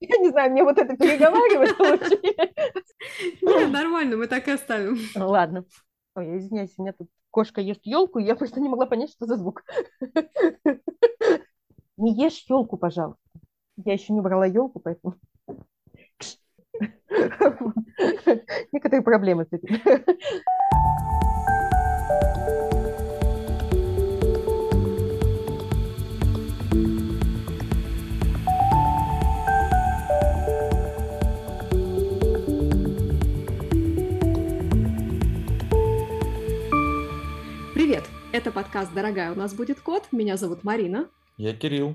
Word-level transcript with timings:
Я 0.00 0.18
не 0.18 0.28
знаю, 0.30 0.52
мне 0.52 0.62
вот 0.62 0.78
это 0.78 0.96
переговаривать 0.96 1.78
лучше. 1.78 2.20
Нет, 3.42 3.70
нормально, 3.70 4.16
мы 4.16 4.26
так 4.26 4.46
и 4.48 4.52
оставим. 4.52 4.98
Ладно. 5.14 5.64
Ой, 6.14 6.26
я 6.26 6.38
извиняюсь, 6.38 6.74
у 6.76 6.82
меня 6.82 6.92
тут 6.92 7.08
кошка 7.30 7.60
ест 7.60 7.80
елку, 7.84 8.18
и 8.18 8.24
я 8.24 8.34
просто 8.34 8.60
не 8.60 8.68
могла 8.68 8.86
понять, 8.86 9.10
что 9.10 9.26
за 9.26 9.36
звук. 9.36 9.64
Не 11.96 12.12
ешь 12.14 12.44
елку, 12.48 12.76
пожалуйста. 12.76 13.22
Я 13.76 13.94
еще 13.94 14.12
не 14.12 14.20
брала 14.20 14.46
елку, 14.46 14.80
поэтому... 14.80 15.14
Некоторые 18.72 19.02
проблемы 19.02 19.44
с 19.44 19.52
этим. 19.52 19.80
Это 38.36 38.52
подкаст 38.52 38.92
«Дорогая, 38.92 39.32
у 39.32 39.34
нас 39.34 39.54
будет 39.54 39.80
кот». 39.80 40.08
Меня 40.12 40.36
зовут 40.36 40.62
Марина. 40.62 41.08
Я 41.38 41.56
Кирилл. 41.56 41.94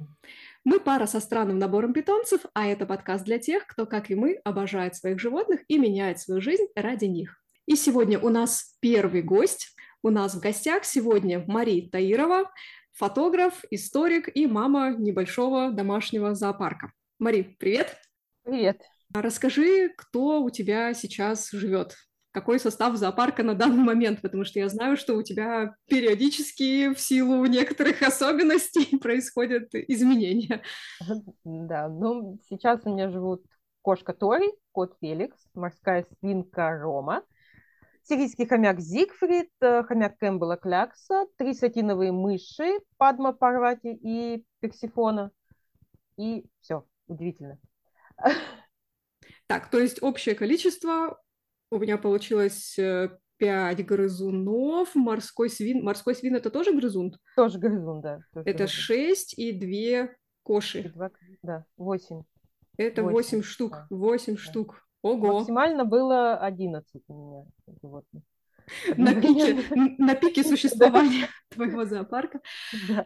Мы 0.64 0.80
пара 0.80 1.06
со 1.06 1.20
странным 1.20 1.60
набором 1.60 1.94
питомцев, 1.94 2.42
а 2.56 2.66
это 2.66 2.88
подкаст 2.88 3.26
для 3.26 3.38
тех, 3.38 3.68
кто, 3.68 3.86
как 3.86 4.10
и 4.10 4.16
мы, 4.16 4.42
обожает 4.44 4.96
своих 4.96 5.20
животных 5.20 5.60
и 5.68 5.78
меняет 5.78 6.20
свою 6.20 6.42
жизнь 6.42 6.66
ради 6.76 7.06
них. 7.06 7.40
И 7.68 7.76
сегодня 7.76 8.18
у 8.18 8.30
нас 8.30 8.76
первый 8.80 9.22
гость. 9.22 9.76
У 10.02 10.10
нас 10.10 10.34
в 10.34 10.40
гостях 10.40 10.84
сегодня 10.84 11.46
Мария 11.46 11.88
Таирова, 11.88 12.52
фотограф, 12.92 13.64
историк 13.70 14.28
и 14.36 14.48
мама 14.48 14.96
небольшого 14.98 15.70
домашнего 15.70 16.34
зоопарка. 16.34 16.92
Мари, 17.20 17.56
привет! 17.60 17.98
Привет! 18.42 18.82
Расскажи, 19.14 19.90
кто 19.96 20.42
у 20.42 20.50
тебя 20.50 20.96
сейчас 20.96 21.52
живет 21.52 21.98
какой 22.32 22.60
состав 22.60 22.96
зоопарка 22.96 23.44
на 23.44 23.56
данный 23.56 23.84
момент, 23.84 24.22
потому 24.22 24.46
что 24.46 24.60
я 24.60 24.70
знаю, 24.70 24.98
что 24.98 25.16
у 25.16 25.22
тебя 25.22 25.76
периодически 25.88 26.94
в 26.94 27.00
силу 27.00 27.46
некоторых 27.46 28.02
особенностей 28.08 28.98
происходят 28.98 29.74
изменения. 29.74 30.64
Да, 31.44 31.90
ну 31.90 32.40
сейчас 32.50 32.82
у 32.86 32.94
меня 32.94 33.10
живут 33.10 33.44
кошка 33.82 34.14
Тори, 34.14 34.50
кот 34.72 34.96
Феликс, 35.02 35.38
морская 35.54 36.06
свинка 36.20 36.72
Рома, 36.72 37.24
сирийский 38.04 38.46
хомяк 38.46 38.80
Зигфрид, 38.80 39.50
э, 39.62 39.84
хомяк 39.84 40.18
Кэмпбелла 40.18 40.58
Клякса, 40.58 41.26
три 41.38 41.54
сатиновые 41.54 42.12
мыши 42.12 42.80
Падма 42.98 43.34
Парвати 43.34 43.94
и 43.94 44.46
Персифона. 44.60 45.32
И 46.18 46.46
все, 46.62 46.86
удивительно. 47.08 47.60
Так, 49.48 49.70
то 49.70 49.80
есть 49.80 50.02
общее 50.02 50.34
количество 50.34 51.20
у 51.72 51.80
меня 51.80 51.98
получилось 51.98 52.78
э, 52.78 53.10
пять 53.38 53.84
грызунов. 53.86 54.94
Морской 54.94 55.50
свин. 55.50 55.84
Морской 55.84 56.14
свин 56.14 56.36
это 56.36 56.52
тоже 56.52 56.74
грызун? 56.74 57.16
Тоже 57.36 57.58
грызун, 57.58 58.02
да. 58.02 58.20
Тоже 58.34 58.48
это 58.48 58.68
шесть 58.68 59.38
и 59.40 59.52
две 59.52 60.16
коши. 60.44 60.82
И 60.82 60.90
два, 60.90 61.10
да, 61.42 61.66
восемь. 61.78 62.24
Это 62.78 63.04
восемь 63.04 63.42
штук. 63.42 63.88
Восемь 63.90 64.36
да. 64.36 64.42
штук. 64.42 64.86
Ого. 65.02 65.40
Максимально 65.40 65.86
было 65.86 66.38
одиннадцать 66.38 67.04
у 67.08 67.14
меня 67.14 67.46
животных. 67.82 68.24
На 68.96 69.14
пике, 69.20 69.58
на 69.98 70.16
пике 70.16 70.44
существования 70.44 71.28
твоего 71.50 71.86
зоопарка. 71.86 72.42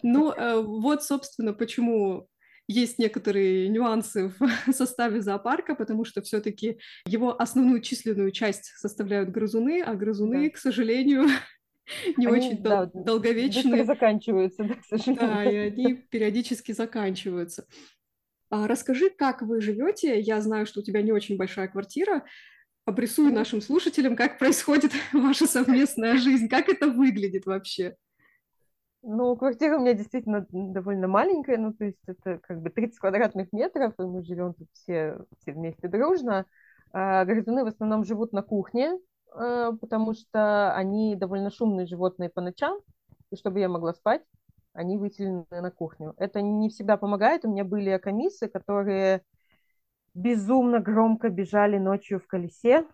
Ну, 0.04 0.32
э, 0.32 0.62
вот, 0.62 1.04
собственно, 1.04 1.54
почему 1.54 2.28
есть 2.68 3.00
некоторые 3.00 3.68
нюансы 3.70 4.32
в 4.40 4.50
составе 4.74 5.22
зоопарка, 5.22 5.76
потому 5.76 6.06
что 6.06 6.22
все-таки 6.22 6.80
его 7.06 7.40
основную 7.40 7.82
численную 7.82 8.32
часть 8.32 8.74
составляют 8.78 9.30
грызуны, 9.30 9.82
а 9.82 9.96
грызуны, 9.96 10.46
да. 10.46 10.50
к 10.50 10.58
сожалению, 10.58 11.26
не 12.18 12.28
они, 12.28 12.38
очень 12.38 12.62
да, 12.62 12.86
дол- 12.86 13.04
долговечные. 13.04 13.86
заканчиваются, 13.86 14.64
да, 14.64 14.76
к 14.76 14.86
сожалению. 14.86 15.28
Да, 15.28 15.44
и 15.44 15.56
они 15.56 15.94
периодически 15.94 16.72
заканчиваются. 16.72 17.66
А 18.50 18.68
расскажи, 18.68 19.10
как 19.10 19.42
вы 19.42 19.62
живете? 19.62 20.20
Я 20.20 20.42
знаю, 20.42 20.66
что 20.66 20.80
у 20.80 20.84
тебя 20.84 21.02
не 21.02 21.12
очень 21.12 21.38
большая 21.38 21.68
квартира. 21.68 22.26
Обрисуй 22.86 23.32
нашим 23.32 23.62
слушателям, 23.62 24.16
как 24.16 24.38
происходит 24.38 24.92
ваша 25.14 25.48
совместная 25.48 26.18
жизнь, 26.18 26.48
как 26.48 26.70
это 26.70 26.88
выглядит 26.88 27.46
вообще. 27.46 27.96
Ну, 29.08 29.36
квартира 29.36 29.78
у 29.78 29.82
меня 29.82 29.94
действительно 29.94 30.48
довольно 30.52 31.08
маленькая, 31.08 31.60
ну, 31.60 31.72
то 31.74 31.86
есть 31.86 32.00
это 32.08 32.40
как 32.40 32.60
бы 32.60 32.72
30 32.72 32.98
квадратных 32.98 33.54
метров, 33.54 33.94
и 34.00 34.02
мы 34.02 34.24
живем 34.24 34.56
тут 34.56 34.68
все, 34.74 35.20
все 35.40 35.54
вместе 35.54 35.88
дружно. 35.88 36.48
А 36.92 37.24
грызуны 37.24 37.64
в 37.64 37.68
основном 37.68 38.04
живут 38.04 38.34
на 38.34 38.42
кухне, 38.42 38.98
а, 39.32 39.74
потому 39.74 40.16
что 40.16 40.74
они 40.74 41.16
довольно 41.16 41.52
шумные 41.52 41.86
животные 41.86 42.32
по 42.32 42.42
ночам, 42.42 42.80
и 43.30 43.36
чтобы 43.36 43.60
я 43.60 43.70
могла 43.70 43.94
спать, 43.94 44.24
они 44.74 44.98
выселены 44.98 45.46
на 45.52 45.70
кухню. 45.70 46.16
Это 46.18 46.42
не 46.42 46.70
всегда 46.70 46.98
помогает. 46.98 47.46
У 47.46 47.52
меня 47.52 47.64
были 47.64 47.92
акомисы, 47.92 48.48
которые 48.48 49.22
безумно 50.16 50.80
громко 50.80 51.30
бежали 51.30 51.78
ночью 51.78 52.20
в 52.20 52.26
колесе, 52.26 52.88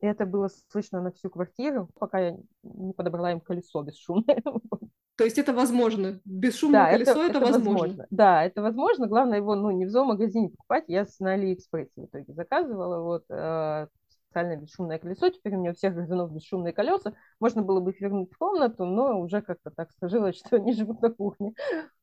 и 0.00 0.06
это 0.06 0.24
было 0.24 0.48
слышно 0.70 1.02
на 1.02 1.12
всю 1.12 1.28
квартиру, 1.28 1.90
пока 1.98 2.20
я 2.20 2.38
не 2.62 2.94
подобрала 2.94 3.32
им 3.32 3.40
колесо 3.40 3.82
бесшумное. 3.82 4.42
То 5.18 5.24
есть 5.24 5.36
это 5.36 5.52
возможно. 5.52 6.20
Бесшумное 6.24 6.84
да, 6.84 6.90
колесо 6.92 7.10
это, 7.10 7.20
это, 7.20 7.30
это 7.30 7.40
возможно. 7.40 7.70
возможно. 7.72 8.06
Да, 8.10 8.44
это 8.44 8.62
возможно. 8.62 9.06
Главное 9.08 9.38
его 9.38 9.56
ну, 9.56 9.72
не 9.72 9.84
в 9.84 9.90
зоомагазине 9.90 10.50
покупать. 10.50 10.84
Я 10.86 11.06
на 11.18 11.32
Алиэкспрессе 11.32 11.90
в 11.96 12.04
итоге 12.04 12.32
заказывала. 12.34 13.02
Вот 13.02 13.24
э, 13.28 13.88
специальное 14.28 14.58
бесшумное 14.58 14.98
колесо. 15.00 15.28
Теперь 15.30 15.56
у 15.56 15.58
меня 15.58 15.72
у 15.72 15.74
всех 15.74 15.94
грызунов 15.94 16.32
бесшумные 16.32 16.72
колеса. 16.72 17.14
Можно 17.40 17.62
было 17.62 17.80
бы 17.80 17.90
их 17.90 18.00
вернуть 18.00 18.32
в 18.32 18.38
комнату, 18.38 18.84
но 18.84 19.20
уже 19.20 19.42
как-то 19.42 19.72
так 19.72 19.90
сложилось, 19.98 20.36
что 20.46 20.54
они 20.54 20.72
живут 20.72 21.02
на 21.02 21.10
кухне. 21.10 21.52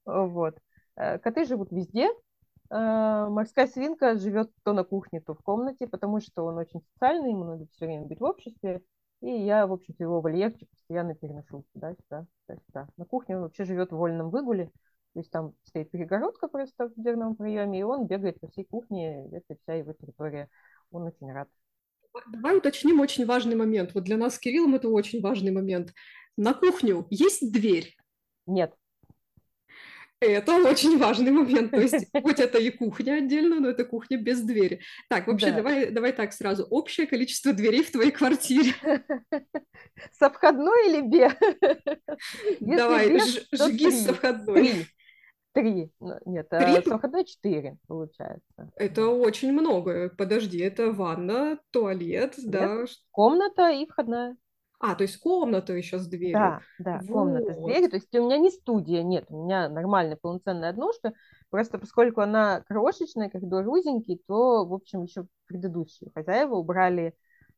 Вот. 0.04 0.58
Э, 0.98 1.18
коты 1.18 1.46
живут 1.46 1.72
везде. 1.72 2.10
Э, 2.70 3.28
морская 3.30 3.68
свинка 3.68 4.18
живет 4.18 4.52
то 4.64 4.74
на 4.74 4.84
кухне, 4.84 5.22
то 5.22 5.36
в 5.36 5.40
комнате, 5.40 5.88
потому 5.88 6.20
что 6.20 6.44
он 6.44 6.58
очень 6.58 6.82
социальный, 6.92 7.30
ему 7.30 7.46
надо 7.46 7.66
все 7.72 7.86
время 7.86 8.08
быть 8.08 8.20
в 8.20 8.26
обществе. 8.26 8.82
И 9.22 9.30
я, 9.30 9.66
в 9.66 9.74
общем-то, 9.74 10.04
его 10.04 10.22
вольерчик 10.22 10.70
постоянно 10.70 11.16
переношу 11.16 11.64
сюда-сюда 11.74 12.28
сюда. 12.68 12.88
На 12.98 13.06
кухне 13.06 13.38
он 13.38 13.44
вообще 13.44 13.66
живет 13.66 13.92
в 13.92 13.98
вольном 13.98 14.30
выгуле, 14.30 14.72
то 15.14 15.20
есть 15.20 15.32
там 15.32 15.54
стоит 15.64 15.90
перегородка 15.92 16.48
просто 16.48 16.90
в 16.90 16.94
дверном 16.96 17.36
проеме, 17.36 17.80
и 17.80 17.84
он 17.84 18.06
бегает 18.06 18.40
по 18.40 18.50
всей 18.50 18.66
кухне, 18.66 19.30
это 19.32 19.58
вся 19.64 19.76
его 19.76 19.94
территория. 19.94 20.50
Он 20.92 21.04
очень 21.04 21.32
рад. 21.32 21.48
Давай 22.32 22.58
уточним 22.58 23.00
очень 23.00 23.26
важный 23.26 23.56
момент. 23.56 23.94
Вот 23.94 24.04
для 24.04 24.18
нас 24.18 24.36
с 24.36 24.40
Кириллом 24.40 24.76
это 24.76 24.90
очень 24.90 25.22
важный 25.22 25.52
момент. 25.52 25.94
На 26.38 26.54
кухню 26.54 27.08
есть 27.10 27.52
дверь? 27.52 27.96
Нет. 28.46 28.74
Это 30.28 30.56
очень 30.68 30.98
важный 30.98 31.32
момент. 31.32 31.72
То 31.72 31.82
есть, 31.82 32.08
хоть 32.24 32.40
это 32.40 32.58
и 32.58 32.70
кухня 32.70 33.14
отдельно, 33.14 33.60
но 33.60 33.70
это 33.70 33.86
кухня 33.86 34.18
без 34.18 34.42
двери. 34.42 34.82
Так, 35.10 35.28
вообще, 35.28 35.52
да. 35.52 35.58
давай, 35.58 35.92
давай 35.92 36.14
так 36.14 36.34
сразу. 36.34 36.66
Общее 36.66 37.08
количество 37.08 37.54
дверей 37.54 37.84
в 37.84 37.92
твоей 37.92 38.12
квартире. 38.12 38.74
Со 40.12 40.30
входной 40.30 40.90
или 40.90 41.02
без? 41.02 41.34
Давай, 42.60 43.14
без, 43.14 43.48
жги 43.52 43.92
с 43.92 44.08
входной. 44.08 44.62
Три. 44.62 44.86
Три. 45.54 45.90
Ну, 46.02 46.20
нет, 46.26 46.48
а 46.52 46.60
Три? 46.60 46.84
со 46.84 46.98
входной 46.98 47.24
четыре, 47.24 47.78
получается. 47.88 48.72
Это 48.76 49.08
очень 49.08 49.54
много. 49.54 50.10
Подожди, 50.10 50.60
это 50.60 50.92
ванна, 50.92 51.60
туалет, 51.72 52.38
Нет, 52.38 52.50
да? 52.52 52.86
Комната 53.12 53.70
и 53.70 53.88
входная. 53.88 54.36
А, 54.80 54.96
то 54.96 55.04
есть 55.04 55.18
комната 55.18 55.74
еще 55.74 56.00
с 56.00 56.08
дверью. 56.08 56.34
Да, 56.34 56.62
да, 56.80 57.00
вот. 57.04 57.08
комната 57.08 57.54
с 57.54 57.58
дверью. 57.58 57.90
То 57.90 57.96
есть 57.96 58.14
у 58.16 58.26
меня 58.26 58.38
не 58.38 58.52
студия, 58.52 59.04
нет, 59.04 59.26
у 59.30 59.46
меня 59.46 59.70
нормальная 59.70 60.18
полноценная 60.18 60.70
однушка. 60.70 61.14
Просто 61.50 61.78
поскольку 61.78 62.22
она 62.22 62.62
крошечная, 62.68 63.30
коридор 63.30 63.68
узенький, 63.68 64.22
то, 64.28 64.66
в 64.66 64.74
общем, 64.74 65.04
еще 65.04 65.28
предыдущие 65.46 66.12
хозяева 66.14 66.56
убрали 66.56 67.16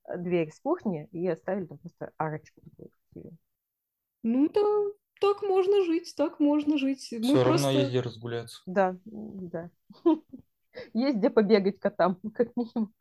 э, 0.07 0.17
дверь 0.17 0.51
с 0.51 0.59
кухни 0.59 1.07
и 1.11 1.27
оставили 1.27 1.65
там 1.65 1.77
просто 1.79 2.11
арочку 2.17 2.61
такую 2.61 3.37
Ну, 4.23 4.49
да, 4.49 4.61
так 5.19 5.41
можно 5.41 5.83
жить, 5.85 6.13
так 6.15 6.39
можно 6.39 6.77
жить. 6.77 7.07
Мы 7.11 7.23
Все 7.23 7.43
просто... 7.43 7.67
равно 7.67 7.71
есть 7.71 7.89
где 7.89 8.01
разгуляться. 8.01 8.61
Да, 8.65 8.95
да. 9.05 9.69
Есть 10.93 11.17
где 11.17 11.29
побегать 11.29 11.79
котам, 11.79 12.19
как 12.35 12.55
минимум. 12.55 12.93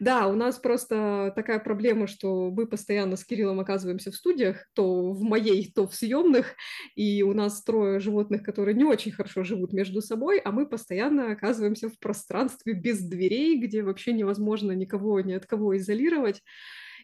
Да, 0.00 0.26
у 0.26 0.34
нас 0.34 0.58
просто 0.58 1.32
такая 1.36 1.58
проблема, 1.58 2.06
что 2.06 2.50
мы 2.50 2.66
постоянно 2.66 3.16
с 3.16 3.24
Кириллом 3.24 3.60
оказываемся 3.60 4.10
в 4.10 4.16
студиях, 4.16 4.66
то 4.74 5.12
в 5.12 5.22
моей, 5.22 5.70
то 5.72 5.86
в 5.86 5.94
съемных, 5.94 6.54
и 6.94 7.22
у 7.22 7.32
нас 7.32 7.62
трое 7.62 8.00
животных, 8.00 8.42
которые 8.42 8.74
не 8.74 8.84
очень 8.84 9.12
хорошо 9.12 9.44
живут 9.44 9.72
между 9.72 10.00
собой, 10.00 10.38
а 10.38 10.50
мы 10.50 10.66
постоянно 10.66 11.32
оказываемся 11.32 11.88
в 11.88 11.98
пространстве 11.98 12.72
без 12.72 13.02
дверей, 13.02 13.58
где 13.58 13.82
вообще 13.82 14.12
невозможно 14.12 14.72
никого 14.72 15.20
ни 15.20 15.32
от 15.32 15.46
кого 15.46 15.76
изолировать. 15.76 16.42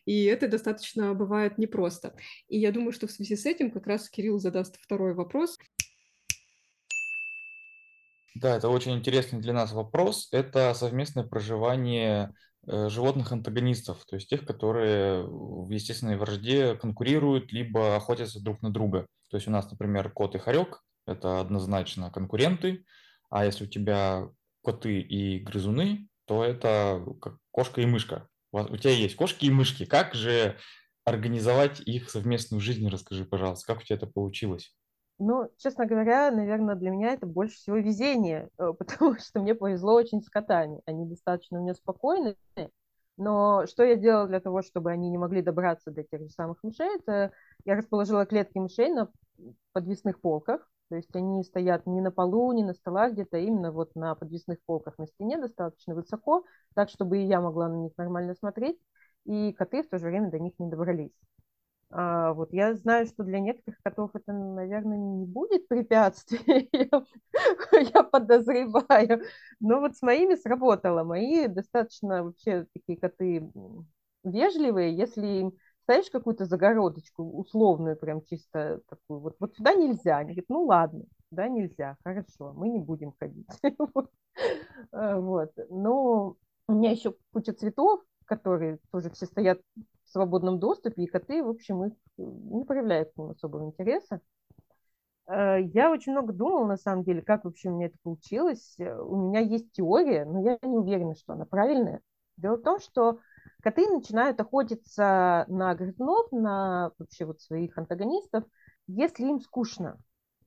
И 0.06 0.24
это 0.24 0.48
достаточно 0.48 1.14
бывает 1.14 1.58
непросто. 1.58 2.14
И 2.48 2.58
я 2.58 2.72
думаю, 2.72 2.92
что 2.92 3.06
в 3.06 3.12
связи 3.12 3.36
с 3.36 3.46
этим 3.46 3.70
как 3.70 3.86
раз 3.86 4.08
Кирилл 4.08 4.38
задаст 4.38 4.78
второй 4.80 5.14
вопрос. 5.14 5.58
Да, 8.34 8.56
это 8.56 8.68
очень 8.68 8.92
интересный 8.92 9.40
для 9.40 9.52
нас 9.52 9.72
вопрос. 9.72 10.28
Это 10.32 10.72
совместное 10.74 11.24
проживание 11.24 12.32
э, 12.66 12.88
животных-антагонистов, 12.88 14.04
то 14.06 14.16
есть 14.16 14.28
тех, 14.28 14.46
которые 14.46 15.24
в 15.26 15.68
естественной 15.70 16.16
вражде 16.16 16.76
конкурируют, 16.76 17.52
либо 17.52 17.96
охотятся 17.96 18.40
друг 18.40 18.62
на 18.62 18.70
друга. 18.72 19.06
То 19.30 19.36
есть 19.36 19.48
у 19.48 19.50
нас, 19.50 19.70
например, 19.70 20.10
кот 20.10 20.34
и 20.34 20.38
хорек– 20.38 20.82
это 21.06 21.40
однозначно 21.40 22.10
конкуренты, 22.10 22.84
а 23.30 23.44
если 23.44 23.64
у 23.64 23.68
тебя 23.68 24.28
коты 24.62 25.00
и 25.00 25.40
грызуны, 25.40 26.08
то 26.26 26.44
это 26.44 27.04
кошка 27.50 27.80
и 27.80 27.86
мышка. 27.86 28.28
У 28.52 28.76
тебя 28.76 28.92
есть 28.92 29.16
кошки 29.16 29.46
и 29.46 29.50
мышки. 29.50 29.84
Как 29.84 30.14
же 30.14 30.56
организовать 31.04 31.80
их 31.80 32.10
совместную 32.10 32.60
жизнь? 32.60 32.88
Расскажи, 32.88 33.24
пожалуйста, 33.24 33.66
как 33.66 33.82
у 33.82 33.84
тебя 33.84 33.96
это 33.96 34.06
получилось? 34.06 34.74
Ну, 35.22 35.50
честно 35.58 35.84
говоря, 35.86 36.30
наверное, 36.30 36.76
для 36.76 36.90
меня 36.90 37.12
это 37.12 37.26
больше 37.26 37.56
всего 37.56 37.76
везение, 37.76 38.48
э, 38.58 38.72
потому 38.78 39.18
что 39.18 39.40
мне 39.40 39.54
повезло 39.54 39.94
очень 39.94 40.22
с 40.22 40.30
котами. 40.30 40.80
Они 40.86 41.04
достаточно 41.06 41.58
у 41.60 41.62
меня 41.62 41.74
спокойные, 41.74 42.36
но 43.18 43.66
что 43.66 43.84
я 43.84 43.96
делала 43.96 44.28
для 44.28 44.40
того, 44.40 44.62
чтобы 44.62 44.90
они 44.92 45.10
не 45.10 45.18
могли 45.18 45.42
добраться 45.42 45.90
до 45.90 46.04
тех 46.04 46.22
же 46.22 46.30
самых 46.30 46.62
мышей, 46.64 46.96
это 46.96 47.32
я 47.66 47.76
расположила 47.76 48.26
клетки 48.26 48.58
мышей 48.58 48.90
на 48.90 49.10
подвесных 49.72 50.20
полках, 50.20 50.68
то 50.90 50.96
есть 50.96 51.14
они 51.16 51.44
стоят 51.44 51.86
не 51.86 52.00
на 52.00 52.10
полу, 52.12 52.52
не 52.52 52.64
на 52.64 52.74
столах, 52.74 53.12
где-то 53.12 53.38
именно 53.38 53.72
вот 53.72 53.94
на 53.96 54.14
подвесных 54.14 54.58
полках 54.66 54.98
на 54.98 55.06
стене 55.06 55.38
достаточно 55.38 55.94
высоко, 55.94 56.44
так, 56.74 56.90
чтобы 56.90 57.18
и 57.18 57.26
я 57.26 57.40
могла 57.40 57.68
на 57.68 57.76
них 57.76 57.92
нормально 57.98 58.34
смотреть, 58.36 58.78
и 59.26 59.52
коты 59.52 59.82
в 59.82 59.88
то 59.90 59.98
же 59.98 60.06
время 60.06 60.30
до 60.30 60.38
них 60.38 60.54
не 60.58 60.68
добрались. 60.68 61.12
А, 61.92 62.32
вот 62.34 62.52
я 62.52 62.74
знаю, 62.76 63.06
что 63.06 63.24
для 63.24 63.40
некоторых 63.40 63.80
котов 63.82 64.10
это, 64.14 64.32
наверное, 64.32 64.96
не 64.96 65.26
будет 65.26 65.66
препятствием, 65.66 66.68
я 67.94 68.02
подозреваю. 68.04 69.22
Но 69.58 69.80
вот 69.80 69.96
с 69.96 70.02
моими 70.02 70.36
сработало. 70.36 71.02
Мои 71.02 71.48
достаточно 71.48 72.22
вообще 72.22 72.66
такие 72.74 72.96
коты 72.98 73.50
вежливые. 74.22 74.96
Если 74.96 75.26
им 75.26 75.52
ставишь 75.82 76.10
какую-то 76.10 76.44
загородочку 76.44 77.24
условную, 77.24 77.96
прям 77.96 78.22
чисто 78.24 78.80
такую, 78.88 79.20
вот, 79.20 79.36
вот 79.40 79.56
сюда 79.56 79.74
нельзя. 79.74 80.18
Они 80.18 80.28
говорят, 80.34 80.48
ну 80.48 80.64
ладно, 80.64 81.02
сюда 81.28 81.48
нельзя, 81.48 81.96
хорошо, 82.04 82.52
мы 82.54 82.68
не 82.68 82.78
будем 82.78 83.12
ходить. 83.18 83.48
А, 84.92 85.18
вот. 85.18 85.52
Но 85.70 86.36
у 86.68 86.72
меня 86.72 86.92
еще 86.92 87.14
куча 87.32 87.52
цветов, 87.52 88.00
которые 88.24 88.78
тоже 88.92 89.10
все 89.10 89.26
стоят 89.26 89.60
в 90.10 90.12
свободном 90.12 90.58
доступе, 90.58 91.04
и 91.04 91.06
коты, 91.06 91.42
в 91.42 91.48
общем, 91.48 91.84
их 91.84 91.92
э, 92.18 92.22
не 92.22 92.64
проявляют 92.64 93.12
к 93.12 93.16
ним 93.16 93.30
особого 93.30 93.64
интереса. 93.64 94.20
Э, 95.28 95.62
я 95.62 95.90
очень 95.92 96.12
много 96.12 96.32
думала, 96.32 96.66
на 96.66 96.76
самом 96.76 97.04
деле, 97.04 97.22
как 97.22 97.44
вообще 97.44 97.70
у 97.70 97.76
меня 97.76 97.86
это 97.86 97.96
получилось. 98.02 98.74
Э, 98.78 99.00
у 99.00 99.28
меня 99.28 99.38
есть 99.38 99.70
теория, 99.72 100.24
но 100.24 100.40
я 100.40 100.58
не 100.62 100.76
уверена, 100.76 101.14
что 101.14 101.34
она 101.34 101.44
правильная. 101.44 102.00
Дело 102.36 102.56
в 102.56 102.62
том, 102.62 102.80
что 102.80 103.20
коты 103.62 103.86
начинают 103.88 104.40
охотиться 104.40 105.44
на 105.46 105.74
грызунов, 105.76 106.32
на 106.32 106.90
вообще 106.98 107.24
вот 107.24 107.40
своих 107.40 107.78
антагонистов, 107.78 108.44
если 108.88 109.26
им 109.26 109.38
скучно. 109.40 109.96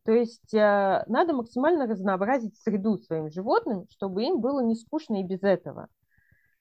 То 0.03 0.11
есть 0.11 0.51
надо 0.51 1.33
максимально 1.33 1.85
разнообразить 1.85 2.57
среду 2.57 2.97
своим 2.97 3.29
животным, 3.29 3.87
чтобы 3.89 4.23
им 4.23 4.41
было 4.41 4.59
не 4.59 4.75
скучно 4.75 5.21
и 5.21 5.23
без 5.23 5.43
этого 5.43 5.87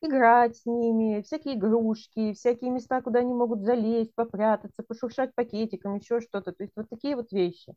играть 0.02 0.56
с 0.56 0.66
ними, 0.66 1.22
всякие 1.22 1.54
игрушки, 1.56 2.32
всякие 2.34 2.70
места, 2.70 3.00
куда 3.00 3.20
они 3.20 3.34
могут 3.34 3.62
залезть, 3.62 4.14
попрятаться, 4.14 4.82
пошуршать 4.82 5.34
пакетиком, 5.34 5.96
еще 5.96 6.20
что-то. 6.20 6.52
То 6.52 6.62
есть 6.62 6.72
вот 6.76 6.88
такие 6.88 7.16
вот 7.16 7.32
вещи. 7.32 7.75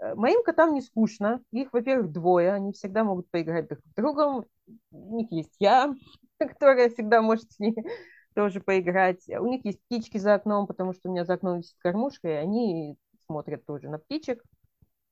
Э, 0.00 0.14
моим 0.14 0.42
котам 0.42 0.74
не 0.74 0.80
скучно. 0.80 1.42
Их, 1.52 1.72
во-первых, 1.72 2.12
двое. 2.12 2.52
Они 2.52 2.72
всегда 2.72 3.04
могут 3.04 3.30
поиграть 3.30 3.68
друг 3.68 3.80
с 3.84 3.94
другом. 3.94 4.44
У 4.90 5.16
них 5.16 5.30
есть 5.32 5.56
я, 5.58 5.94
которая 6.38 6.90
всегда 6.90 7.22
может 7.22 7.50
с 7.52 7.58
ними 7.58 7.84
тоже 8.34 8.60
поиграть. 8.60 9.28
У 9.28 9.46
них 9.46 9.64
есть 9.64 9.80
птички 9.84 10.18
за 10.18 10.34
окном, 10.34 10.66
потому 10.66 10.92
что 10.92 11.08
у 11.08 11.12
меня 11.12 11.24
за 11.24 11.34
окном 11.34 11.58
висит 11.58 11.76
кормушка, 11.78 12.28
и 12.28 12.32
они 12.32 12.96
смотрят 13.26 13.64
тоже 13.66 13.88
на 13.88 13.98
птичек. 13.98 14.42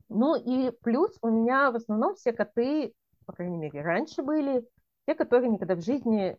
Ну 0.08 0.36
и 0.36 0.70
плюс 0.82 1.16
у 1.22 1.28
меня 1.28 1.70
в 1.70 1.76
основном 1.76 2.14
все 2.14 2.32
коты, 2.32 2.92
по 3.26 3.32
крайней 3.32 3.56
мере, 3.56 3.80
раньше 3.80 4.22
были 4.22 4.64
те, 5.06 5.14
которые 5.14 5.50
никогда 5.50 5.74
в 5.74 5.82
жизни 5.82 6.36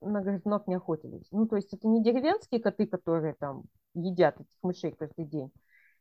на 0.00 0.20
грызунов 0.20 0.66
не 0.66 0.74
охотились. 0.74 1.26
Ну, 1.30 1.46
то 1.46 1.56
есть 1.56 1.72
это 1.72 1.88
не 1.88 2.02
деревенские 2.02 2.60
коты, 2.60 2.86
которые 2.86 3.34
там 3.34 3.64
едят 3.94 4.40
этих 4.40 4.58
мышей 4.62 4.92
каждый 4.92 5.24
день. 5.24 5.50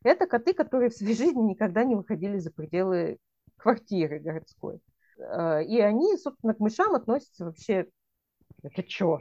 Это 0.04 0.28
коты, 0.28 0.54
которые 0.54 0.90
в 0.90 0.96
своей 0.96 1.16
жизни 1.16 1.42
никогда 1.42 1.84
не 1.84 1.96
выходили 1.96 2.38
за 2.38 2.52
пределы 2.52 3.18
квартиры 3.58 4.20
городской. 4.20 4.80
Э, 5.18 5.64
и 5.64 5.80
они, 5.80 6.18
собственно, 6.18 6.54
к 6.54 6.60
мышам 6.60 6.96
относятся 6.96 7.46
вообще... 7.46 7.88
Это 8.62 8.88
что? 8.88 9.20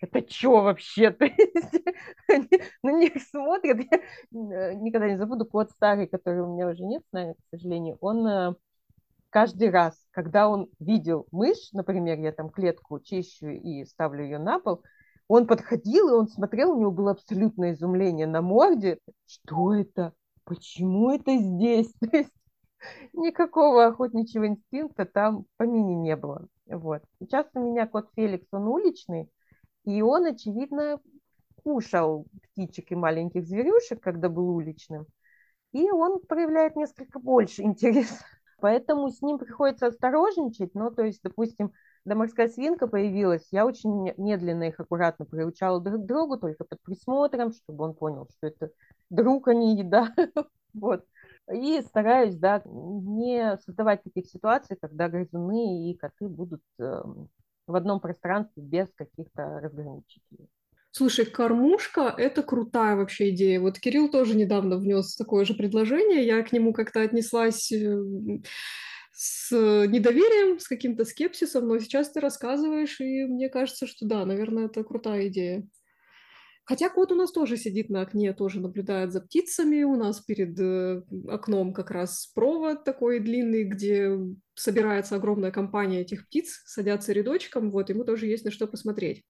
Это 0.00 0.28
что 0.28 0.62
вообще? 0.62 1.10
То 1.12 1.24
есть, 1.24 1.82
они 2.28 2.48
на 2.82 2.90
них 2.92 3.22
смотрят. 3.22 3.78
Я 3.78 3.98
э, 3.98 4.74
никогда 4.74 5.08
не 5.08 5.16
забуду 5.16 5.46
кот 5.46 5.70
старый, 5.70 6.08
который 6.08 6.42
у 6.42 6.52
меня 6.54 6.68
уже 6.68 6.82
нет 6.82 7.02
с 7.12 7.34
к 7.34 7.36
сожалению. 7.50 7.96
Он 8.00 8.26
э, 8.26 8.54
каждый 9.36 9.68
раз, 9.68 9.94
когда 10.12 10.48
он 10.48 10.70
видел 10.80 11.26
мышь, 11.30 11.70
например, 11.74 12.18
я 12.20 12.32
там 12.32 12.48
клетку 12.48 12.98
чищу 13.00 13.48
и 13.48 13.84
ставлю 13.84 14.24
ее 14.24 14.38
на 14.38 14.58
пол, 14.58 14.82
он 15.28 15.46
подходил, 15.46 16.08
и 16.08 16.12
он 16.12 16.26
смотрел, 16.26 16.72
у 16.72 16.80
него 16.80 16.90
было 16.90 17.10
абсолютное 17.10 17.74
изумление 17.74 18.26
на 18.26 18.40
морде. 18.40 18.98
Что 19.26 19.74
это? 19.74 20.14
Почему 20.44 21.10
это 21.10 21.36
здесь? 21.36 21.92
То 22.00 22.16
есть 22.16 22.32
никакого 23.12 23.84
охотничьего 23.84 24.46
инстинкта 24.46 25.04
там 25.04 25.42
по 25.58 25.66
помине 25.66 25.96
не 25.96 26.16
было. 26.16 26.48
Вот. 26.64 27.02
Сейчас 27.20 27.46
у 27.52 27.60
меня 27.60 27.86
кот 27.86 28.08
Феликс, 28.16 28.46
он 28.52 28.68
уличный, 28.68 29.28
и 29.84 30.00
он, 30.00 30.24
очевидно, 30.24 30.98
кушал 31.62 32.24
птичек 32.42 32.90
и 32.90 32.94
маленьких 32.94 33.46
зверюшек, 33.46 34.00
когда 34.00 34.30
был 34.30 34.48
уличным, 34.48 35.04
и 35.72 35.90
он 35.90 36.20
проявляет 36.20 36.74
несколько 36.74 37.18
больше 37.18 37.60
интереса 37.64 38.24
Поэтому 38.60 39.10
с 39.10 39.20
ним 39.22 39.38
приходится 39.38 39.88
осторожничать. 39.88 40.74
Ну, 40.74 40.90
то 40.90 41.02
есть, 41.02 41.20
допустим, 41.22 41.72
когда 42.04 42.16
морская 42.16 42.48
свинка 42.48 42.86
появилась, 42.86 43.46
я 43.50 43.66
очень 43.66 44.12
медленно 44.16 44.64
их 44.64 44.80
аккуратно 44.80 45.24
приучала 45.24 45.80
друг 45.80 46.02
к 46.02 46.06
другу, 46.06 46.38
только 46.38 46.64
под 46.64 46.80
присмотром, 46.82 47.52
чтобы 47.52 47.84
он 47.84 47.94
понял, 47.94 48.28
что 48.30 48.46
это 48.46 48.70
друг, 49.10 49.48
а 49.48 49.54
не 49.54 49.76
еда. 49.76 50.14
вот. 50.74 51.04
И 51.52 51.80
стараюсь, 51.82 52.36
да, 52.36 52.62
не 52.64 53.56
создавать 53.58 54.02
таких 54.02 54.26
ситуаций, 54.26 54.76
когда 54.80 55.08
грызуны 55.08 55.90
и 55.90 55.94
коты 55.94 56.28
будут 56.28 56.62
э, 56.78 57.02
в 57.66 57.74
одном 57.74 58.00
пространстве 58.00 58.62
без 58.62 58.88
каких-то 58.94 59.60
разграничителей. 59.60 60.48
Слушай, 60.96 61.26
кормушка– 61.26 62.14
это 62.16 62.42
крутая 62.42 62.96
вообще 62.96 63.28
идея. 63.28 63.60
Вот 63.60 63.78
Кирилл 63.78 64.08
тоже 64.10 64.34
недавно 64.34 64.78
внес 64.78 65.14
такое 65.14 65.44
же 65.44 65.52
предложение. 65.52 66.24
Я 66.24 66.42
к 66.42 66.52
нему 66.52 66.72
как-то 66.72 67.02
отнеслась 67.02 67.70
э, 67.70 67.98
с 69.12 69.50
недоверием, 69.52 70.58
с 70.58 70.66
каким-то 70.66 71.04
скепсисом, 71.04 71.68
но 71.68 71.78
сейчас 71.80 72.12
ты 72.12 72.20
рассказываешь, 72.20 72.98
и 73.02 73.26
мне 73.26 73.50
кажется, 73.50 73.86
что 73.86 74.06
да, 74.06 74.24
наверное, 74.24 74.68
это 74.68 74.82
крутая 74.84 75.28
идея. 75.28 75.68
Хотя 76.64 76.88
кот 76.88 77.12
у 77.12 77.14
нас 77.14 77.30
тоже 77.30 77.58
сидит 77.58 77.90
на 77.90 78.00
окне, 78.00 78.32
тоже 78.32 78.60
наблюдает 78.60 79.12
за 79.12 79.20
птицами. 79.20 79.82
У 79.82 79.96
нас 79.96 80.20
перед 80.22 80.58
э, 80.58 81.02
окном 81.28 81.74
как 81.74 81.90
раз 81.90 82.32
провод 82.34 82.84
такой 82.84 83.20
длинный, 83.20 83.64
где 83.64 84.12
собирается 84.54 85.16
огромная 85.16 85.50
компания 85.50 86.00
этих 86.00 86.26
птиц, 86.26 86.62
садятся 86.64 87.12
рядочком, 87.12 87.70
вот, 87.70 87.90
ему 87.90 88.04
тоже 88.04 88.28
есть 88.28 88.46
на 88.46 88.50
что 88.50 88.66
посмотреть. 88.66 89.24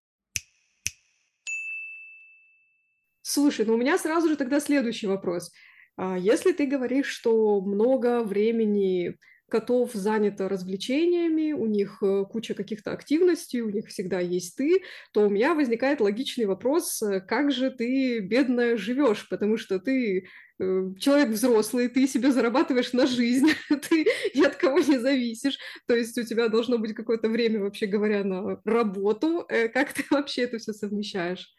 Слушай, 3.36 3.66
ну 3.66 3.74
у 3.74 3.76
меня 3.76 3.98
сразу 3.98 4.30
же 4.30 4.36
тогда 4.36 4.60
следующий 4.60 5.06
вопрос. 5.06 5.52
А 5.98 6.16
если 6.16 6.52
ты 6.52 6.64
говоришь, 6.64 7.08
что 7.08 7.60
много 7.60 8.22
времени 8.22 9.18
котов 9.50 9.90
занято 9.92 10.48
развлечениями, 10.48 11.52
у 11.52 11.66
них 11.66 11.98
э, 12.02 12.24
куча 12.30 12.54
каких-то 12.54 12.92
активностей, 12.92 13.60
у 13.60 13.68
них 13.68 13.88
всегда 13.88 14.20
есть 14.20 14.56
ты, 14.56 14.80
то 15.12 15.26
у 15.26 15.28
меня 15.28 15.52
возникает 15.52 16.00
логичный 16.00 16.46
вопрос, 16.46 17.02
э, 17.02 17.20
как 17.20 17.52
же 17.52 17.70
ты, 17.70 18.20
бедная, 18.20 18.78
живешь, 18.78 19.28
потому 19.28 19.58
что 19.58 19.80
ты 19.80 20.26
э, 20.58 20.82
человек 20.98 21.28
взрослый, 21.28 21.88
ты 21.88 22.08
себе 22.08 22.32
зарабатываешь 22.32 22.94
на 22.94 23.06
жизнь, 23.06 23.50
ты 23.90 24.06
ни 24.34 24.46
от 24.46 24.56
кого 24.56 24.78
не 24.78 24.96
зависишь, 24.96 25.58
то 25.86 25.94
есть 25.94 26.16
у 26.16 26.22
тебя 26.22 26.48
должно 26.48 26.78
быть 26.78 26.94
какое-то 26.94 27.28
время, 27.28 27.60
вообще 27.60 27.84
говоря, 27.84 28.24
на 28.24 28.62
работу. 28.64 29.46
Как 29.74 29.92
ты 29.92 30.04
вообще 30.10 30.44
это 30.44 30.56
все 30.56 30.72
совмещаешь? 30.72 31.54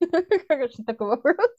Хороший 0.48 0.84
такой 0.84 1.08
вопрос. 1.08 1.50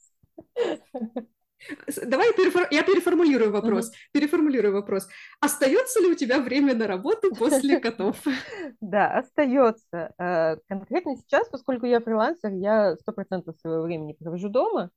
Давай 2.06 2.32
перефор... 2.34 2.66
я 2.70 2.82
переформулирую 2.82 3.52
вопрос. 3.52 3.90
Uh-huh. 3.90 4.12
Переформулирую 4.12 4.72
вопрос. 4.72 5.08
Остается 5.40 6.00
ли 6.00 6.06
у 6.06 6.14
тебя 6.14 6.40
время 6.40 6.74
на 6.74 6.86
работу 6.86 7.34
после 7.34 7.78
котов? 7.80 8.16
Да, 8.80 9.18
остается. 9.18 10.14
Э, 10.18 10.56
конкретно 10.68 11.16
сейчас, 11.16 11.48
поскольку 11.48 11.86
я 11.86 12.00
фрилансер, 12.00 12.52
я 12.52 12.96
сто 12.96 13.12
процентов 13.12 13.58
своего 13.58 13.82
времени 13.82 14.14
провожу 14.14 14.48
дома. 14.48 14.90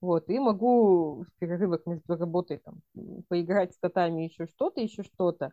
Вот, 0.00 0.28
и 0.28 0.38
могу 0.38 1.24
в 1.24 1.38
перерывах 1.38 1.86
между 1.86 2.16
работой 2.16 2.58
там, 2.58 2.80
поиграть 3.28 3.74
с 3.74 3.78
котами, 3.78 4.22
еще 4.22 4.46
что-то, 4.46 4.80
еще 4.80 5.02
что-то. 5.02 5.52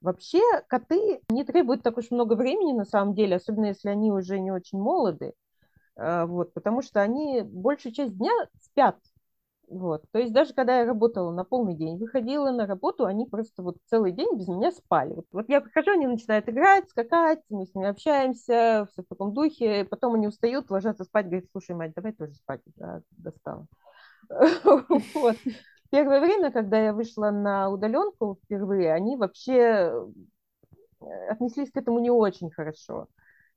Вообще 0.00 0.40
коты 0.66 1.20
не 1.28 1.44
требуют 1.44 1.82
так 1.82 1.98
уж 1.98 2.10
много 2.10 2.34
времени 2.34 2.72
на 2.72 2.84
самом 2.84 3.14
деле, 3.14 3.36
особенно 3.36 3.66
если 3.66 3.88
они 3.88 4.10
уже 4.10 4.40
не 4.40 4.50
очень 4.50 4.78
молоды, 4.78 5.34
вот, 5.96 6.54
потому 6.54 6.82
что 6.82 7.00
они 7.00 7.42
большую 7.42 7.92
часть 7.92 8.16
дня 8.16 8.32
спят. 8.60 8.96
Вот. 9.72 10.04
То 10.12 10.18
есть 10.18 10.34
даже 10.34 10.52
когда 10.52 10.80
я 10.80 10.84
работала 10.84 11.32
на 11.32 11.44
полный 11.44 11.74
день, 11.74 11.96
выходила 11.96 12.50
на 12.50 12.66
работу, 12.66 13.06
они 13.06 13.24
просто 13.26 13.62
вот 13.62 13.78
целый 13.86 14.12
день 14.12 14.36
без 14.36 14.46
меня 14.46 14.70
спали. 14.70 15.14
Вот, 15.14 15.26
вот 15.32 15.48
я 15.48 15.62
прихожу, 15.62 15.92
они 15.92 16.06
начинают 16.06 16.46
играть, 16.48 16.90
скакать, 16.90 17.40
мы 17.48 17.64
с 17.64 17.74
ними 17.74 17.88
общаемся, 17.88 18.86
все 18.92 19.02
в 19.02 19.06
таком 19.06 19.32
духе. 19.32 19.86
Потом 19.86 20.14
они 20.14 20.28
устают, 20.28 20.70
ложатся 20.70 21.04
спать, 21.04 21.26
говорят, 21.26 21.46
слушай, 21.52 21.74
мать, 21.74 21.94
давай 21.94 22.12
тоже 22.12 22.34
спать, 22.34 22.60
да, 22.76 23.00
достала. 23.12 23.66
Первое 25.90 26.20
время, 26.20 26.50
когда 26.50 26.78
я 26.78 26.92
вышла 26.92 27.30
на 27.30 27.70
удаленку 27.70 28.38
впервые, 28.44 28.92
они 28.92 29.16
вообще 29.16 29.92
э, 31.00 31.28
отнеслись 31.30 31.70
к 31.70 31.76
этому 31.76 31.98
не 31.98 32.10
очень 32.10 32.50
хорошо. 32.50 33.08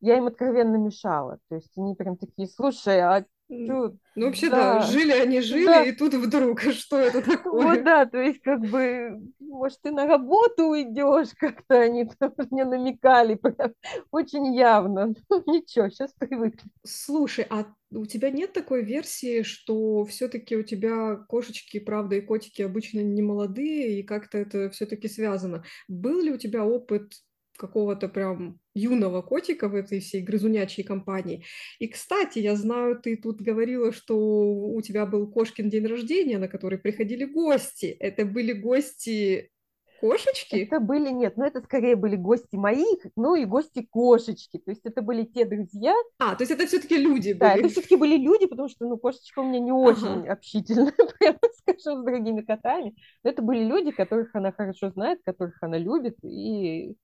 Я 0.06 0.18
им 0.18 0.28
откровенно 0.28 0.76
мешала. 0.76 1.40
То 1.50 1.56
есть 1.56 1.72
они 1.78 1.96
прям 1.96 2.16
такие, 2.16 2.48
слушай, 2.48 3.00
а 3.02 3.26
ну, 3.48 3.98
вообще, 4.16 4.50
да. 4.50 4.80
да, 4.80 4.82
жили 4.82 5.12
они 5.12 5.40
жили, 5.42 5.66
да. 5.66 5.84
и 5.84 5.92
тут 5.92 6.14
вдруг, 6.14 6.62
что 6.62 6.98
это 6.98 7.22
такое? 7.26 7.76
Вот, 7.76 7.84
да, 7.84 8.06
то 8.06 8.20
есть, 8.20 8.42
как 8.42 8.62
бы, 8.62 9.20
может, 9.40 9.82
ты 9.82 9.92
на 9.92 10.08
работу 10.08 10.66
уйдешь, 10.66 11.30
как-то 11.40 11.82
они 11.82 12.10
там 12.20 12.34
мне 12.52 12.66
намекали, 12.66 13.36
прям 13.36 13.74
очень 14.12 14.56
явно. 14.56 15.14
Ну, 15.30 15.44
ничего, 15.48 15.90
сейчас 15.90 16.12
привыкли. 16.14 16.70
Слушай, 16.84 17.48
а 17.50 17.66
у 17.92 18.06
тебя 18.06 18.30
нет 18.30 18.54
такой 18.54 18.84
версии, 18.84 19.42
что 19.42 20.06
все-таки 20.06 20.56
у 20.56 20.64
тебя 20.64 21.16
кошечки, 21.16 21.80
правда, 21.80 22.16
и 22.16 22.22
котики 22.22 22.62
обычно 22.62 23.00
не 23.00 23.24
молодые, 23.24 24.00
и 24.00 24.04
как-то 24.04 24.38
это 24.38 24.70
все-таки 24.70 25.08
связано? 25.08 25.64
Был 25.88 26.22
ли 26.22 26.32
у 26.32 26.38
тебя 26.38 26.64
опыт 26.64 27.12
какого-то 27.58 28.08
прям 28.10 28.60
юного 28.74 29.22
котика 29.22 29.70
в 29.70 29.76
этой 29.76 30.00
всей 30.00 30.22
грызунячей 30.22 30.84
компании. 30.84 31.44
И, 31.80 31.88
кстати, 31.88 32.40
я 32.40 32.56
знаю, 32.56 33.00
ты 33.00 33.18
тут 33.18 33.42
говорила, 33.42 33.92
что 33.92 34.18
у 34.18 34.82
тебя 34.82 35.06
был 35.06 35.32
кошкин 35.32 35.70
день 35.70 35.88
рождения, 35.88 36.38
на 36.38 36.48
который 36.48 36.78
приходили 36.78 37.26
гости. 37.26 37.86
Это 37.86 38.26
были 38.26 38.54
гости 38.54 39.52
кошечки? 40.00 40.56
Это 40.56 40.80
были, 40.80 41.10
нет, 41.10 41.38
ну 41.38 41.46
это 41.46 41.62
скорее 41.62 41.96
были 41.96 42.16
гости 42.16 42.56
моих, 42.56 43.06
ну 43.16 43.36
и 43.36 43.46
гости 43.46 43.88
кошечки. 43.90 44.58
То 44.60 44.72
есть 44.72 44.86
это 44.86 45.02
были 45.02 45.24
те 45.24 45.46
друзья. 45.46 45.96
А, 46.20 46.36
то 46.36 46.44
есть 46.44 46.52
это 46.52 46.68
все-таки 46.68 46.98
люди 46.98 47.30
были? 47.30 47.40
Да, 47.40 47.56
это 47.56 47.70
все-таки 47.70 47.96
были 47.96 48.18
люди, 48.18 48.46
потому 48.46 48.70
что, 48.70 48.88
ну, 48.88 48.98
кошечка 48.98 49.40
у 49.40 49.44
меня 49.44 49.60
не 49.60 49.72
очень 49.72 50.24
ага. 50.24 50.34
общительная, 50.34 50.94
прямо 51.20 51.40
скажу, 51.58 52.02
с 52.02 52.06
другими 52.06 52.42
котами. 52.42 52.96
Но 53.24 53.30
это 53.30 53.42
были 53.42 53.64
люди, 53.64 53.92
которых 53.92 54.36
она 54.36 54.52
хорошо 54.52 54.92
знает, 54.92 55.20
которых 55.24 55.58
она 55.62 55.78
любит, 55.78 56.18
и 56.24 56.96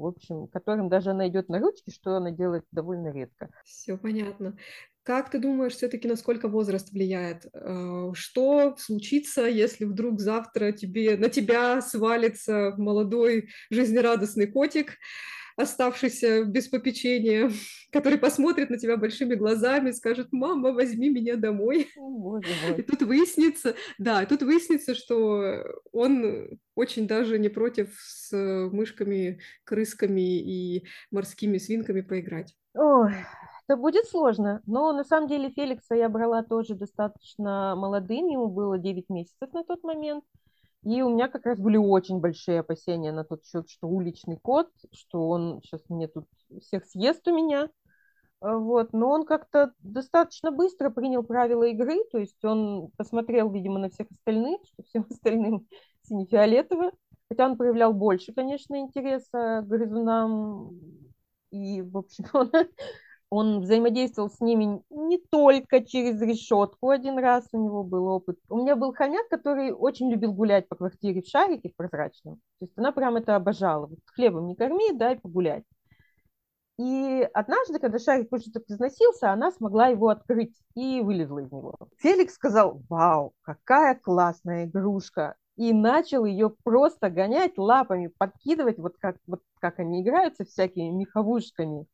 в 0.00 0.06
общем, 0.06 0.46
которым 0.48 0.88
даже 0.88 1.10
она 1.10 1.28
идет 1.28 1.48
на 1.48 1.58
ручки, 1.58 1.90
что 1.90 2.16
она 2.16 2.30
делает 2.30 2.64
довольно 2.72 3.12
редко. 3.12 3.50
Все 3.64 3.96
понятно. 3.96 4.56
Как 5.02 5.30
ты 5.30 5.38
думаешь, 5.38 5.74
все-таки 5.74 6.06
насколько 6.06 6.48
возраст 6.48 6.92
влияет? 6.92 7.46
Э, 7.52 8.10
что 8.14 8.76
случится, 8.76 9.46
если 9.46 9.84
вдруг 9.84 10.20
завтра 10.20 10.72
тебе, 10.72 11.16
на 11.16 11.28
тебя 11.30 11.80
свалится 11.80 12.74
молодой 12.76 13.48
жизнерадостный 13.70 14.46
котик, 14.46 14.98
оставшийся 15.56 16.44
без 16.44 16.68
попечения, 16.68 17.50
который 17.92 18.18
посмотрит 18.18 18.70
на 18.70 18.78
тебя 18.78 18.96
большими 18.96 19.34
глазами, 19.34 19.90
скажет, 19.90 20.28
мама, 20.32 20.72
возьми 20.72 21.08
меня 21.08 21.36
домой. 21.36 21.88
Мой. 21.96 22.42
И 22.76 22.82
тут 22.82 23.02
выяснится, 23.02 23.74
да, 23.98 24.24
тут 24.26 24.42
выяснится, 24.42 24.94
что 24.94 25.64
он 25.92 26.58
очень 26.74 27.06
даже 27.06 27.38
не 27.38 27.48
против 27.48 27.94
с 28.00 28.32
мышками, 28.32 29.40
крысками 29.64 30.38
и 30.38 30.86
морскими 31.10 31.58
свинками 31.58 32.00
поиграть. 32.00 32.54
Ой, 32.74 33.12
это 33.66 33.76
будет 33.76 34.06
сложно, 34.06 34.62
но 34.66 34.92
на 34.92 35.04
самом 35.04 35.28
деле 35.28 35.50
Феликса 35.50 35.94
я 35.94 36.08
брала 36.08 36.42
тоже 36.42 36.74
достаточно 36.74 37.74
молодым, 37.76 38.26
ему 38.28 38.48
было 38.48 38.78
9 38.78 39.08
месяцев 39.08 39.52
на 39.52 39.64
тот 39.64 39.82
момент. 39.84 40.24
И 40.82 41.02
у 41.02 41.10
меня 41.10 41.28
как 41.28 41.44
раз 41.44 41.58
были 41.58 41.76
очень 41.76 42.20
большие 42.20 42.60
опасения 42.60 43.12
на 43.12 43.24
тот 43.24 43.44
счет, 43.44 43.68
что 43.68 43.86
уличный 43.86 44.38
кот, 44.40 44.70
что 44.92 45.28
он 45.28 45.60
сейчас 45.62 45.82
мне 45.88 46.08
тут 46.08 46.26
всех 46.62 46.86
съест 46.86 47.26
у 47.28 47.36
меня. 47.36 47.68
А, 48.40 48.56
вот. 48.56 48.92
Но 48.92 49.10
он 49.10 49.26
как-то 49.26 49.72
достаточно 49.80 50.50
быстро 50.50 50.90
принял 50.90 51.22
правила 51.22 51.64
игры, 51.64 51.98
то 52.10 52.18
есть 52.18 52.42
он 52.44 52.90
посмотрел, 52.96 53.50
видимо, 53.50 53.78
на 53.78 53.90
всех 53.90 54.06
остальных, 54.10 54.60
что 54.64 54.82
всем 54.84 55.06
остальным 55.10 55.66
сине-фиолетово. 56.02 56.92
Хотя 57.28 57.46
он 57.46 57.56
проявлял 57.56 57.92
больше, 57.92 58.32
конечно, 58.32 58.80
интереса 58.80 59.62
к 59.62 59.66
грызунам. 59.68 60.80
И, 61.50 61.82
в 61.82 61.98
общем, 61.98 62.24
он 62.32 62.50
он 63.30 63.60
взаимодействовал 63.60 64.28
с 64.28 64.40
ними 64.40 64.82
не 64.90 65.18
только 65.18 65.84
через 65.84 66.20
решетку 66.20 66.90
один 66.90 67.16
раз, 67.16 67.46
у 67.52 67.62
него 67.62 67.84
был 67.84 68.06
опыт. 68.08 68.38
У 68.48 68.58
меня 68.58 68.74
был 68.74 68.92
хомяк, 68.92 69.28
который 69.28 69.70
очень 69.72 70.10
любил 70.10 70.32
гулять 70.32 70.68
по 70.68 70.74
квартире 70.74 71.22
в 71.22 71.28
шарике 71.28 71.70
в 71.70 71.76
прозрачном. 71.76 72.36
То 72.58 72.64
есть 72.64 72.76
она 72.76 72.90
прям 72.90 73.16
это 73.16 73.36
обожала. 73.36 73.86
Вот 73.86 74.00
хлебом 74.06 74.48
не 74.48 74.56
корми, 74.56 74.92
дай 74.92 75.16
погулять. 75.16 75.64
И 76.76 77.28
однажды, 77.34 77.78
когда 77.78 77.98
шарик 77.98 78.32
уже 78.32 78.50
так 78.50 78.64
износился, 78.66 79.30
она 79.30 79.52
смогла 79.52 79.88
его 79.88 80.08
открыть 80.08 80.56
и 80.74 81.00
вылезла 81.00 81.40
из 81.40 81.52
него. 81.52 81.76
Феликс 81.98 82.34
сказал, 82.34 82.82
вау, 82.88 83.34
какая 83.42 83.94
классная 83.94 84.64
игрушка. 84.64 85.36
И 85.56 85.72
начал 85.72 86.24
ее 86.24 86.54
просто 86.64 87.10
гонять 87.10 87.58
лапами, 87.58 88.10
подкидывать, 88.16 88.78
вот 88.78 88.96
как, 88.98 89.18
вот 89.26 89.42
как 89.60 89.78
они 89.78 90.02
играются 90.02 90.44
всякими 90.44 90.90
меховушками. 90.90 91.86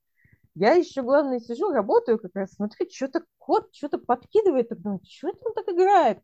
Я 0.56 0.72
еще, 0.72 1.02
главное, 1.02 1.38
сижу, 1.38 1.70
работаю 1.70 2.18
как 2.18 2.34
раз, 2.34 2.54
смотрю, 2.54 2.86
что-то 2.90 3.22
кот 3.36 3.68
что-то 3.74 3.98
подкидывает, 3.98 4.70
так 4.70 4.80
думаю, 4.80 5.00
что 5.06 5.28
это 5.28 5.38
он 5.44 5.52
так 5.52 5.68
играет? 5.68 6.22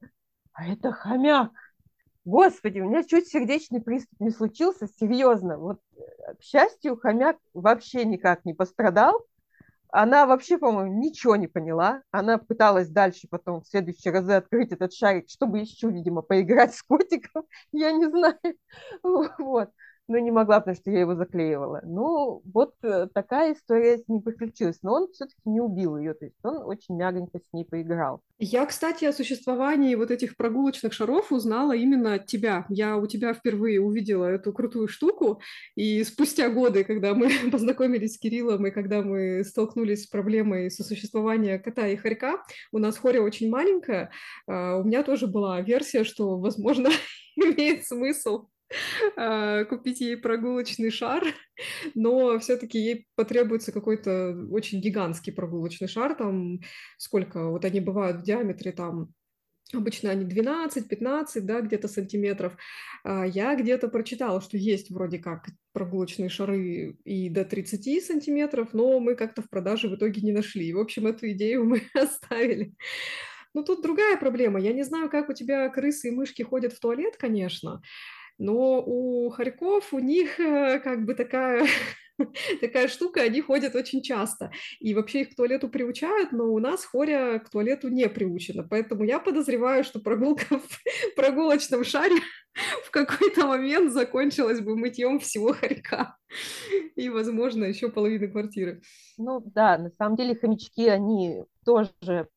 А 0.55 0.67
это 0.67 0.91
хомяк. 0.91 1.51
Господи, 2.25 2.81
у 2.81 2.89
меня 2.89 3.05
чуть 3.05 3.29
сердечный 3.29 3.83
приступ 3.83 4.19
не 4.21 4.31
случился, 4.31 4.87
серьезно. 4.87 5.59
Вот, 5.59 5.81
э, 5.97 6.35
к 6.37 6.43
счастью, 6.43 6.97
хомяк 6.97 7.37
вообще 7.53 8.07
никак 8.07 8.47
не 8.47 8.55
пострадал. 8.55 9.23
Она 9.91 10.25
вообще, 10.25 10.57
по-моему, 10.57 10.99
ничего 10.99 11.37
не 11.37 11.47
поняла. 11.47 12.01
Она 12.11 12.39
пыталась 12.39 12.89
дальше 12.89 13.29
потом 13.29 13.61
в 13.61 13.69
следующие 13.69 14.15
разы 14.15 14.33
открыть 14.33 14.73
этот 14.73 14.95
шарик, 14.95 15.29
чтобы 15.29 15.59
еще, 15.59 15.91
видимо, 15.91 16.23
поиграть 16.23 16.75
с 16.75 16.83
котиком. 16.83 17.45
Я 17.73 17.93
не 17.93 18.09
знаю. 18.09 18.39
Вот 19.39 19.69
но 20.09 20.19
не 20.19 20.31
могла, 20.31 20.61
потому 20.61 20.77
что 20.77 20.91
я 20.91 21.01
его 21.01 21.15
заклеивала. 21.15 21.81
Ну, 21.85 22.43
вот 22.53 22.75
э, 22.83 23.07
такая 23.15 23.55
история 23.55 23.99
с 23.99 24.09
ним 24.09 24.21
приключилась. 24.21 24.79
Но 24.83 24.95
он 24.95 25.13
все-таки 25.13 25.41
не 25.45 25.61
убил 25.61 25.97
ее, 25.97 26.15
то 26.15 26.25
есть 26.25 26.37
он 26.43 26.59
очень 26.65 26.97
мягонько 26.97 27.39
с 27.39 27.53
ней 27.53 27.65
поиграл. 27.65 28.21
Я, 28.39 28.67
кстати, 28.67 29.05
о 29.05 29.13
существовании 29.13 29.95
вот 29.95 30.11
этих 30.11 30.37
прогулочных 30.37 30.93
шаров 30.93 31.31
узнала 31.31 31.73
именно 31.73 32.15
от 32.15 32.27
тебя. 32.27 32.67
Я 32.69 32.97
у 32.97 33.07
тебя 33.07 33.33
впервые 33.33 33.81
увидела 33.81 34.25
эту 34.25 34.53
крутую 34.53 34.89
штуку, 34.89 35.41
и 35.77 36.03
спустя 36.05 36.51
годы, 36.51 36.85
когда 36.85 37.15
мы 37.15 37.31
познакомились 37.53 38.15
с 38.15 38.19
Кириллом, 38.19 38.67
и 38.67 38.71
когда 38.71 39.03
мы 39.03 39.45
столкнулись 39.45 40.05
с 40.05 40.07
проблемой 40.09 40.71
сосуществования 40.71 41.59
кота 41.59 41.87
и 41.87 41.97
хорька, 41.97 42.43
у 42.73 42.79
нас 42.79 42.99
хоря 42.99 43.23
очень 43.23 43.49
маленькая, 43.49 44.11
у 44.47 44.83
меня 44.83 45.03
тоже 45.05 45.27
была 45.27 45.61
версия, 45.61 46.05
что, 46.05 46.39
возможно, 46.39 46.91
имеет 47.37 47.87
смысл 47.87 48.49
купить 49.69 50.01
ей 50.01 50.17
прогулочный 50.17 50.91
шар, 50.91 51.25
но 51.95 52.39
все-таки 52.39 52.79
ей 52.79 53.07
потребуется 53.15 53.73
какой-то 53.73 54.47
очень 54.51 54.81
гигантский 54.81 55.33
прогулочный 55.33 55.89
шар, 55.89 56.15
там 56.15 56.61
сколько, 56.99 57.51
вот 57.51 57.65
они 57.65 57.81
бывают 57.81 58.19
в 58.19 58.23
диаметре 58.23 58.73
там 58.73 59.13
Обычно 59.73 60.11
они 60.11 60.27
12-15, 60.27 61.41
да, 61.41 61.61
где-то 61.61 61.89
сантиметров. 61.89 62.57
А, 63.05 63.25
я 63.27 63.55
где-то 63.57 63.89
прочитала, 63.89 64.41
что 64.41 64.57
есть 64.57 64.91
вроде 64.91 65.19
как 65.19 65.47
прогулочные 65.73 66.29
шары 66.29 66.97
и 67.05 67.31
до 67.31 67.45
30 67.45 68.05
сантиметров, 68.05 68.69
но 68.73 69.01
мы 69.01 69.15
как-то 69.15 69.41
в 69.41 69.49
продаже 69.49 69.89
в 69.89 69.95
итоге 69.95 70.21
не 70.21 70.33
нашли. 70.33 70.73
в 70.73 70.79
общем, 70.79 71.07
эту 71.07 71.31
идею 71.31 71.65
мы 71.69 71.83
оставили. 71.95 72.75
Ну, 73.55 73.65
тут 73.65 73.83
другая 73.83 74.17
проблема. 74.17 74.61
Я 74.61 74.73
не 74.73 74.83
знаю, 74.83 75.11
как 75.11 75.29
у 75.29 75.33
тебя 75.33 75.69
крысы 75.69 76.09
и 76.09 76.11
мышки 76.11 76.43
ходят 76.43 76.73
в 76.73 76.81
туалет, 76.81 77.17
конечно, 77.17 77.83
но 78.39 78.83
у 78.85 79.31
хорьков 79.31 79.93
у 79.93 79.99
них 79.99 80.39
э, 80.41 80.81
как 80.81 81.05
бы 81.05 81.15
такая 81.15 81.67
такая 82.61 82.89
штука, 82.89 83.23
они 83.23 83.41
ходят 83.41 83.75
очень 83.75 84.03
часто. 84.03 84.51
И 84.81 84.95
вообще 84.95 85.23
их 85.23 85.31
к 85.31 85.37
туалету 85.37 85.69
приучают, 85.69 86.33
но 86.33 86.45
у 86.45 86.59
нас 86.59 86.85
хоря 86.85 87.39
к 87.39 87.51
туалету 87.51 87.89
не 87.89 88.09
приучена. 88.09 88.67
Поэтому 88.69 89.05
я 89.05 89.19
подозреваю, 89.19 89.85
что 89.85 90.01
прогулка 90.01 90.59
в 90.59 90.83
прогулочном 91.17 91.85
шаре 91.85 92.17
в 92.85 92.91
какой-то 92.91 93.47
момент 93.47 93.93
закончилась 93.93 94.61
бы 94.61 94.77
мытьем 94.77 95.19
всего 95.21 95.53
хорька. 95.53 96.17
И, 96.97 97.09
возможно, 97.09 97.65
еще 97.65 97.91
половины 97.91 98.29
квартиры. 98.29 98.83
Ну 99.19 99.41
да, 99.45 99.79
на 99.79 99.91
самом 99.91 100.17
деле 100.17 100.37
хомячки, 100.37 100.89
они 100.89 101.43
тоже 101.65 102.29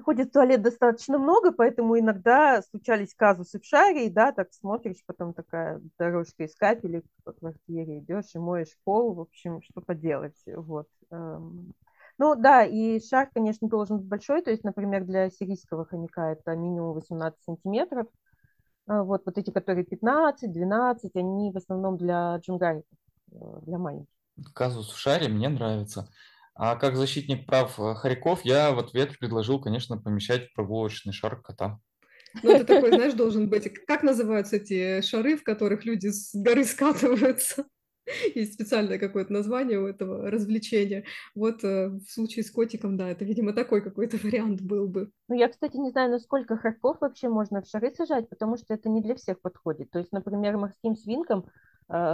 ходит 0.00 0.28
в 0.28 0.32
туалет 0.32 0.62
достаточно 0.62 1.18
много, 1.18 1.52
поэтому 1.52 1.98
иногда 1.98 2.62
случались 2.62 3.14
казусы 3.14 3.60
в 3.60 3.64
шаре, 3.64 4.10
да, 4.10 4.32
так 4.32 4.52
смотришь, 4.52 5.02
потом 5.06 5.34
такая 5.34 5.80
дорожка 5.98 6.44
из 6.44 6.54
капелек 6.54 7.04
по 7.24 7.32
квартире 7.32 7.98
идешь 7.98 8.34
и 8.34 8.38
моешь 8.38 8.76
пол, 8.84 9.14
в 9.14 9.20
общем, 9.20 9.62
что 9.62 9.80
поделать, 9.80 10.40
вот. 10.46 10.88
Эм. 11.10 11.72
Ну 12.18 12.34
да, 12.34 12.64
и 12.64 13.00
шар, 13.00 13.30
конечно, 13.32 13.68
должен 13.68 13.98
быть 13.98 14.06
большой, 14.06 14.42
то 14.42 14.50
есть, 14.50 14.64
например, 14.64 15.04
для 15.04 15.30
сирийского 15.30 15.84
хомяка 15.84 16.32
это 16.32 16.54
минимум 16.54 16.94
18 16.94 17.42
сантиметров, 17.42 18.06
а 18.86 19.02
вот, 19.02 19.22
вот 19.26 19.38
эти, 19.38 19.50
которые 19.50 19.84
15, 19.84 20.52
12, 20.52 21.16
они 21.16 21.52
в 21.52 21.56
основном 21.56 21.96
для 21.96 22.36
джунгариков, 22.36 22.98
э, 23.32 23.36
для 23.62 23.78
маленьких. 23.78 24.12
Казус 24.54 24.90
в 24.90 24.98
шаре 24.98 25.28
мне 25.28 25.48
нравится. 25.48 26.08
А 26.54 26.76
как 26.76 26.96
защитник 26.96 27.46
прав 27.46 27.78
э, 27.78 27.94
хорьков 27.94 28.44
я 28.44 28.72
в 28.72 28.78
ответ 28.78 29.18
предложил, 29.18 29.60
конечно, 29.60 29.96
помещать 29.96 30.48
в 30.48 30.54
прогулочный 30.54 31.12
шар 31.12 31.40
кота. 31.40 31.78
Ну, 32.42 32.50
это 32.50 32.64
такой, 32.64 32.90
знаешь, 32.90 33.14
должен 33.14 33.48
быть... 33.48 33.72
Как 33.86 34.02
называются 34.02 34.56
эти 34.56 35.00
шары, 35.02 35.36
в 35.36 35.44
которых 35.44 35.84
люди 35.84 36.08
с 36.08 36.34
горы 36.34 36.64
скатываются? 36.64 37.64
Есть 38.34 38.54
специальное 38.54 38.98
какое-то 38.98 39.32
название 39.32 39.78
у 39.78 39.86
этого 39.86 40.30
развлечения. 40.30 41.04
Вот 41.34 41.62
э, 41.64 41.88
в 41.88 42.10
случае 42.10 42.44
с 42.44 42.50
котиком, 42.50 42.96
да, 42.96 43.08
это, 43.08 43.24
видимо, 43.24 43.52
такой 43.52 43.82
какой-то 43.82 44.16
вариант 44.22 44.60
был 44.60 44.88
бы. 44.88 45.10
Ну, 45.28 45.36
я, 45.36 45.48
кстати, 45.48 45.76
не 45.76 45.90
знаю, 45.90 46.10
насколько 46.10 46.56
хорьков 46.56 46.98
вообще 47.00 47.28
можно 47.28 47.62
в 47.62 47.68
шары 47.68 47.90
сажать, 47.90 48.28
потому 48.28 48.56
что 48.56 48.74
это 48.74 48.88
не 48.88 49.02
для 49.02 49.14
всех 49.14 49.40
подходит. 49.40 49.90
То 49.90 49.98
есть, 49.98 50.12
например, 50.12 50.56
морским 50.56 50.96
свинкам 50.96 51.46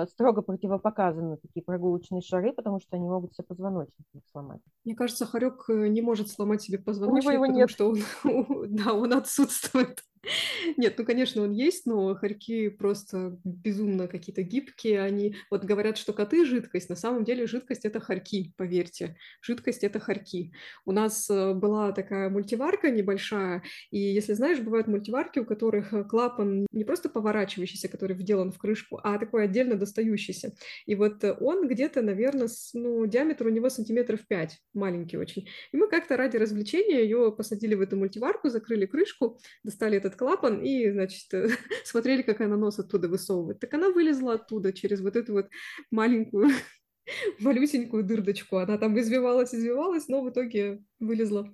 строго 0.08 0.42
противопоказаны 0.42 1.36
такие 1.36 1.62
прогулочные 1.62 2.20
шары, 2.20 2.52
потому 2.52 2.80
что 2.80 2.96
они 2.96 3.08
могут 3.08 3.34
себе 3.34 3.44
позвоночник 3.44 4.06
сломать. 4.30 4.60
Мне 4.84 4.94
кажется, 4.94 5.26
хорек 5.26 5.64
э, 5.68 5.88
не 5.88 6.02
может 6.02 6.28
сломать 6.28 6.62
себе 6.62 6.78
позвоночник, 6.78 7.28
У 7.28 7.32
него 7.32 7.44
его 7.44 7.44
потому 7.44 7.58
нет. 7.58 7.70
что 7.70 7.88
он, 7.90 8.74
да, 8.76 8.92
он 8.92 9.12
отсутствует. 9.12 10.02
Нет, 10.76 10.94
ну, 10.98 11.04
конечно, 11.04 11.42
он 11.42 11.52
есть, 11.52 11.86
но 11.86 12.14
хорьки 12.14 12.68
просто 12.68 13.38
безумно 13.44 14.08
какие-то 14.08 14.42
гибкие. 14.42 15.02
Они 15.02 15.36
вот 15.50 15.64
говорят, 15.64 15.98
что 15.98 16.12
коты– 16.12 16.44
жидкость. 16.46 16.88
На 16.88 16.96
самом 16.96 17.24
деле 17.24 17.46
жидкость– 17.46 17.84
это 17.84 18.00
хорьки, 18.00 18.52
поверьте. 18.56 19.16
Жидкость– 19.42 19.82
это 19.84 20.00
хорьки. 20.00 20.52
У 20.84 20.92
нас 20.92 21.28
э, 21.30 21.54
была 21.54 21.92
такая 21.92 22.28
мультиварка 22.30 22.90
небольшая, 22.90 23.62
и 23.90 23.98
если 23.98 24.34
знаешь, 24.34 24.60
бывают 24.60 24.86
мультиварки, 24.86 25.38
у 25.38 25.44
которых 25.44 25.92
э, 25.92 26.04
клапан 26.04 26.66
не 26.72 26.84
просто 26.84 27.08
поворачивающийся, 27.08 27.88
который 27.88 28.16
вделан 28.16 28.52
в 28.52 28.58
крышку, 28.58 29.00
а 29.02 29.18
такой 29.18 29.44
отдельно 29.44 29.76
достающийся. 29.76 30.52
И 30.86 30.94
вот 30.94 31.24
он 31.40 31.68
где-то, 31.68 32.02
наверное, 32.02 32.48
с, 32.48 32.72
ну, 32.74 33.06
диаметр 33.06 33.46
у 33.46 33.50
него 33.50 33.68
сантиметров 33.68 34.20
5, 34.28 34.58
маленький 34.74 35.16
очень. 35.16 35.48
И 35.72 35.76
мы 35.76 35.88
как-то 35.88 36.16
ради 36.16 36.36
развлечения 36.36 37.02
ее 37.02 37.32
посадили 37.32 37.74
в 37.74 37.80
эту 37.80 37.96
мультиварку, 37.96 38.48
закрыли 38.48 38.86
крышку, 38.86 39.38
достали 39.64 39.98
этот 40.08 40.18
клапан 40.18 40.60
и, 40.62 40.90
значит, 40.90 41.28
смотрели, 41.84 42.22
как 42.22 42.40
она 42.40 42.56
нос 42.56 42.78
оттуда 42.78 43.08
высовывает. 43.08 43.60
Так 43.60 43.72
она 43.74 43.90
вылезла 43.90 44.34
оттуда 44.34 44.72
через 44.72 45.00
вот 45.00 45.16
эту 45.16 45.32
вот 45.34 45.48
маленькую 45.90 46.48
малюсенькую 47.40 48.04
дырдочку. 48.04 48.56
Она 48.56 48.78
там 48.78 48.98
извивалась, 48.98 49.54
извивалась, 49.54 50.08
но 50.08 50.22
в 50.22 50.30
итоге 50.30 50.82
вылезла. 50.98 51.48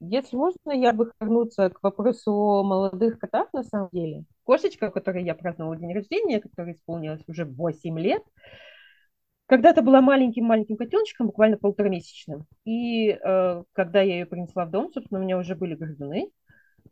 Если 0.00 0.36
можно, 0.36 0.70
я 0.70 0.92
бы 0.92 1.10
вернуться 1.20 1.70
к 1.70 1.82
вопросу 1.82 2.30
о 2.30 2.62
молодых 2.62 3.18
котах, 3.18 3.52
на 3.52 3.64
самом 3.64 3.88
деле. 3.92 4.24
Кошечка, 4.44 4.92
которой 4.92 5.24
я 5.24 5.34
праздновала 5.34 5.76
день 5.76 5.92
рождения, 5.92 6.40
которой 6.40 6.74
исполнилось 6.74 7.24
уже 7.26 7.44
8 7.44 7.98
лет, 7.98 8.22
когда-то 9.48 9.80
была 9.80 10.02
маленьким-маленьким 10.02 10.76
котеночком, 10.76 11.28
буквально 11.28 11.56
полуторамесячным. 11.56 12.46
И 12.66 13.10
э, 13.10 13.62
когда 13.72 14.02
я 14.02 14.18
ее 14.18 14.26
принесла 14.26 14.66
в 14.66 14.70
дом, 14.70 14.92
собственно, 14.92 15.20
у 15.20 15.22
меня 15.24 15.38
уже 15.38 15.54
были 15.54 15.74
грызуны, 15.74 16.30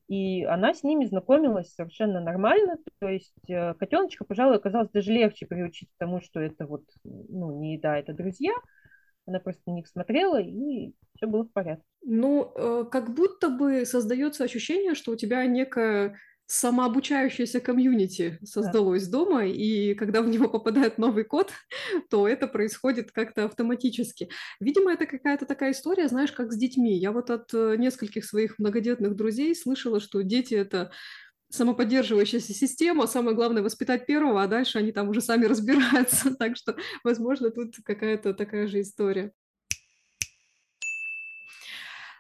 и 0.08 0.42
она 0.44 0.72
с 0.72 0.82
ними 0.82 1.04
знакомилась 1.04 1.74
совершенно 1.74 2.18
нормально. 2.20 2.78
То 2.98 3.08
есть 3.08 3.34
э, 3.48 3.74
котеночка, 3.74 4.24
пожалуй, 4.24 4.56
оказалось 4.56 4.88
даже 4.90 5.12
легче 5.12 5.44
приучить 5.44 5.90
к 5.90 5.98
тому, 5.98 6.22
что 6.22 6.40
это 6.40 6.66
вот, 6.66 6.84
ну, 7.04 7.60
не 7.60 7.74
еда, 7.74 7.98
это 7.98 8.14
друзья. 8.14 8.52
Она 9.26 9.38
просто 9.38 9.62
на 9.66 9.74
них 9.74 9.86
смотрела, 9.86 10.40
и 10.40 10.94
все 11.16 11.26
было 11.26 11.44
в 11.44 11.52
порядке. 11.52 11.84
Ну, 12.02 12.52
э, 12.54 12.84
как 12.90 13.14
будто 13.14 13.50
бы 13.50 13.84
создается 13.84 14.44
ощущение, 14.44 14.94
что 14.94 15.12
у 15.12 15.16
тебя 15.16 15.44
некая 15.44 16.16
самообучающееся 16.46 17.60
комьюнити 17.60 18.38
создалось 18.44 19.06
да. 19.06 19.18
дома, 19.18 19.46
и 19.46 19.94
когда 19.94 20.22
в 20.22 20.28
него 20.28 20.48
попадает 20.48 20.98
новый 20.98 21.24
код, 21.24 21.52
то 22.10 22.28
это 22.28 22.46
происходит 22.46 23.10
как-то 23.10 23.44
автоматически. 23.44 24.30
Видимо, 24.60 24.92
это 24.92 25.06
какая-то 25.06 25.46
такая 25.46 25.72
история, 25.72 26.08
знаешь, 26.08 26.32
как 26.32 26.52
с 26.52 26.56
детьми. 26.56 26.96
Я 26.96 27.12
вот 27.12 27.30
от 27.30 27.52
э, 27.52 27.76
нескольких 27.76 28.24
своих 28.24 28.58
многодетных 28.58 29.16
друзей 29.16 29.54
слышала, 29.56 30.00
что 30.00 30.22
дети— 30.22 30.54
это 30.54 30.92
самоподдерживающаяся 31.50 32.52
система, 32.52 33.06
самое 33.06 33.36
главное 33.36 33.62
воспитать 33.62 34.06
первого, 34.06 34.42
а 34.42 34.48
дальше 34.48 34.78
они 34.78 34.92
там 34.92 35.08
уже 35.08 35.20
сами 35.20 35.44
разбираются. 35.46 36.34
Так 36.34 36.56
что, 36.56 36.76
возможно, 37.02 37.50
тут 37.50 37.74
какая-то 37.84 38.34
такая 38.34 38.68
же 38.68 38.80
история. 38.80 39.32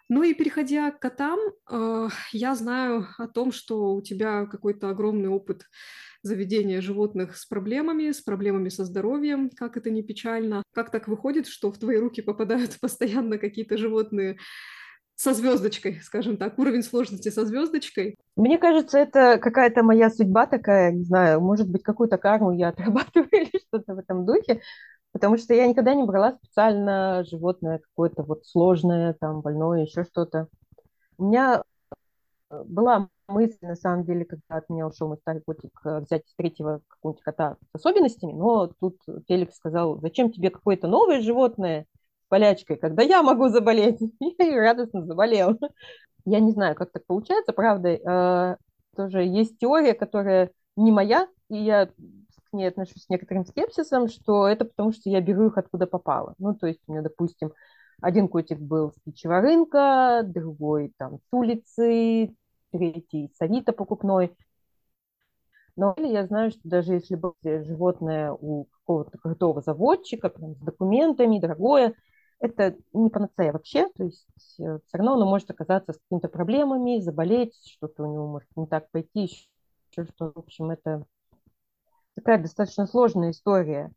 Ну 0.08 0.22
и 0.22 0.34
переходя 0.34 0.90
к 0.90 1.00
котам, 1.00 1.38
э, 1.70 2.08
я 2.32 2.54
знаю 2.54 3.06
о 3.18 3.26
том, 3.26 3.50
что 3.50 3.94
у 3.94 4.02
тебя 4.02 4.46
какой-то 4.46 4.88
огромный 4.88 5.28
опыт 5.28 5.64
заведения 6.22 6.80
животных 6.80 7.36
с 7.36 7.46
проблемами, 7.46 8.12
с 8.12 8.20
проблемами 8.20 8.68
со 8.68 8.84
здоровьем, 8.84 9.50
как 9.50 9.76
это 9.76 9.90
не 9.90 10.02
печально. 10.02 10.62
Как 10.74 10.90
так 10.90 11.08
выходит, 11.08 11.46
что 11.46 11.72
в 11.72 11.78
твои 11.78 11.96
руки 11.96 12.22
попадают 12.22 12.76
постоянно 12.80 13.38
какие-то 13.38 13.76
животные 13.76 14.38
со 15.16 15.32
звездочкой, 15.32 16.00
скажем 16.02 16.36
так, 16.36 16.58
уровень 16.58 16.82
сложности 16.82 17.30
со 17.30 17.46
звездочкой? 17.46 18.16
Мне 18.36 18.58
кажется, 18.58 18.98
это 18.98 19.38
какая-то 19.38 19.82
моя 19.82 20.10
судьба 20.10 20.46
такая, 20.46 20.92
не 20.92 21.04
знаю, 21.04 21.40
может 21.40 21.68
быть, 21.68 21.82
какую-то 21.82 22.18
карму 22.18 22.52
я 22.52 22.68
отрабатываю 22.68 23.28
или 23.32 23.58
что-то 23.66 23.94
в 23.94 23.98
этом 23.98 24.26
духе, 24.26 24.60
Потому 25.16 25.38
что 25.38 25.54
я 25.54 25.66
никогда 25.66 25.94
не 25.94 26.04
брала 26.04 26.32
специально 26.32 27.24
животное 27.24 27.78
какое-то 27.78 28.22
вот 28.22 28.44
сложное, 28.44 29.14
там, 29.14 29.40
больное, 29.40 29.86
еще 29.86 30.04
что-то. 30.04 30.48
У 31.16 31.24
меня 31.24 31.62
э, 32.50 32.62
была 32.66 33.08
мысль, 33.26 33.56
на 33.62 33.76
самом 33.76 34.04
деле, 34.04 34.26
когда 34.26 34.58
от 34.58 34.68
меня 34.68 34.86
ушел 34.86 35.08
мой 35.08 35.16
старый 35.16 35.40
котик, 35.40 35.70
э, 35.86 36.00
взять 36.00 36.24
третьего 36.36 36.82
какого-нибудь 36.88 37.22
кота 37.22 37.56
с 37.72 37.76
особенностями, 37.76 38.34
но 38.34 38.66
тут 38.78 38.98
Феликс 39.26 39.56
сказал, 39.56 39.98
зачем 40.02 40.30
тебе 40.30 40.50
какое-то 40.50 40.86
новое 40.86 41.22
животное 41.22 41.86
с 42.26 42.28
болячкой, 42.28 42.76
когда 42.76 43.02
я 43.02 43.22
могу 43.22 43.48
заболеть? 43.48 43.98
Я 44.38 44.60
радостно 44.60 45.06
заболела. 45.06 45.56
Я 46.26 46.40
не 46.40 46.52
знаю, 46.52 46.74
как 46.74 46.92
так 46.92 47.06
получается, 47.06 47.54
правда. 47.54 47.88
Э, 47.88 48.56
тоже 48.94 49.22
есть 49.22 49.56
теория, 49.56 49.94
которая 49.94 50.50
не 50.76 50.92
моя, 50.92 51.26
и 51.48 51.56
я 51.56 51.88
ней 52.56 52.68
отношусь 52.68 53.04
с 53.04 53.08
некоторым 53.08 53.44
скепсисом, 53.46 54.08
что 54.08 54.46
это 54.48 54.64
потому, 54.64 54.92
что 54.92 55.10
я 55.10 55.20
беру 55.20 55.48
их 55.48 55.58
откуда 55.58 55.86
попало. 55.86 56.34
Ну, 56.38 56.54
то 56.54 56.66
есть 56.66 56.80
у 56.86 56.92
меня, 56.92 57.02
допустим, 57.02 57.52
один 58.00 58.28
котик 58.28 58.58
был 58.58 58.92
с 58.92 58.96
птичьего 59.00 59.40
рынка, 59.40 60.22
другой 60.24 60.92
там 60.98 61.18
с 61.18 61.26
улицы, 61.32 62.34
третий 62.70 63.30
с 63.34 63.40
Авито 63.40 63.72
покупной. 63.72 64.36
Но 65.76 65.94
я 65.98 66.26
знаю, 66.26 66.50
что 66.50 66.60
даже 66.64 66.94
если 66.94 67.16
бы 67.16 67.34
животное 67.44 68.32
у 68.32 68.64
какого-то 68.64 69.18
крутого 69.18 69.60
заводчика, 69.60 70.30
прям 70.30 70.54
с 70.54 70.58
документами, 70.58 71.38
дорогое, 71.38 71.94
это 72.38 72.76
не 72.92 73.10
панацея 73.10 73.52
вообще, 73.52 73.88
то 73.96 74.04
есть 74.04 74.26
э, 74.58 74.78
все 74.86 74.98
равно 74.98 75.14
оно 75.14 75.26
может 75.26 75.50
оказаться 75.50 75.92
с 75.92 75.98
какими-то 75.98 76.28
проблемами, 76.28 77.00
заболеть, 77.00 77.54
что-то 77.64 78.04
у 78.04 78.12
него 78.12 78.26
может 78.26 78.48
не 78.56 78.66
так 78.66 78.90
пойти, 78.90 79.30
еще 79.90 80.04
что, 80.12 80.32
в 80.34 80.38
общем, 80.38 80.70
это 80.70 81.04
такая 82.16 82.42
достаточно 82.42 82.86
сложная 82.86 83.30
история. 83.30 83.92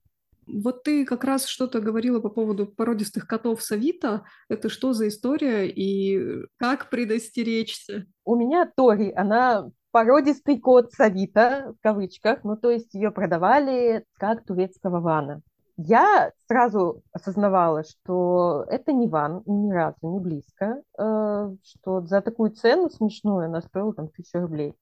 Вот 0.48 0.84
ты 0.84 1.06
как 1.06 1.24
раз 1.24 1.46
что-то 1.46 1.80
говорила 1.80 2.20
по 2.20 2.30
поводу 2.30 2.66
породистых 2.66 3.28
котов 3.28 3.62
Савита. 3.62 4.24
Это 4.50 4.70
что 4.70 4.94
за 4.94 5.08
история 5.08 5.68
и 5.68 6.46
как 6.58 6.90
предостеречься? 6.90 8.06
У 8.26 8.36
меня 8.36 8.70
Тори, 8.76 9.12
она 9.12 9.70
породистый 9.92 10.60
кот 10.60 10.92
Савита, 10.92 11.74
в 11.78 11.84
кавычках, 11.84 12.44
ну 12.44 12.58
то 12.58 12.72
есть 12.72 12.94
ее 12.94 13.12
продавали 13.12 14.06
как 14.18 14.44
турецкого 14.44 15.00
вана. 15.00 15.42
Я 15.78 16.32
сразу 16.48 17.04
осознавала, 17.14 17.84
что 17.86 18.66
это 18.68 18.92
не 18.92 19.08
ван, 19.08 19.44
ни 19.46 19.72
разу 19.72 19.98
не 20.02 20.20
близко, 20.20 20.82
э, 20.98 21.56
что 21.64 22.02
за 22.02 22.22
такую 22.22 22.52
цену 22.52 22.90
смешную 22.90 23.46
она 23.46 23.62
стоила 23.62 23.94
там 23.94 24.10
тысячу 24.10 24.40
рублей. 24.40 24.76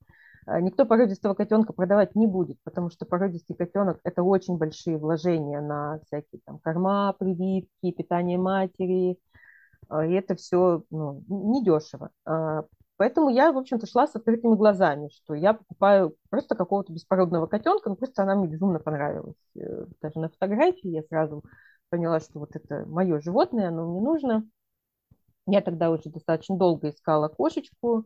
А, 0.47 0.61
никто 0.61 0.85
породистого 0.85 1.33
котенка 1.33 1.73
продавать 1.73 2.15
не 2.15 2.25
будет, 2.25 2.57
потому 2.63 2.89
что 2.89 3.05
породистый 3.05 3.55
котенок– 3.55 3.99
это 4.05 4.23
очень 4.23 4.57
большие 4.57 4.97
вложения 4.97 5.59
на 5.59 5.99
всякие 6.05 6.39
там 6.45 6.57
корма, 6.59 7.13
прививки, 7.13 7.91
питание 7.91 8.37
матери, 8.37 9.19
а, 9.89 10.05
и 10.05 10.13
это 10.13 10.35
все 10.35 10.83
ну, 10.89 11.21
недешево. 11.27 12.11
А, 12.25 12.63
поэтому 12.95 13.29
я, 13.29 13.51
в 13.51 13.57
общем-то, 13.57 13.87
шла 13.87 14.07
с 14.07 14.15
открытыми 14.15 14.55
глазами, 14.55 15.09
что 15.09 15.33
я 15.33 15.53
покупаю 15.53 16.15
просто 16.29 16.55
какого-то 16.55 16.93
беспородного 16.93 17.47
котенка, 17.47 17.89
ну 17.89 17.97
просто 17.97 18.23
она 18.23 18.35
мне 18.35 18.47
безумно 18.47 18.79
понравилась. 18.79 19.35
Э, 19.57 19.85
даже 20.01 20.17
на 20.19 20.29
фотографии 20.29 20.87
я 20.87 21.03
сразу 21.03 21.43
поняла, 21.89 22.21
что 22.21 22.39
вот 22.39 22.55
это 22.55 22.85
мое 22.85 23.19
животное, 23.19 23.67
оно 23.67 23.91
мне 23.91 23.99
нужно. 23.99 24.47
Я 25.45 25.59
тогда 25.61 25.91
уже 25.91 26.09
достаточно 26.09 26.57
долго 26.57 26.89
искала 26.89 27.27
кошечку, 27.27 28.05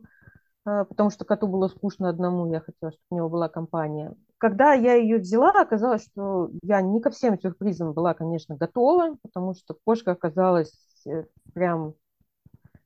потому 0.64 1.10
что 1.10 1.24
коту 1.24 1.48
было 1.48 1.68
скучно 1.68 2.08
одному, 2.08 2.52
я 2.52 2.60
хотела, 2.60 2.92
чтобы 2.92 3.06
у 3.10 3.16
него 3.16 3.28
была 3.28 3.48
компания. 3.48 4.14
Когда 4.38 4.72
я 4.72 4.94
ее 4.94 5.18
взяла, 5.18 5.50
оказалось, 5.50 6.04
что 6.04 6.50
я 6.62 6.80
не 6.82 7.00
ко 7.00 7.10
всем 7.10 7.38
сюрпризам 7.38 7.92
была, 7.92 8.14
конечно, 8.14 8.56
готова, 8.56 9.16
потому 9.22 9.54
что 9.54 9.76
кошка 9.84 10.12
оказалась 10.12 10.72
э, 11.06 11.24
прям 11.54 11.94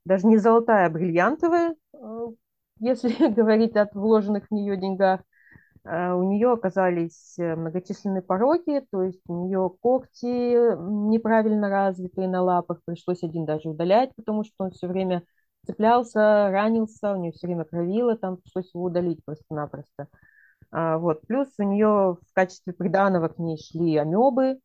даже 0.05 0.27
не 0.27 0.39
золотая, 0.39 0.87
а 0.87 0.91
бриллиантовая, 0.91 1.75
э, 1.95 2.27
если 2.79 3.09
говорить 3.35 3.77
о 3.77 3.89
вложенных 3.93 4.49
в 4.49 4.51
нее 4.53 4.77
деньгах. 4.77 5.21
Э, 5.85 6.13
у 6.13 6.25
нее 6.25 6.53
оказались 6.53 7.35
многочисленные 7.39 8.23
пороки, 8.23 8.87
то 8.91 9.03
есть 9.03 9.23
у 9.27 9.47
нее 9.47 9.71
когти 9.81 10.77
неправильно 11.11 11.69
развитые 11.69 12.29
на 12.29 12.43
лапах, 12.43 12.81
пришлось 12.85 13.23
один 13.23 13.47
даже 13.47 13.71
удалять, 13.71 14.15
потому 14.15 14.45
что 14.45 14.55
он 14.59 14.71
все 14.73 14.89
время 14.89 15.23
цеплялся, 15.67 16.51
ранился, 16.51 17.13
у 17.13 17.17
нее 17.17 17.33
все 17.33 17.47
время 17.47 17.65
кровило, 17.65 18.17
там 18.17 18.39
пришлось 18.39 18.73
его 18.75 18.85
удалить 18.85 19.25
просто-напросто. 19.25 20.09
А, 20.71 20.99
вот. 20.99 21.23
Плюс 21.27 21.49
у 21.59 21.63
нее 21.63 22.17
в 22.21 22.35
качестве 22.35 22.73
приданого 22.73 23.29
к 23.29 23.39
ней 23.39 23.59
шли 23.59 23.97
амебы, 23.97 24.59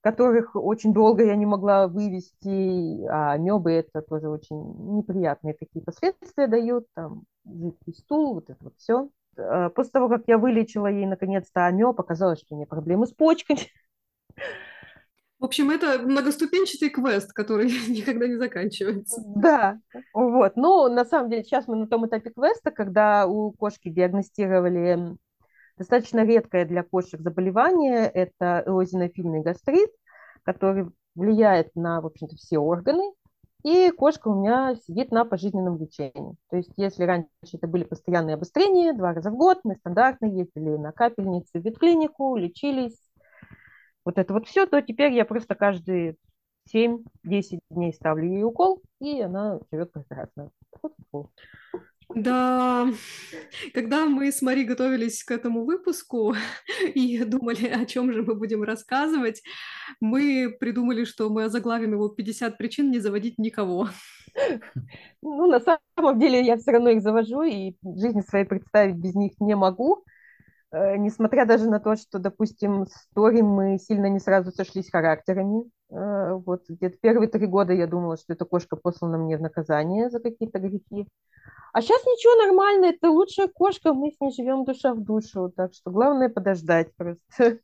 которых 0.00 0.54
очень 0.54 0.92
долго 0.92 1.24
я 1.24 1.36
не 1.36 1.46
могла 1.46 1.88
вывести, 1.88 3.06
а 3.06 3.32
амебы 3.32 3.72
это 3.72 4.02
тоже 4.02 4.28
очень 4.28 4.56
неприятные 4.96 5.54
такие 5.54 5.84
последствия 5.84 6.46
дают, 6.46 6.86
там 6.94 7.22
жидкий 7.44 7.94
стул, 7.94 8.34
вот 8.34 8.50
это 8.50 8.62
вот 8.62 8.74
все. 8.76 9.10
А, 9.36 9.70
после 9.70 9.92
того, 9.92 10.08
как 10.08 10.22
я 10.26 10.38
вылечила 10.38 10.86
ей 10.86 11.06
наконец-то 11.06 11.66
амеб, 11.66 11.98
оказалось, 11.98 12.40
что 12.40 12.54
у 12.54 12.58
нее 12.58 12.66
проблемы 12.66 13.06
с 13.06 13.12
почками. 13.12 13.60
В 15.38 15.44
общем, 15.44 15.70
это 15.70 16.00
многоступенчатый 16.00 16.90
квест, 16.90 17.32
который 17.32 17.66
никогда 17.88 18.26
не 18.26 18.36
заканчивается. 18.36 19.22
Да, 19.24 19.78
вот. 20.12 20.56
Но 20.56 20.88
на 20.88 21.04
самом 21.04 21.30
деле 21.30 21.44
сейчас 21.44 21.68
мы 21.68 21.76
на 21.76 21.86
том 21.86 22.06
этапе 22.06 22.30
квеста, 22.30 22.70
когда 22.70 23.26
у 23.26 23.52
кошки 23.52 23.88
диагностировали 23.88 25.16
достаточно 25.76 26.24
редкое 26.24 26.64
для 26.64 26.82
кошек 26.82 27.20
заболевание, 27.20 28.06
это 28.06 28.64
эозинофильный 28.66 29.42
гастрит, 29.42 29.90
который 30.42 30.90
влияет 31.14 31.74
на, 31.76 32.00
в 32.00 32.06
общем-то, 32.06 32.34
все 32.36 32.58
органы, 32.58 33.12
и 33.64 33.90
кошка 33.90 34.28
у 34.28 34.40
меня 34.40 34.76
сидит 34.86 35.10
на 35.10 35.24
пожизненном 35.24 35.78
лечении. 35.78 36.36
То 36.50 36.56
есть 36.56 36.72
если 36.76 37.04
раньше 37.04 37.28
это 37.52 37.66
были 37.66 37.84
постоянные 37.84 38.34
обострения, 38.34 38.92
два 38.92 39.14
раза 39.14 39.30
в 39.30 39.36
год, 39.36 39.60
мы 39.64 39.76
стандартно 39.76 40.26
ездили 40.26 40.76
на 40.76 40.92
капельницы 40.92 41.60
в 41.60 41.64
ветклинику, 41.64 42.36
лечились, 42.36 42.98
вот 44.08 44.16
это 44.16 44.32
вот 44.32 44.48
все, 44.48 44.64
то 44.64 44.80
теперь 44.80 45.12
я 45.12 45.26
просто 45.26 45.54
каждые 45.54 46.16
7-10 46.74 47.60
дней 47.68 47.92
ставлю 47.92 48.26
ей 48.26 48.42
укол, 48.42 48.82
и 49.00 49.20
она 49.20 49.60
живет 49.70 49.92
прекрасно. 49.92 50.50
Да, 52.14 52.88
когда 53.74 54.06
мы 54.06 54.32
с 54.32 54.40
Мари 54.40 54.64
готовились 54.64 55.22
к 55.22 55.30
этому 55.30 55.66
выпуску 55.66 56.34
и 56.94 57.22
думали, 57.22 57.66
о 57.66 57.84
чем 57.84 58.10
же 58.10 58.22
мы 58.22 58.34
будем 58.34 58.62
рассказывать, 58.62 59.42
мы 60.00 60.56
придумали, 60.58 61.04
что 61.04 61.28
мы 61.28 61.44
озаглавим 61.44 61.92
его 61.92 62.14
«50 62.18 62.56
причин 62.56 62.90
не 62.90 63.00
заводить 63.00 63.38
никого». 63.38 63.88
Ну, 65.20 65.48
на 65.48 65.58
самом 65.58 66.18
деле 66.20 66.40
я 66.46 66.56
все 66.56 66.70
равно 66.70 66.90
их 66.90 67.02
завожу, 67.02 67.42
и 67.42 67.74
жизни 67.82 68.20
своей 68.20 68.44
представить 68.44 68.94
без 68.94 69.14
них 69.16 69.32
не 69.40 69.56
могу. 69.56 70.04
Э, 70.70 70.96
несмотря 70.96 71.46
даже 71.46 71.68
на 71.68 71.80
то, 71.80 71.96
что, 71.96 72.18
допустим, 72.18 72.86
с 72.86 73.08
Тори 73.14 73.42
мы 73.42 73.78
сильно 73.78 74.06
не 74.06 74.18
сразу 74.18 74.52
сошлись 74.52 74.90
характерами. 74.90 75.64
Э, 75.90 76.34
вот 76.34 76.68
где-то 76.68 76.98
первые 76.98 77.28
три 77.28 77.46
года 77.46 77.72
я 77.72 77.86
думала, 77.86 78.16
что 78.16 78.32
эта 78.34 78.44
кошка 78.44 78.76
послана 78.76 79.16
мне 79.18 79.38
в 79.38 79.40
наказание 79.40 80.10
за 80.10 80.20
какие-то 80.20 80.58
грехи. 80.58 81.08
А 81.72 81.80
сейчас 81.80 82.04
ничего, 82.04 82.46
нормально, 82.46 82.86
это 82.86 83.10
лучшая 83.10 83.48
кошка, 83.48 83.94
мы 83.94 84.10
с 84.10 84.20
ней 84.20 84.32
живем 84.32 84.64
душа 84.64 84.94
в 84.94 85.02
душу, 85.02 85.52
так 85.54 85.72
что 85.72 85.90
главное 85.90 86.28
подождать 86.28 86.94
просто. 86.96 87.58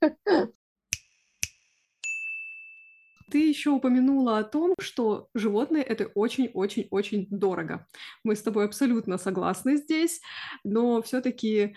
Ты 3.31 3.49
еще 3.49 3.71
упомянула 3.71 4.39
о 4.39 4.45
том, 4.45 4.75
что 4.79 5.29
животные 5.35 5.83
это 5.83 6.07
очень-очень-очень 6.15 7.27
дорого. 7.31 7.87
Мы 8.23 8.37
с 8.37 8.43
тобой 8.43 8.67
абсолютно 8.67 9.19
согласны 9.19 9.77
здесь, 9.77 10.21
но 10.63 11.03
все-таки 11.03 11.75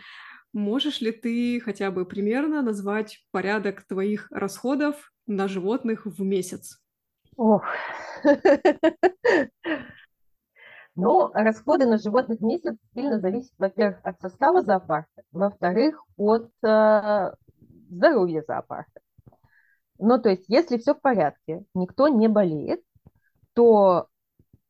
Можешь 0.54 1.02
ли 1.02 1.12
ты 1.12 1.60
хотя 1.60 1.92
бы 1.92 2.06
примерно 2.06 2.62
назвать 2.62 3.26
порядок 3.32 3.84
твоих 3.84 4.28
расходов 4.32 5.12
на 5.26 5.48
животных 5.48 6.06
в 6.06 6.22
месяц? 6.22 6.80
Ох. 7.36 7.64
Ну, 11.00 11.30
расходы 11.32 11.86
на 11.86 12.00
животных 12.00 12.40
в 12.40 12.44
месяц 12.44 12.76
сильно 12.96 13.20
зависят, 13.20 13.54
во-первых, 13.60 14.00
от 14.02 14.20
состава 14.20 14.64
зоопарка, 14.64 15.22
во-вторых, 15.32 16.04
от 16.18 16.50
э, 16.64 17.34
здоровья 17.92 18.44
зоопарка. 18.48 19.00
Ну, 20.00 20.20
то 20.20 20.30
есть, 20.30 20.46
если 20.48 20.80
все 20.80 20.96
в 20.96 21.02
порядке, 21.02 21.64
никто 21.76 22.08
не 22.08 22.28
болеет, 22.28 22.82
то 23.54 24.08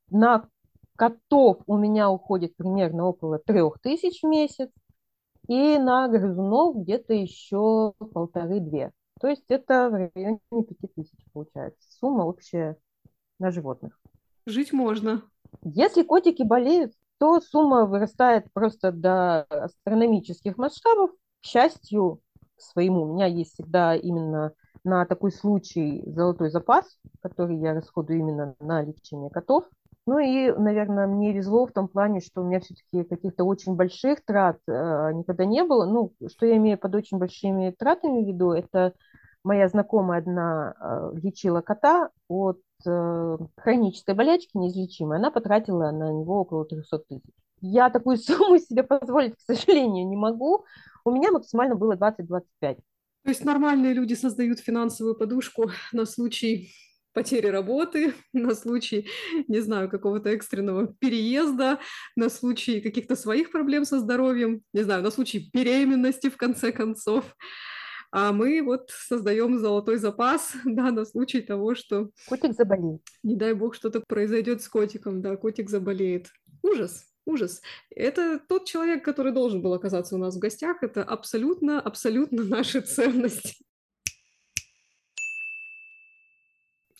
на 0.09 0.49
котов 0.97 1.59
у 1.65 1.77
меня 1.77 2.09
уходит 2.09 2.57
примерно 2.57 3.05
около 3.05 3.39
трех 3.39 3.79
тысяч 3.79 4.21
в 4.21 4.27
месяц, 4.27 4.69
и 5.47 5.77
на 5.77 6.07
грызунов 6.07 6.77
где-то 6.77 7.13
еще 7.13 7.93
полторы-две. 8.13 8.91
То 9.19 9.27
есть 9.27 9.45
это 9.49 9.89
в 9.89 9.93
районе 9.93 10.39
пяти 10.49 10.87
тысяч 10.95 11.17
получается. 11.33 11.79
Сумма 11.99 12.23
общая 12.23 12.77
на 13.39 13.51
животных. 13.51 13.99
Жить 14.45 14.73
можно. 14.73 15.23
Если 15.63 16.03
котики 16.03 16.43
болеют, 16.43 16.93
то 17.19 17.39
сумма 17.41 17.85
вырастает 17.85 18.51
просто 18.53 18.91
до 18.91 19.43
астрономических 19.43 20.57
масштабов. 20.57 21.11
К 21.41 21.45
счастью 21.45 22.21
своему, 22.57 23.03
у 23.03 23.13
меня 23.13 23.25
есть 23.25 23.53
всегда 23.53 23.95
именно 23.95 24.53
на 24.83 25.05
такой 25.05 25.31
случай 25.31 26.03
золотой 26.05 26.49
запас, 26.49 26.85
который 27.21 27.57
я 27.57 27.73
расходую 27.73 28.19
именно 28.19 28.55
на 28.59 28.83
лечение 28.83 29.29
котов. 29.29 29.65
Ну 30.07 30.19
и, 30.19 30.53
наверное, 30.53 31.05
мне 31.05 31.33
везло 31.33 31.67
в 31.67 31.73
том 31.73 31.89
плане, 31.89 32.21
что 32.21 32.41
у 32.41 32.45
меня 32.45 32.61
все-таки 32.61 33.03
каких-то 33.03 33.43
очень 33.43 33.75
больших 33.75 34.23
трат 34.23 34.57
э, 34.65 35.11
никогда 35.13 35.43
не 35.43 35.65
было. 35.65 35.85
Ну, 35.85 36.13
что 36.31 36.45
я 36.45 36.55
имею 36.55 36.77
под 36.77 36.95
очень 36.95 37.17
большими 37.17 37.75
тратами 37.77 38.23
в 38.23 38.27
виду, 38.27 38.51
это 38.51 38.93
моя 39.43 39.67
знакомая 39.67 40.19
одна 40.19 40.75
э, 40.79 41.19
лечила 41.21 41.59
кота 41.59 42.09
от 42.29 42.61
э, 42.85 43.37
хронической 43.57 44.15
болячки 44.15 44.55
неизлечимой. 44.55 45.17
Она 45.17 45.29
потратила 45.29 45.91
на 45.91 46.13
него 46.13 46.39
около 46.39 46.63
300 46.63 46.99
тысяч. 46.99 47.23
Я 47.59 47.89
такую 47.89 48.15
сумму 48.17 48.59
себе 48.59 48.83
позволить, 48.83 49.35
к 49.35 49.41
сожалению, 49.41 50.07
не 50.07 50.15
могу. 50.15 50.63
У 51.03 51.11
меня 51.11 51.33
максимально 51.33 51.75
было 51.75 51.97
20-25. 51.97 52.45
То 52.61 52.77
есть 53.25 53.43
нормальные 53.43 53.93
люди 53.93 54.13
создают 54.13 54.59
финансовую 54.59 55.15
подушку 55.15 55.69
на 55.91 56.05
случай 56.05 56.71
потери 57.13 57.47
работы, 57.47 58.13
на 58.33 58.53
случай, 58.55 59.07
не 59.47 59.59
знаю, 59.59 59.89
какого-то 59.89 60.29
экстренного 60.29 60.93
переезда, 60.99 61.79
на 62.15 62.29
случай 62.29 62.81
каких-то 62.81 63.15
своих 63.15 63.51
проблем 63.51 63.85
со 63.85 63.99
здоровьем, 63.99 64.61
не 64.73 64.83
знаю, 64.83 65.03
на 65.03 65.11
случай 65.11 65.49
беременности, 65.53 66.29
в 66.29 66.37
конце 66.37 66.71
концов. 66.71 67.35
А 68.11 68.31
мы 68.31 68.61
вот 68.63 68.89
создаем 68.89 69.59
золотой 69.59 69.97
запас, 69.97 70.53
да, 70.65 70.91
на 70.91 71.05
случай 71.05 71.41
того, 71.41 71.75
что... 71.75 72.09
Котик 72.27 72.53
заболеет. 72.53 73.01
Не 73.23 73.35
дай 73.35 73.53
бог, 73.53 73.75
что-то 73.75 74.01
произойдет 74.07 74.61
с 74.61 74.69
котиком, 74.69 75.21
да, 75.21 75.35
котик 75.35 75.69
заболеет. 75.69 76.29
Ужас, 76.63 77.05
ужас. 77.25 77.61
Это 77.89 78.39
тот 78.39 78.65
человек, 78.65 79.03
который 79.03 79.31
должен 79.31 79.61
был 79.61 79.73
оказаться 79.73 80.15
у 80.15 80.17
нас 80.17 80.35
в 80.35 80.39
гостях. 80.39 80.83
Это 80.83 81.03
абсолютно, 81.03 81.81
абсолютно 81.81 82.43
наши 82.55 82.81
ценности. 82.81 83.66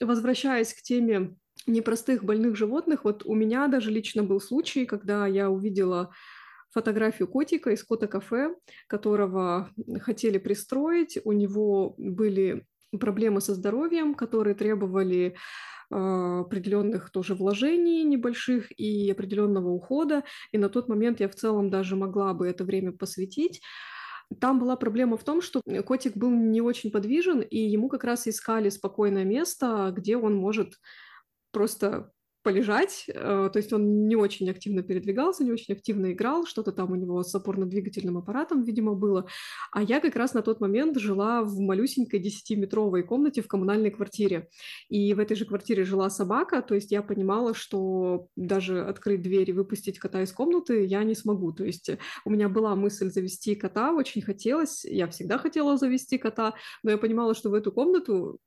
Возвращаясь 0.02 0.74
к 0.74 0.82
теме 0.82 1.36
непростых 1.66 2.24
больных 2.24 2.56
животных, 2.56 3.04
вот 3.04 3.26
у 3.26 3.34
меня 3.36 3.68
даже 3.68 3.92
лично 3.92 4.24
был 4.24 4.40
случай, 4.40 4.86
когда 4.86 5.28
я 5.28 5.50
увидела 5.50 6.12
фотографию 6.72 7.28
котика 7.28 7.72
из 7.72 7.84
кота-кафе, 7.84 8.56
которого 8.88 9.70
хотели 10.02 10.38
пристроить. 10.38 11.18
У 11.24 11.32
него 11.32 11.96
были 11.98 12.66
проблемы 13.00 13.42
со 13.42 13.56
здоровьем, 13.56 14.14
которые 14.14 14.54
требовали 14.54 15.36
э, 15.90 15.96
определенных 15.96 17.10
тоже 17.10 17.36
вложений 17.36 18.04
небольших 18.04 18.72
и 18.80 19.10
определенного 19.10 19.70
ухода. 19.70 20.24
И 20.52 20.58
на 20.58 20.70
тот 20.70 20.88
момент 20.88 21.20
я 21.20 21.28
в 21.28 21.36
целом 21.36 21.70
даже 21.70 21.96
могла 21.96 22.34
бы 22.34 22.48
это 22.48 22.64
время 22.64 22.92
посвятить. 22.92 23.62
Там 24.40 24.60
была 24.60 24.76
проблема 24.76 25.18
в 25.18 25.24
том, 25.24 25.42
что 25.42 25.62
котик 25.86 26.18
был 26.18 26.30
не 26.32 26.62
очень 26.62 26.92
подвижен, 26.92 27.42
и 27.42 27.58
ему 27.58 27.88
как 27.90 28.04
раз 28.04 28.28
искали 28.28 28.70
спокойное 28.70 29.24
место, 29.24 29.94
где 29.96 30.18
он 30.18 30.36
может 30.36 30.76
просто 31.52 32.12
полежать, 32.48 33.04
э, 33.10 33.50
то 33.52 33.58
есть 33.58 33.74
он 33.74 34.08
не 34.08 34.16
очень 34.16 34.50
активно 34.50 34.82
передвигался, 34.82 35.44
не 35.44 35.52
очень 35.52 35.74
активно 35.74 36.14
играл, 36.14 36.46
что-то 36.46 36.72
там 36.72 36.94
у 36.94 36.96
него 36.96 37.22
с 37.22 37.36
опорно-двигательным 37.36 38.18
аппаратом, 38.18 38.64
видимо, 38.64 38.94
было. 38.94 39.28
А 39.74 39.84
я 39.84 40.00
как 40.00 40.16
раз 40.16 40.34
на 40.34 40.42
тот 40.42 40.62
момент 40.62 40.98
жила 40.98 41.44
в 41.44 41.60
малюсенькой 41.60 42.22
10-метровой 42.22 43.04
комнате 43.04 43.42
в 43.42 43.50
коммунальной 43.50 43.92
квартире. 43.92 44.48
И 44.88 45.14
в 45.14 45.20
этой 45.20 45.36
же 45.36 45.44
квартире 45.44 45.84
жила 45.84 46.10
собака, 46.10 46.62
то 46.62 46.74
есть 46.74 46.90
я 46.90 47.02
понимала, 47.02 47.54
что 47.54 48.28
даже 48.38 48.82
открыть 48.82 49.22
дверь 49.22 49.50
и 49.50 49.54
выпустить 49.54 50.00
кота 50.00 50.22
из 50.22 50.32
комнаты 50.32 50.86
я 50.86 51.04
не 51.04 51.16
смогу. 51.16 51.52
То 51.52 51.66
есть 51.66 51.90
у 52.24 52.30
меня 52.30 52.48
была 52.48 52.76
мысль 52.76 53.10
завести 53.12 53.56
кота, 53.56 53.92
очень 53.92 54.22
хотелось, 54.22 54.86
я 54.86 55.08
всегда 55.08 55.38
хотела 55.38 55.76
завести 55.76 56.18
кота, 56.18 56.54
но 56.82 56.92
я 56.92 56.98
понимала, 56.98 57.36
что 57.36 57.50
в 57.50 57.54
эту 57.54 57.74
комнату 57.74 58.40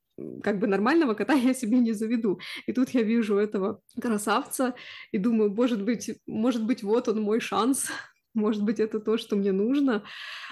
как 0.42 0.58
бы 0.58 0.66
нормального 0.66 1.14
кота 1.14 1.34
я 1.34 1.54
себе 1.54 1.78
не 1.78 1.92
заведу. 1.92 2.40
И 2.66 2.72
тут 2.72 2.90
я 2.90 3.02
вижу 3.02 3.36
этого 3.36 3.80
красавца 4.00 4.74
и 5.12 5.18
думаю, 5.18 5.52
может 5.52 5.82
быть, 5.84 6.10
может 6.26 6.64
быть, 6.64 6.82
вот 6.82 7.08
он 7.08 7.22
мой 7.22 7.40
шанс, 7.40 7.88
может 8.34 8.62
быть, 8.62 8.80
это 8.80 9.00
то, 9.00 9.18
что 9.18 9.36
мне 9.36 9.52
нужно. 9.52 10.04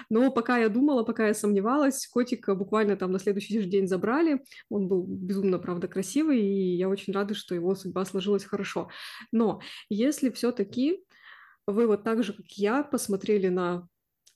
Но 0.09 0.31
пока 0.31 0.57
я 0.57 0.69
думала, 0.69 1.03
пока 1.03 1.27
я 1.27 1.33
сомневалась, 1.33 2.07
котика 2.07 2.55
буквально 2.55 2.95
там 2.97 3.11
на 3.11 3.19
следующий 3.19 3.61
день 3.63 3.87
забрали. 3.87 4.43
Он 4.69 4.87
был 4.87 5.05
безумно, 5.07 5.59
правда, 5.59 5.87
красивый, 5.87 6.41
и 6.41 6.75
я 6.75 6.89
очень 6.89 7.13
рада, 7.13 7.33
что 7.33 7.55
его 7.55 7.75
судьба 7.75 8.05
сложилась 8.05 8.45
хорошо. 8.45 8.89
Но 9.31 9.61
если 9.89 10.29
все-таки 10.29 11.03
вы 11.67 11.87
вот 11.87 12.03
так 12.03 12.23
же, 12.23 12.33
как 12.33 12.47
я, 12.57 12.83
посмотрели 12.83 13.47
на 13.47 13.87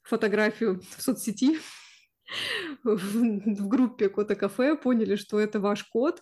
фотографию 0.03 0.81
в 0.97 1.01
соцсети, 1.01 1.57
в 2.83 3.67
группе 3.67 4.09
Кота 4.09 4.35
Кафе, 4.35 4.75
поняли, 4.75 5.15
что 5.15 5.39
это 5.39 5.59
ваш 5.59 5.83
кот. 5.85 6.21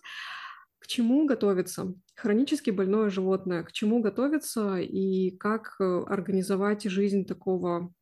К 0.78 0.86
чему 0.86 1.26
готовиться? 1.26 1.94
Хронически 2.16 2.70
больное 2.70 3.08
животное. 3.08 3.62
К 3.62 3.72
чему 3.72 4.00
готовиться 4.00 4.78
и 4.78 5.30
как 5.36 5.76
э, 5.78 6.04
организовать 6.08 6.82
жизнь 6.84 7.24
такого 7.24 7.92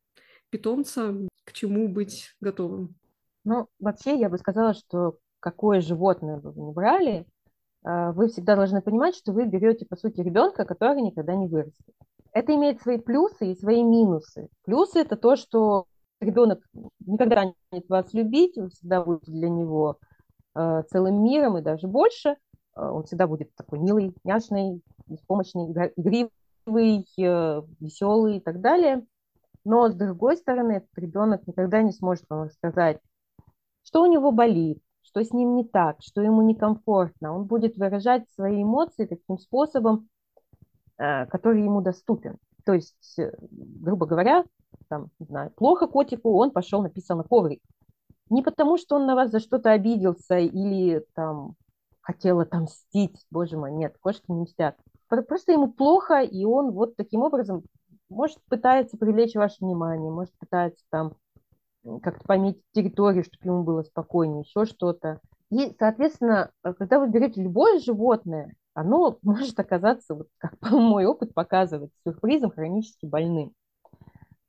питомца? 0.49 1.15
К 1.45 1.53
чему 1.53 1.87
быть 1.87 2.35
готовым? 2.41 2.95
Ну, 3.43 3.67
вообще, 3.79 4.17
я 4.17 4.29
бы 4.29 4.37
сказала, 4.39 4.73
что 4.73 5.17
какое 5.39 5.81
животное 5.81 6.39
вы 6.39 6.59
не 6.59 6.71
брали, 6.71 7.27
э, 7.85 8.11
вы 8.13 8.29
всегда 8.29 8.55
должны 8.55 8.81
понимать, 8.81 9.15
что 9.15 9.31
вы 9.31 9.45
берете, 9.45 9.85
по 9.85 9.95
сути, 9.95 10.21
ребенка, 10.21 10.65
который 10.65 11.01
никогда 11.01 11.35
не 11.35 11.47
вырастет. 11.47 11.95
Это 12.33 12.55
имеет 12.55 12.81
свои 12.81 12.97
плюсы 12.97 13.51
и 13.51 13.55
свои 13.55 13.83
минусы. 13.83 14.47
Плюсы– 14.63 14.99
это 15.01 15.17
то, 15.17 15.35
что 15.35 15.85
ребенок 16.21 16.63
никогда 17.05 17.45
не 17.45 17.53
будет 17.71 17.89
вас 17.89 18.13
любить, 18.13 18.57
вы 18.57 18.69
всегда 18.69 19.03
будете 19.03 19.31
для 19.31 19.49
него 19.49 19.97
э, 20.55 20.83
целым 20.89 21.23
миром 21.23 21.57
и 21.57 21.61
даже 21.61 21.87
больше. 21.87 22.37
Э, 22.75 22.87
он 22.87 23.03
всегда 23.03 23.27
будет 23.27 23.53
такой 23.55 23.79
милый, 23.79 24.15
няшный, 24.23 24.81
беспомощный, 25.07 25.71
игривый, 25.95 27.05
э, 27.19 27.61
веселый 27.79 28.37
и 28.37 28.39
так 28.39 28.61
далее. 28.61 29.05
Но 29.63 29.89
с 29.89 29.95
другой 29.95 30.37
стороны, 30.37 30.73
этот 30.73 30.97
ребенок 30.97 31.45
никогда 31.47 31.81
не 31.81 31.91
сможет 31.91 32.25
вам 32.29 32.43
рассказать, 32.43 32.99
что 33.83 34.03
у 34.03 34.05
него 34.07 34.31
болит, 34.31 34.81
что 35.03 35.23
с 35.23 35.31
ним 35.31 35.55
не 35.55 35.65
так, 35.65 35.97
что 36.01 36.21
ему 36.21 36.41
некомфортно. 36.41 37.35
Он 37.35 37.45
будет 37.45 37.77
выражать 37.77 38.29
свои 38.31 38.63
эмоции 38.63 39.05
таким 39.05 39.37
способом, 39.37 40.07
э, 40.97 41.25
который 41.27 41.63
ему 41.63 41.81
доступен. 41.81 42.37
То 42.65 42.73
есть, 42.73 43.19
э, 43.19 43.31
грубо 43.49 44.05
говоря, 44.05 44.45
там, 44.91 45.07
не 45.19 45.25
знаю, 45.25 45.51
плохо 45.55 45.87
котику, 45.87 46.33
он 46.33 46.51
пошел, 46.51 46.83
написал 46.83 47.17
на 47.17 47.23
коврик. 47.23 47.61
Не 48.29 48.43
потому, 48.43 48.77
что 48.77 48.97
он 48.97 49.05
на 49.05 49.15
вас 49.15 49.31
за 49.31 49.39
что-то 49.39 49.71
обиделся 49.71 50.37
или 50.37 51.05
там 51.15 51.55
хотел 52.01 52.41
отомстить, 52.41 53.25
боже 53.31 53.57
мой, 53.57 53.71
нет, 53.71 53.95
кошки 54.01 54.25
не 54.27 54.41
мстят. 54.41 54.75
Просто 55.07 55.53
ему 55.53 55.71
плохо, 55.71 56.19
и 56.19 56.43
он 56.43 56.71
вот 56.71 56.97
таким 56.97 57.21
образом, 57.21 57.63
может, 58.09 58.37
пытается 58.49 58.97
привлечь 58.97 59.35
ваше 59.35 59.57
внимание, 59.61 60.11
может, 60.11 60.33
пытается 60.37 60.83
там 60.89 61.13
как-то 62.03 62.25
пометить 62.25 62.63
территорию, 62.73 63.23
чтобы 63.23 63.53
ему 63.53 63.63
было 63.63 63.83
спокойнее, 63.83 64.41
еще 64.41 64.65
что-то. 64.65 65.21
И, 65.49 65.73
соответственно, 65.79 66.51
когда 66.63 66.99
вы 66.99 67.09
берете 67.09 67.41
любое 67.41 67.79
животное, 67.79 68.53
оно 68.73 69.17
может 69.21 69.57
оказаться, 69.57 70.15
вот 70.15 70.27
как 70.37 70.55
мой 70.71 71.05
опыт 71.05 71.33
показывает, 71.33 71.91
сюрпризом 72.03 72.51
хронически 72.51 73.05
больным. 73.05 73.53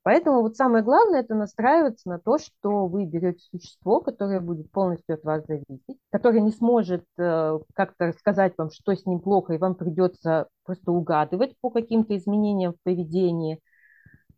Поэтому 0.04 0.42
вот 0.42 0.56
самое 0.56 0.82
главное 0.82 1.20
это 1.20 1.34
настраиваться 1.34 2.08
на 2.08 2.18
то, 2.18 2.38
что 2.38 2.86
вы 2.86 3.04
берете 3.04 3.38
существо, 3.50 4.00
которое 4.00 4.40
будет 4.40 4.70
полностью 4.72 5.14
от 5.14 5.22
вас 5.22 5.44
зависеть, 5.46 5.98
которое 6.10 6.40
не 6.40 6.50
сможет 6.50 7.04
э, 7.18 7.58
как-то 7.74 8.06
рассказать 8.08 8.54
вам, 8.58 8.70
что 8.70 8.94
с 8.94 9.06
ним 9.06 9.20
плохо, 9.20 9.52
и 9.52 9.58
вам 9.58 9.76
придется 9.76 10.48
просто 10.64 10.90
угадывать 10.90 11.56
по 11.60 11.70
каким-то 11.70 12.16
изменениям 12.16 12.72
в 12.72 12.82
поведении. 12.82 13.60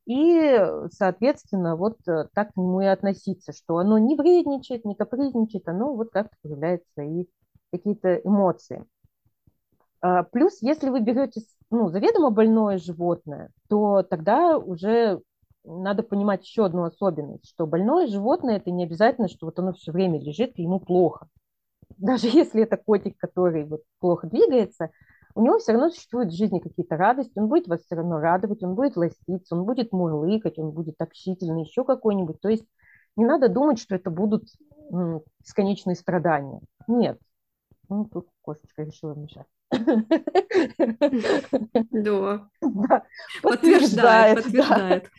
И, 0.05 0.61
соответственно, 0.93 1.77
вот 1.77 1.97
э, 2.07 2.27
так 2.35 2.53
к 2.53 2.57
нему 2.59 2.83
и 2.83 2.87
относиться, 2.87 3.53
что 3.53 3.79
оно 3.79 3.97
не 3.97 4.17
вредничает, 4.17 4.85
не 4.85 4.95
капризничает, 4.95 5.67
оно 5.67 5.95
вот 5.95 6.11
как-то 6.11 6.37
проявляет 6.43 6.83
свои 6.93 7.25
какие-то 7.73 8.17
эмоции. 8.17 8.85
А, 10.03 10.25
плюс, 10.25 10.59
если 10.61 10.91
вы 10.91 11.01
берете 11.01 11.41
ну, 11.71 11.89
заведомо 11.89 12.29
больное 12.29 12.77
животное, 12.77 13.49
то 13.71 14.03
тогда 14.03 14.59
уже 14.59 15.23
надо 15.65 16.03
понимать 16.03 16.45
еще 16.45 16.67
одну 16.67 16.85
особенность, 16.85 17.49
что 17.49 17.67
больное 17.67 18.07
животное 18.07 18.57
это 18.57 18.71
не 18.71 18.85
обязательно, 18.85 19.29
что 19.29 19.47
вот 19.47 19.59
оно 19.59 19.73
все 19.73 19.93
время 19.93 20.21
лежит 20.21 20.59
и 20.59 20.63
ему 20.63 20.79
плохо. 20.79 21.29
Даже 21.97 22.27
если 22.29 22.63
это 22.63 22.77
котик, 22.77 23.17
который 23.19 23.65
вот 23.65 23.83
плохо 24.01 24.27
двигается, 24.27 24.91
у 25.35 25.43
него 25.43 25.59
все 25.59 25.73
равно 25.73 25.91
существуют 25.91 26.31
в 26.31 26.37
жизни 26.37 26.61
какие-то 26.61 26.97
радости, 26.97 27.33
он 27.37 27.49
будет 27.49 27.67
вас 27.67 27.81
все 27.81 27.97
равно 27.97 28.21
радовать, 28.21 28.63
он 28.63 28.75
будет 28.75 28.97
ластиться, 28.97 29.57
он 29.57 29.65
будет 29.65 29.93
мурлыкать, 29.93 30.59
он 30.59 30.71
будет 30.71 31.01
общительный, 31.01 31.65
еще 31.65 31.85
какой-нибудь. 31.85 32.41
То 32.41 32.49
есть 32.49 32.65
не 33.17 33.25
надо 33.25 33.49
думать, 33.49 33.81
что 33.81 33.97
это 33.97 34.11
будут 34.11 34.45
бесконечные 35.41 35.97
страдания. 35.97 36.61
Нет. 36.87 37.19
Ну, 37.89 38.05
тут 38.05 38.29
кошечка 38.43 38.83
решила 38.83 39.15
мешать. 39.15 39.47
Да. 41.91 42.49
Подтверждает, 43.43 44.45
подтверждает. 44.45 45.11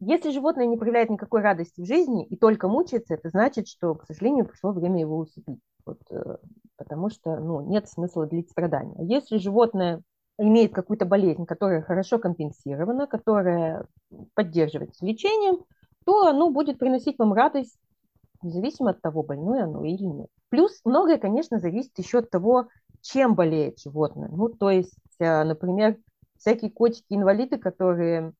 Если 0.00 0.30
животное 0.30 0.66
не 0.66 0.78
проявляет 0.78 1.10
никакой 1.10 1.42
радости 1.42 1.82
в 1.82 1.86
жизни 1.86 2.24
и 2.26 2.36
только 2.36 2.68
мучается, 2.68 3.14
это 3.14 3.28
значит, 3.28 3.68
что, 3.68 3.94
к 3.94 4.06
сожалению, 4.06 4.46
пришло 4.46 4.72
время 4.72 5.00
его 5.00 5.18
усыпить. 5.18 5.60
Вот, 5.84 6.00
э, 6.10 6.36
потому 6.76 7.10
что 7.10 7.36
ну, 7.36 7.60
нет 7.60 7.88
смысла 7.88 8.26
длить 8.26 8.50
страдания. 8.50 8.96
Если 9.04 9.36
животное 9.36 10.02
имеет 10.38 10.72
какую-то 10.72 11.04
болезнь, 11.04 11.44
которая 11.44 11.82
хорошо 11.82 12.18
компенсирована, 12.18 13.06
которая 13.06 13.86
поддерживается 14.34 15.04
лечением, 15.04 15.64
то 16.06 16.26
оно 16.26 16.50
будет 16.50 16.78
приносить 16.78 17.18
вам 17.18 17.34
радость, 17.34 17.78
независимо 18.42 18.90
от 18.90 19.02
того, 19.02 19.22
больное 19.22 19.64
оно 19.64 19.84
или 19.84 20.02
нет. 20.02 20.28
Плюс 20.48 20.80
многое, 20.84 21.18
конечно, 21.18 21.60
зависит 21.60 21.98
еще 21.98 22.20
от 22.20 22.30
того, 22.30 22.68
чем 23.02 23.34
болеет 23.34 23.78
животное. 23.78 24.28
Ну, 24.30 24.48
то 24.48 24.70
есть, 24.70 24.96
э, 25.18 25.44
например, 25.44 25.98
всякие 26.38 26.70
котики-инвалиды, 26.70 27.58
которые 27.58 28.32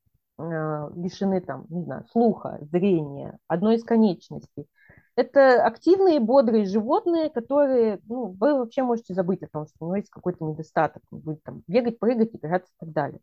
лишены 0.94 1.40
там, 1.40 1.66
не 1.68 1.83
знаю, 1.83 2.07
слуха, 2.11 2.59
зрения, 2.70 3.38
одной 3.48 3.76
из 3.76 3.85
конечностей. 3.85 4.66
Это 5.16 5.64
активные, 5.64 6.20
бодрые 6.20 6.64
животные, 6.64 7.31
которые, 7.31 8.00
ну, 8.07 8.35
вы 8.38 8.55
вообще 8.59 8.83
можете 8.83 9.12
забыть 9.12 9.42
о 9.42 9.48
том, 9.48 9.66
что 9.66 9.76
у 9.81 9.85
него 9.87 9.96
есть 9.96 10.11
какой-то 10.11 10.44
недостаток, 10.44 11.03
он 11.11 11.18
будет 11.18 11.42
там 11.42 11.62
бегать, 11.66 11.98
прыгать, 11.98 12.35
играться 12.35 12.72
и 12.72 12.85
так 12.85 12.92
далее. 12.92 13.20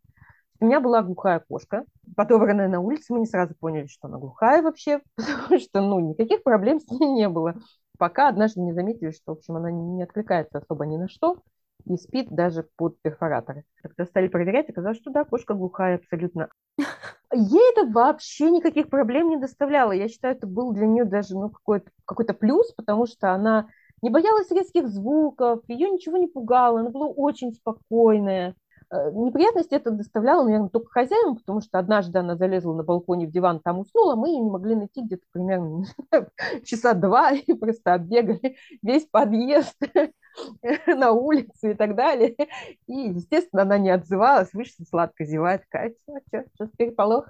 У 0.60 0.66
меня 0.66 0.80
была 0.80 1.02
глухая 1.02 1.42
кошка, 1.48 1.84
подобранная 2.16 2.68
на 2.68 2.80
улице, 2.80 3.12
мы 3.12 3.20
не 3.20 3.26
сразу 3.26 3.54
поняли, 3.58 3.86
что 3.86 4.08
она 4.08 4.18
глухая 4.18 4.62
вообще, 4.62 5.00
потому 5.16 5.60
что, 5.60 5.80
ну, 5.80 6.00
никаких 6.00 6.42
проблем 6.42 6.80
с 6.80 6.88
ней 6.90 7.06
не 7.10 7.28
было. 7.28 7.54
Пока 7.96 8.28
однажды 8.28 8.60
не 8.60 8.72
заметили, 8.72 9.10
что, 9.10 9.34
в 9.34 9.38
общем, 9.38 9.56
она 9.56 9.70
не 9.70 10.02
откликается 10.02 10.58
особо 10.58 10.86
ни 10.86 10.96
на 10.96 11.08
что, 11.08 11.38
и 11.84 11.96
спит 11.96 12.28
даже 12.30 12.66
под 12.76 13.00
перфораторы. 13.00 13.64
Когда 13.82 14.04
стали 14.04 14.28
проверять, 14.28 14.68
оказалось, 14.68 14.98
что 14.98 15.10
да, 15.10 15.24
кошка 15.24 15.54
глухая 15.54 15.96
абсолютно. 15.96 16.48
Ей 17.32 17.72
это 17.72 17.86
вообще 17.90 18.50
никаких 18.50 18.88
проблем 18.88 19.28
не 19.28 19.36
доставляло. 19.36 19.92
Я 19.92 20.08
считаю, 20.08 20.36
это 20.36 20.46
был 20.46 20.72
для 20.72 20.86
нее 20.86 21.04
даже 21.04 21.34
ну, 21.34 21.50
какой-то 21.50 21.90
какой 22.04 22.26
плюс, 22.26 22.72
потому 22.72 23.06
что 23.06 23.32
она 23.32 23.68
не 24.02 24.10
боялась 24.10 24.50
резких 24.50 24.88
звуков, 24.88 25.62
ее 25.68 25.90
ничего 25.90 26.16
не 26.16 26.26
пугало, 26.28 26.80
она 26.80 26.90
была 26.90 27.06
очень 27.06 27.52
спокойная. 27.52 28.54
Э, 28.90 29.10
неприятности 29.12 29.74
это 29.74 29.90
доставляло, 29.90 30.44
наверное, 30.44 30.70
только 30.70 30.90
хозяевам, 30.90 31.36
потому 31.36 31.60
что 31.60 31.78
однажды 31.78 32.18
она 32.18 32.36
залезла 32.36 32.74
на 32.74 32.84
балконе 32.84 33.26
в 33.26 33.30
диван, 33.30 33.60
там 33.60 33.80
уснула, 33.80 34.14
мы 34.14 34.28
ее 34.30 34.40
не 34.40 34.50
могли 34.50 34.74
найти 34.76 35.02
где-то 35.02 35.24
примерно 35.32 35.84
часа 36.64 36.94
два, 36.94 37.32
и 37.32 37.52
просто 37.52 37.94
оббегали 37.94 38.56
весь 38.82 39.06
подъезд 39.06 39.76
на 40.86 41.12
улицу 41.12 41.70
и 41.70 41.74
так 41.74 41.94
далее. 41.94 42.36
И, 42.86 42.92
естественно, 42.92 43.62
она 43.62 43.78
не 43.78 43.90
отзывалась, 43.90 44.52
вышла 44.52 44.84
сладко 44.84 45.24
зевает, 45.24 45.62
такая, 45.70 45.94
что, 46.28 46.44
что, 46.54 46.66
переполох? 46.76 47.28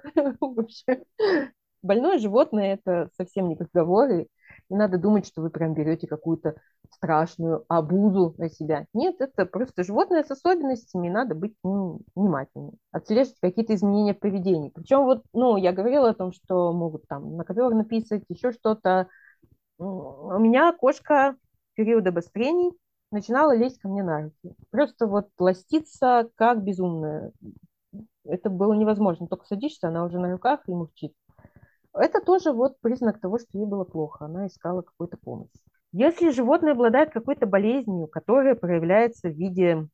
Больное 1.81 2.19
животное– 2.19 2.73
это 2.75 3.09
совсем 3.15 3.47
не 3.47 3.55
разговоры. 3.55 4.27
не 4.69 4.77
надо 4.77 4.97
думать, 4.97 5.25
что 5.25 5.41
вы 5.41 5.49
прям 5.49 5.73
берете 5.73 6.07
какую-то 6.07 6.55
страшную 6.91 7.63
обузу 7.69 8.35
на 8.37 8.49
себя. 8.49 8.85
Нет, 8.93 9.21
это 9.21 9.45
просто 9.45 9.83
животное 9.83 10.23
с 10.23 10.31
особенностями, 10.31 11.07
и 11.07 11.11
надо 11.11 11.35
быть 11.35 11.55
ну, 11.63 12.01
внимательным, 12.15 12.73
отслеживать 12.91 13.39
какие-то 13.39 13.75
изменения 13.75 14.13
в 14.13 14.19
поведении. 14.19 14.71
Причем 14.75 15.05
вот, 15.05 15.23
ну, 15.33 15.55
я 15.55 15.71
говорила 15.71 16.09
о 16.09 16.15
том, 16.15 16.33
что 16.33 16.73
могут 16.73 17.07
там 17.07 17.37
на 17.37 17.45
ковер 17.45 17.73
написать, 17.73 18.23
еще 18.27 18.51
что-то. 18.51 19.07
У 19.77 20.37
меня 20.39 20.73
кошка 20.73 21.37
период 21.75 22.05
обострений 22.05 22.73
начинала 23.11 23.55
лезть 23.55 23.79
ко 23.79 23.87
мне 23.87 24.03
на 24.03 24.23
руки. 24.23 24.55
Просто 24.71 25.07
вот 25.07 25.29
ластиться 25.39 26.29
как 26.35 26.63
безумная. 26.63 27.31
Это 28.23 28.49
было 28.49 28.73
невозможно. 28.73 29.27
Только 29.27 29.45
садишься, 29.45 29.87
она 29.87 30.05
уже 30.05 30.19
на 30.19 30.31
руках 30.31 30.61
и 30.67 30.71
мурчит. 30.71 31.13
Это 31.93 32.21
тоже 32.21 32.51
вот 32.51 32.79
признак 32.81 33.19
того, 33.19 33.39
что 33.39 33.57
ей 33.57 33.65
было 33.65 33.83
плохо. 33.83 34.25
Она 34.25 34.47
искала 34.47 34.81
какую-то 34.81 35.17
помощь. 35.17 35.49
Если 35.91 36.29
животное 36.29 36.73
обладает 36.73 37.11
какой-то 37.11 37.47
болезнью, 37.47 38.07
которая 38.07 38.53
проявляется 38.53 39.29
в 39.29 39.33
виде 39.33 39.87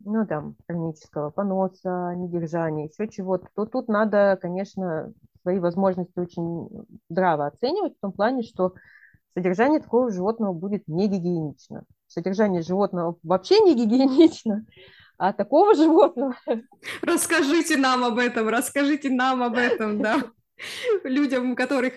ну, 0.00 0.26
там, 0.26 0.56
хронического 0.66 1.30
поноса, 1.30 2.14
недержания, 2.16 2.86
еще 2.86 3.08
чего-то, 3.08 3.48
то 3.54 3.64
тут 3.66 3.88
надо, 3.88 4.38
конечно, 4.40 5.12
свои 5.42 5.60
возможности 5.60 6.18
очень 6.18 6.68
здраво 7.08 7.46
оценивать 7.46 7.96
в 7.96 8.00
том 8.00 8.12
плане, 8.12 8.42
что 8.42 8.74
содержание 9.34 9.80
такого 9.80 10.10
животного 10.10 10.52
будет 10.52 10.88
не 10.88 11.08
гигиенично. 11.08 11.84
Содержание 12.06 12.62
животного 12.62 13.18
вообще 13.22 13.60
не 13.60 13.74
гигиенично, 13.74 14.64
а 15.18 15.32
такого 15.32 15.74
животного... 15.74 16.36
Расскажите 17.02 17.76
нам 17.76 18.04
об 18.04 18.18
этом, 18.18 18.48
расскажите 18.48 19.10
нам 19.10 19.42
об 19.42 19.56
этом, 19.56 20.00
да. 20.00 20.22
Людям, 21.04 21.52
у 21.52 21.56
которых 21.56 21.94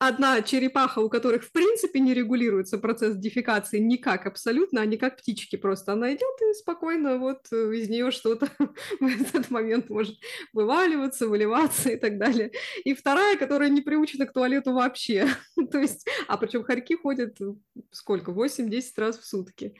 одна 0.00 0.40
черепаха, 0.40 1.00
у 1.00 1.10
которых 1.10 1.44
в 1.44 1.52
принципе 1.52 2.00
не 2.00 2.14
регулируется 2.14 2.78
процесс 2.78 3.16
дефекации 3.16 3.78
никак 3.78 4.26
абсолютно, 4.26 4.80
а 4.80 4.86
не 4.86 4.96
как 4.96 5.18
птички 5.18 5.56
просто. 5.56 5.92
Она 5.92 6.12
идет 6.12 6.40
и 6.40 6.54
спокойно 6.54 7.18
вот 7.18 7.46
э, 7.52 7.74
из 7.74 7.88
нее 7.90 8.10
что-то 8.10 8.48
в 9.00 9.06
этот 9.06 9.50
момент 9.50 9.90
может 9.90 10.16
вываливаться, 10.54 11.28
выливаться 11.28 11.90
и 11.90 11.96
так 11.96 12.18
далее. 12.18 12.50
И 12.84 12.94
вторая, 12.94 13.36
которая 13.36 13.68
не 13.68 13.82
приучена 13.82 14.26
к 14.26 14.32
туалету 14.32 14.72
вообще. 14.72 15.28
То 15.70 15.78
есть, 15.78 16.08
а 16.26 16.38
причем 16.38 16.64
хорьки 16.64 16.96
ходят 16.96 17.38
э, 17.40 17.52
сколько? 17.90 18.32
8-10 18.32 18.82
раз 18.96 19.18
в 19.18 19.26
сутки. 19.26 19.74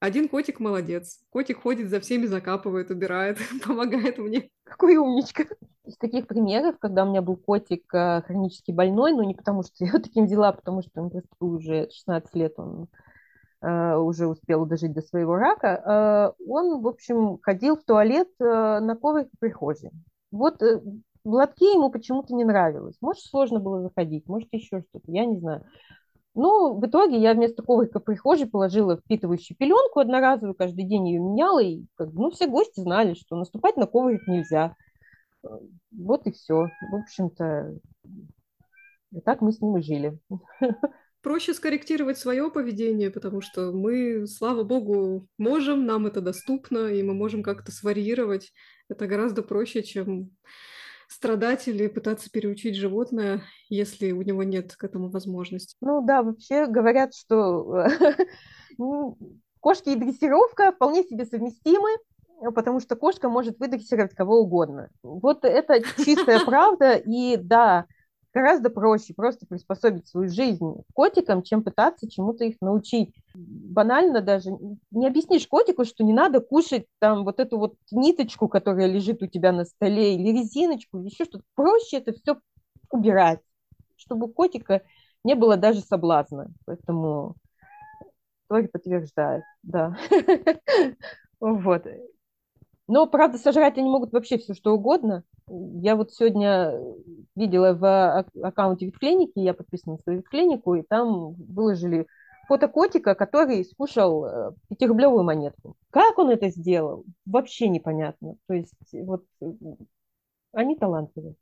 Один 0.00 0.28
котик 0.28 0.58
молодец. 0.58 1.20
Котик 1.28 1.60
ходит 1.60 1.90
за 1.90 2.00
всеми, 2.00 2.24
закапывает, 2.24 2.90
убирает, 2.90 3.38
помогает 3.64 4.16
мне. 4.16 4.50
Какой 4.64 4.96
умничка. 4.96 5.44
Из 5.84 5.96
таких 5.98 6.26
примеров, 6.26 6.78
когда 6.78 7.04
у 7.04 7.08
меня 7.08 7.20
был 7.20 7.36
котик 7.36 7.92
э, 7.94 8.22
хронически 8.22 8.70
больной, 8.72 9.12
но 9.12 9.22
не 9.22 9.34
потому, 9.34 9.62
что 9.62 9.72
я 9.80 9.88
его 9.88 9.98
таким 10.02 10.24
взяла, 10.24 10.48
а 10.48 10.52
потому 10.52 10.82
что 10.82 11.02
он 11.02 11.10
просто 11.10 11.28
уже 11.40 11.90
16 11.90 12.34
лет, 12.34 12.54
он 12.56 12.88
э, 13.60 13.96
уже 13.96 14.26
успел 14.26 14.64
дожить 14.64 14.92
до 14.92 15.02
своего 15.02 15.36
рака, 15.36 16.34
э, 16.38 16.44
он, 16.48 16.80
в 16.80 16.88
общем, 16.88 17.38
ходил 17.42 17.76
в 17.76 17.84
туалет 17.84 18.28
на 18.38 18.96
коврике 19.00 19.30
прихожей. 19.38 19.90
Вот 20.30 20.60
в 20.62 21.30
лотке 21.30 21.72
ему 21.72 21.90
почему-то 21.90 22.34
не 22.34 22.44
нравилось. 22.44 22.96
Может, 23.00 23.22
сложно 23.22 23.60
было 23.60 23.82
заходить, 23.82 24.26
может, 24.26 24.48
еще 24.52 24.80
что-то, 24.80 25.10
я 25.12 25.26
не 25.26 25.38
знаю. 25.38 25.64
Ну, 26.34 26.74
в 26.74 26.84
итоге 26.86 27.18
я 27.18 27.32
вместо 27.32 27.62
коврика 27.62 28.00
прихожей 28.00 28.46
положила 28.46 28.96
впитывающую 28.96 29.56
пеленку 29.56 30.00
одноразовую, 30.00 30.54
каждый 30.54 30.84
день 30.84 31.08
ее 31.08 31.20
меняла, 31.20 31.62
и 31.62 31.84
ну, 31.98 32.30
все 32.30 32.48
гости 32.48 32.80
знали, 32.80 33.14
что 33.14 33.36
наступать 33.36 33.76
на 33.76 33.86
коврик 33.86 34.26
нельзя. 34.26 34.74
Вот 35.92 36.26
и 36.26 36.32
все. 36.32 36.68
В 36.90 36.94
общем-то, 36.94 37.78
и 39.12 39.20
так 39.20 39.40
мы 39.40 39.52
с 39.52 39.60
ним 39.60 39.76
и 39.78 39.82
жили. 39.82 40.18
Проще 41.22 41.54
скорректировать 41.54 42.18
свое 42.18 42.50
поведение, 42.50 43.10
потому 43.10 43.40
что 43.40 43.72
мы, 43.72 44.26
слава 44.26 44.62
богу, 44.62 45.26
можем, 45.38 45.86
нам 45.86 46.06
это 46.06 46.20
доступно, 46.20 46.88
и 46.88 47.02
мы 47.02 47.14
можем 47.14 47.42
как-то 47.42 47.72
сварьировать. 47.72 48.52
Это 48.90 49.06
гораздо 49.06 49.42
проще, 49.42 49.82
чем 49.82 50.30
страдать 51.08 51.66
или 51.68 51.86
пытаться 51.86 52.30
переучить 52.30 52.76
животное, 52.76 53.42
если 53.68 54.12
у 54.12 54.20
него 54.20 54.42
нет 54.42 54.74
к 54.76 54.84
этому 54.84 55.10
возможности. 55.10 55.76
Ну 55.80 56.04
да, 56.04 56.22
вообще 56.22 56.66
говорят, 56.66 57.14
что 57.14 57.86
ну, 58.78 59.16
кошки 59.60 59.90
и 59.90 59.96
дрессировка 59.96 60.72
вполне 60.72 61.04
себе 61.04 61.24
совместимы, 61.24 61.88
потому 62.52 62.80
что 62.80 62.96
кошка 62.96 63.28
может 63.28 63.58
выдрессировать 63.58 64.14
кого 64.14 64.40
угодно. 64.40 64.88
Вот 65.02 65.44
это 65.44 65.82
чистая 66.04 66.40
правда, 66.44 66.94
и 66.94 67.36
да, 67.36 67.86
гораздо 68.32 68.68
проще 68.68 69.14
просто 69.14 69.46
приспособить 69.46 70.08
свою 70.08 70.28
жизнь 70.28 70.82
котикам, 70.92 71.42
чем 71.42 71.62
пытаться 71.62 72.10
чему-то 72.10 72.44
их 72.44 72.60
научить. 72.60 73.14
Банально 73.34 74.20
даже 74.20 74.50
не 74.90 75.06
объяснишь 75.06 75.46
котику, 75.46 75.84
что 75.84 76.04
не 76.04 76.12
надо 76.12 76.40
кушать 76.40 76.86
там 76.98 77.24
вот 77.24 77.38
эту 77.38 77.58
вот 77.58 77.76
ниточку, 77.92 78.48
которая 78.48 78.86
лежит 78.86 79.22
у 79.22 79.26
тебя 79.26 79.52
на 79.52 79.64
столе, 79.64 80.16
или 80.16 80.36
резиночку, 80.36 80.98
или 80.98 81.06
еще 81.06 81.24
что-то. 81.24 81.44
Проще 81.54 81.98
это 81.98 82.12
все 82.12 82.38
убирать, 82.90 83.40
чтобы 83.96 84.32
котика 84.32 84.82
не 85.22 85.34
было 85.34 85.56
даже 85.56 85.80
соблазна. 85.80 86.48
Поэтому 86.66 87.36
Тори 88.48 88.66
подтверждает, 88.66 89.44
да. 89.62 89.96
Вот. 91.40 91.86
Но, 92.86 93.06
правда, 93.06 93.38
сожрать 93.38 93.78
они 93.78 93.88
могут 93.88 94.12
вообще 94.12 94.38
все, 94.38 94.54
что 94.54 94.74
угодно. 94.74 95.24
Я 95.48 95.96
вот 95.96 96.12
сегодня 96.12 96.78
видела 97.34 97.72
в 97.72 98.26
аккаунте 98.42 98.86
ветклиники, 98.86 99.38
я 99.38 99.54
подписана 99.54 99.96
на 99.96 100.02
свою 100.02 100.18
ветклинику, 100.18 100.74
и 100.74 100.82
там 100.82 101.32
выложили 101.34 102.06
фото 102.46 102.68
котика, 102.68 103.14
который 103.14 103.64
скушал 103.64 104.26
э, 104.26 104.52
пятирублевую 104.68 105.24
монетку. 105.24 105.76
Как 105.90 106.18
он 106.18 106.30
это 106.30 106.50
сделал? 106.50 107.04
Вообще 107.24 107.68
непонятно. 107.68 108.36
То 108.46 108.54
есть 108.54 108.74
вот 108.92 109.24
э, 109.40 109.46
они 110.52 110.76
талантливые. 110.76 111.36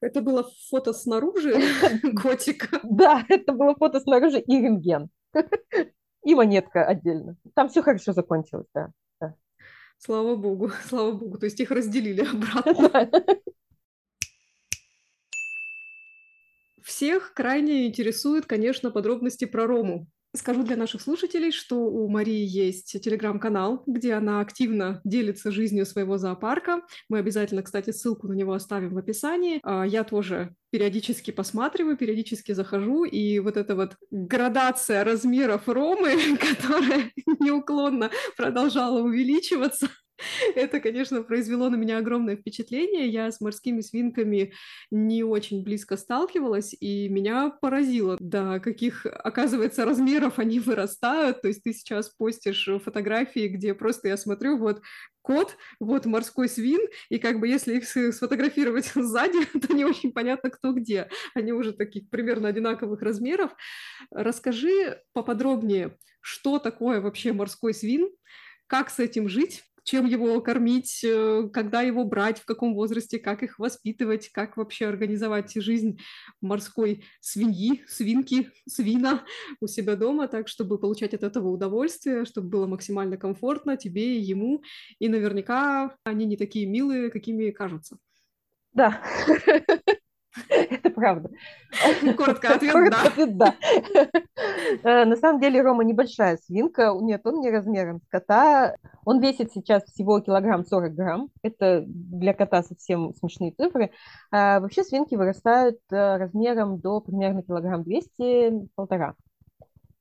Это 0.00 0.20
было 0.22 0.46
фото 0.70 0.92
снаружи 0.92 1.54
котика? 2.22 2.80
Да, 2.82 3.24
это 3.28 3.52
было 3.52 3.74
фото 3.74 4.00
снаружи 4.00 4.40
и 4.40 4.60
рентген. 4.60 5.08
И 6.24 6.34
монетка 6.34 6.84
отдельно. 6.84 7.36
Там 7.54 7.68
все 7.68 7.82
хорошо 7.82 8.12
закончилось, 8.12 8.66
да. 8.74 8.90
Слава 9.98 10.36
богу, 10.36 10.70
слава 10.88 11.12
богу. 11.12 11.38
То 11.38 11.46
есть 11.46 11.60
их 11.60 11.70
разделили 11.70 12.20
обратно. 12.32 13.10
Всех 16.82 17.34
крайне 17.34 17.86
интересуют, 17.86 18.46
конечно, 18.46 18.90
подробности 18.90 19.44
про 19.44 19.66
Рому. 19.66 20.08
Скажу 20.38 20.62
для 20.62 20.76
наших 20.76 21.02
слушателей, 21.02 21.50
что 21.50 21.80
у 21.80 22.08
Марии 22.08 22.46
есть 22.46 23.02
телеграм-канал, 23.02 23.82
где 23.88 24.14
она 24.14 24.40
активно 24.40 25.00
делится 25.02 25.50
жизнью 25.50 25.84
своего 25.84 26.16
зоопарка. 26.16 26.82
Мы 27.08 27.18
обязательно, 27.18 27.64
кстати, 27.64 27.90
ссылку 27.90 28.28
на 28.28 28.34
него 28.34 28.52
оставим 28.52 28.94
в 28.94 28.98
описании. 28.98 29.58
А, 29.64 29.84
я 29.84 30.04
тоже 30.04 30.54
периодически 30.70 31.32
посматриваю, 31.32 31.96
периодически 31.96 32.52
захожу, 32.52 33.04
и 33.04 33.40
вот 33.40 33.56
эта 33.56 33.74
вот 33.74 33.96
градация 34.12 35.02
размеров 35.02 35.68
Ромы, 35.68 36.36
которая 36.38 37.10
неуклонно 37.40 38.10
продолжала 38.36 39.00
увеличиваться, 39.00 39.88
это, 40.54 40.80
конечно, 40.80 41.22
произвело 41.22 41.68
на 41.68 41.76
меня 41.76 41.98
огромное 41.98 42.36
впечатление. 42.36 43.08
Я 43.08 43.30
с 43.30 43.40
морскими 43.40 43.80
свинками 43.80 44.52
не 44.90 45.22
очень 45.22 45.62
близко 45.62 45.96
сталкивалась, 45.96 46.74
и 46.78 47.08
меня 47.08 47.50
поразило, 47.50 48.16
до 48.20 48.60
каких, 48.60 49.06
оказывается, 49.06 49.84
размеров 49.84 50.38
они 50.38 50.60
вырастают. 50.60 51.42
То 51.42 51.48
есть 51.48 51.62
ты 51.62 51.72
сейчас 51.72 52.08
постишь 52.10 52.68
фотографии, 52.84 53.48
где 53.48 53.74
просто 53.74 54.08
я 54.08 54.16
смотрю, 54.16 54.58
вот 54.58 54.82
кот, 55.22 55.56
вот 55.78 56.06
морской 56.06 56.48
свин, 56.48 56.80
и 57.10 57.18
как 57.18 57.38
бы 57.38 57.48
если 57.48 57.76
их 57.76 58.14
сфотографировать 58.14 58.86
сзади, 58.94 59.44
то 59.66 59.74
не 59.74 59.84
очень 59.84 60.12
понятно, 60.12 60.50
кто 60.50 60.72
где. 60.72 61.08
Они 61.34 61.52
уже 61.52 61.72
таких 61.72 62.08
примерно 62.10 62.48
одинаковых 62.48 63.02
размеров. 63.02 63.52
Расскажи 64.10 65.02
поподробнее, 65.12 65.96
что 66.20 66.58
такое 66.58 67.00
вообще 67.00 67.32
морской 67.32 67.74
свин, 67.74 68.10
как 68.66 68.90
с 68.90 68.98
этим 68.98 69.28
жить, 69.28 69.64
чем 69.88 70.04
его 70.04 70.38
кормить, 70.42 71.02
э, 71.02 71.48
когда 71.50 71.80
его 71.80 72.04
брать, 72.04 72.38
в 72.38 72.44
каком 72.44 72.74
возрасте, 72.74 73.18
как 73.18 73.42
их 73.42 73.58
воспитывать, 73.58 74.28
как 74.28 74.58
вообще 74.58 74.86
организовать 74.86 75.54
жизнь 75.54 75.98
морской 76.42 77.04
свиньи, 77.20 77.82
свинки, 77.88 78.50
свина 78.68 79.24
у 79.62 79.66
себя 79.66 79.96
дома, 79.96 80.28
так, 80.28 80.46
чтобы 80.48 80.76
получать 80.76 81.14
от 81.14 81.22
этого 81.22 81.48
удовольствие, 81.48 82.26
чтобы 82.26 82.48
было 82.50 82.66
максимально 82.66 83.16
комфортно 83.16 83.78
тебе 83.78 84.18
и 84.18 84.20
ему. 84.20 84.62
И 84.98 85.08
наверняка 85.08 85.96
они 86.04 86.26
не 86.26 86.36
такие 86.36 86.66
милые, 86.66 87.08
какими 87.10 87.50
кажутся. 87.50 87.96
Да, 88.74 89.02
это 90.48 90.90
правда. 90.90 91.30
Коротко 92.16 92.54
ответ, 92.54 92.72
Коротко 92.72 92.90
да. 92.90 93.08
Ответ, 93.08 93.36
да. 93.36 93.54
Э, 94.82 95.04
на 95.04 95.16
самом 95.16 95.40
деле 95.40 95.62
Рома 95.62 95.84
небольшая 95.84 96.38
свинка. 96.38 96.92
Нет, 97.00 97.26
он 97.26 97.40
не 97.40 97.50
размером 97.50 98.00
с 98.00 98.08
кота. 98.08 98.76
Он 99.04 99.20
весит 99.20 99.52
сейчас 99.52 99.84
всего 99.84 100.20
килограмм 100.20 100.64
40 100.64 100.94
грамм. 100.94 101.30
Это 101.42 101.84
для 101.86 102.34
кота 102.34 102.62
совсем 102.62 103.14
смешные 103.14 103.52
цифры. 103.52 103.90
А 104.30 104.60
вообще 104.60 104.84
свинки 104.84 105.14
вырастают 105.14 105.78
э, 105.90 106.16
размером 106.16 106.78
до 106.78 107.00
примерно 107.00 107.42
килограмм 107.42 107.82
200, 107.82 108.68
полтора. 108.74 109.14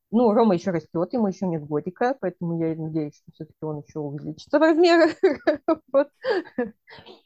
Ну, 0.09 0.31
Рома 0.31 0.55
еще 0.55 0.71
растет, 0.71 1.11
ему 1.11 1.27
еще 1.27 1.47
нет 1.47 1.65
годика, 1.65 2.15
поэтому 2.21 2.57
я 2.59 2.75
надеюсь, 2.75 3.15
что 3.15 3.31
все-таки 3.33 3.57
он 3.61 3.83
еще 3.85 3.99
увеличится 3.99 4.57
в 4.57 4.61
размерах. 4.61 5.11
вот. 5.91 6.07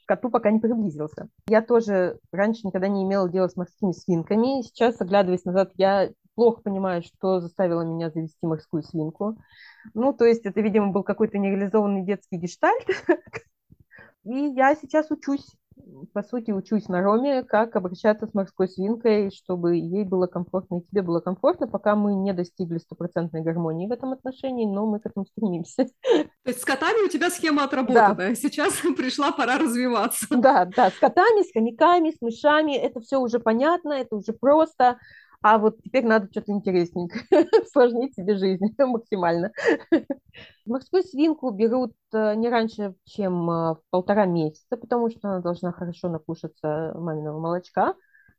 Коту 0.06 0.30
пока 0.30 0.50
не 0.50 0.58
приблизился. 0.58 1.28
Я 1.48 1.62
тоже 1.62 2.18
раньше 2.32 2.66
никогда 2.66 2.88
не 2.88 3.04
имела 3.04 3.28
дела 3.30 3.48
с 3.48 3.56
морскими 3.56 3.92
свинками. 3.92 4.62
Сейчас, 4.62 5.00
оглядываясь 5.00 5.44
назад, 5.44 5.70
я 5.76 6.10
плохо 6.34 6.62
понимаю, 6.62 7.02
что 7.02 7.40
заставило 7.40 7.82
меня 7.82 8.10
завести 8.10 8.44
морскую 8.44 8.82
свинку. 8.82 9.36
Ну, 9.94 10.12
то 10.12 10.24
есть 10.24 10.44
это, 10.44 10.60
видимо, 10.60 10.90
был 10.90 11.04
какой-то 11.04 11.38
нереализованный 11.38 12.04
детский 12.04 12.36
гештальт. 12.36 12.86
И 14.24 14.34
я 14.34 14.74
сейчас 14.74 15.10
учусь 15.10 15.46
по 16.12 16.22
сути, 16.22 16.50
учусь 16.50 16.88
на 16.88 17.02
Роме, 17.02 17.42
как 17.42 17.76
обращаться 17.76 18.26
с 18.26 18.34
морской 18.34 18.68
свинкой, 18.68 19.30
чтобы 19.30 19.76
ей 19.76 20.04
было 20.04 20.26
комфортно 20.26 20.78
и 20.78 20.90
тебе 20.90 21.02
было 21.02 21.20
комфортно, 21.20 21.66
пока 21.66 21.96
мы 21.96 22.14
не 22.14 22.32
достигли 22.32 22.78
стопроцентной 22.78 23.42
гармонии 23.42 23.86
в 23.86 23.92
этом 23.92 24.12
отношении, 24.12 24.66
но 24.66 24.86
мы 24.86 25.00
к 25.00 25.06
этому 25.06 25.26
стремимся. 25.26 25.86
То 26.02 26.48
есть 26.48 26.60
с 26.60 26.64
котами 26.64 27.06
у 27.06 27.08
тебя 27.08 27.30
схема 27.30 27.64
отработана, 27.64 28.14
да. 28.14 28.34
сейчас 28.34 28.74
пришла 28.96 29.32
пора 29.32 29.58
развиваться. 29.58 30.26
Да, 30.30 30.64
да, 30.64 30.90
с 30.90 30.98
котами, 30.98 31.42
с 31.42 31.52
хомяками, 31.52 32.10
с 32.10 32.20
мышами, 32.20 32.76
это 32.76 33.00
все 33.00 33.18
уже 33.18 33.38
понятно, 33.38 33.92
это 33.92 34.16
уже 34.16 34.32
просто, 34.32 34.98
а 35.42 35.58
вот 35.58 35.82
теперь 35.82 36.06
надо 36.06 36.28
что-то 36.30 36.52
интересненькое, 36.52 37.24
сложнее 37.72 38.10
себе 38.12 38.36
жизнь 38.36 38.64
максимально. 38.78 39.52
Морскую 40.66 41.02
свинку 41.02 41.50
берут 41.50 41.94
э, 42.12 42.34
не 42.36 42.48
раньше, 42.48 42.94
чем 43.04 43.50
э, 43.50 43.74
в 43.74 43.80
полтора 43.90 44.26
месяца, 44.26 44.76
потому 44.76 45.10
что 45.10 45.28
она 45.28 45.40
должна 45.40 45.72
хорошо 45.72 46.08
накушаться 46.08 46.92
маминого 46.94 47.40
молочка. 47.40 47.94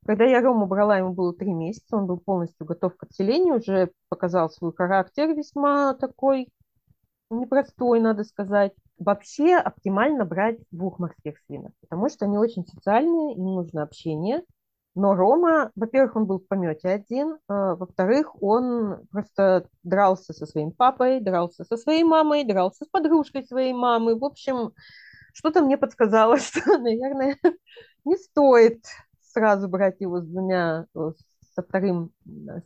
Когда 0.06 0.26
я 0.26 0.42
Рому 0.42 0.66
брала, 0.66 0.98
ему 0.98 1.14
было 1.14 1.34
три 1.34 1.54
месяца, 1.54 1.98
он 1.98 2.08
был 2.08 2.18
полностью 2.18 2.66
готов 2.66 2.96
к 2.96 3.04
отселению, 3.04 3.58
уже 3.58 3.92
показал 4.10 4.50
свой 4.50 4.74
характер 4.74 5.34
весьма 5.34 5.94
такой 5.94 6.50
непростой, 7.30 8.00
надо 8.00 8.24
сказать. 8.24 8.74
Вообще 8.98 9.56
оптимально 9.56 10.24
брать 10.24 10.60
двух 10.72 11.00
морских 11.00 11.38
свинок, 11.46 11.74
потому 11.82 12.10
что 12.10 12.26
они 12.26 12.38
очень 12.38 12.66
социальные, 12.66 13.36
им 13.36 13.44
нужно 13.44 13.84
общение, 13.84 14.44
но 14.96 15.16
Рома, 15.16 15.72
во-первых, 15.76 16.16
он 16.16 16.26
был 16.26 16.40
в 16.40 16.48
помете 16.48 16.88
один, 16.88 17.38
а, 17.48 17.76
во-вторых, 17.76 18.42
он 18.42 19.08
просто 19.12 19.68
дрался 19.84 20.34
со 20.34 20.46
своим 20.46 20.72
папой, 20.72 21.20
дрался 21.20 21.64
со 21.66 21.78
своей 21.78 22.04
мамой, 22.04 22.44
дрался 22.44 22.86
с 22.86 22.88
подружкой 22.88 23.44
своей 23.44 23.74
мамы. 23.74 24.18
В 24.18 24.24
общем, 24.24 24.72
что-то 25.34 25.64
мне 25.64 25.78
подсказало, 25.78 26.38
что, 26.40 26.78
наверное, 26.78 27.38
не 28.06 28.18
стоит 28.18 28.86
сразу 29.22 29.68
брать 29.68 30.00
его 30.00 30.22
с 30.22 30.26
двумя, 30.26 30.86
э, 30.96 31.12
со 31.56 31.64
вторым 31.64 32.12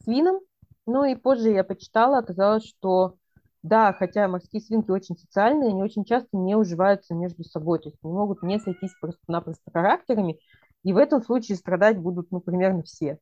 свином. 0.03 0.41
Ну 0.85 1.05
и 1.05 1.15
позже 1.15 1.49
я 1.49 1.63
почитала, 1.63 2.19
оказалось, 2.19 2.65
что 2.65 3.15
да, 3.63 3.93
хотя 3.93 4.27
морские 4.27 4.61
свинки 4.61 4.91
очень 4.91 5.17
социальные, 5.17 5.69
они 5.69 5.83
очень 5.83 6.05
часто 6.05 6.37
не 6.37 6.55
уживаются 6.55 7.13
между 7.13 7.43
собой, 7.43 7.79
то 7.79 7.89
есть 7.89 7.97
они 8.03 8.13
могут 8.13 8.43
не 8.43 8.59
сойтись 8.59 8.93
просто-напросто 8.99 9.71
характерами, 9.71 10.39
и 10.83 10.93
в 10.93 10.97
этом 10.97 11.21
случае 11.21 11.57
страдать 11.57 11.97
будут, 11.97 12.31
ну, 12.31 12.39
примерно 12.39 12.83
все. 12.83 13.19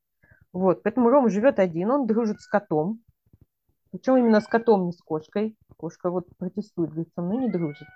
Вот, 0.53 0.83
поэтому 0.83 1.09
Рома 1.09 1.29
живет 1.29 1.59
один, 1.59 1.91
он 1.91 2.07
дружит 2.07 2.39
с 2.39 2.47
котом. 2.47 3.01
Причем 3.91 4.17
именно 4.17 4.41
с 4.41 4.47
котом, 4.47 4.85
не 4.85 4.91
с 4.91 5.01
кошкой. 5.01 5.55
Кошка 5.77 6.09
вот 6.09 6.27
протестует, 6.37 6.91
говорит, 6.91 7.13
со 7.15 7.21
мной 7.21 7.37
не 7.37 7.49
дружит. 7.49 7.87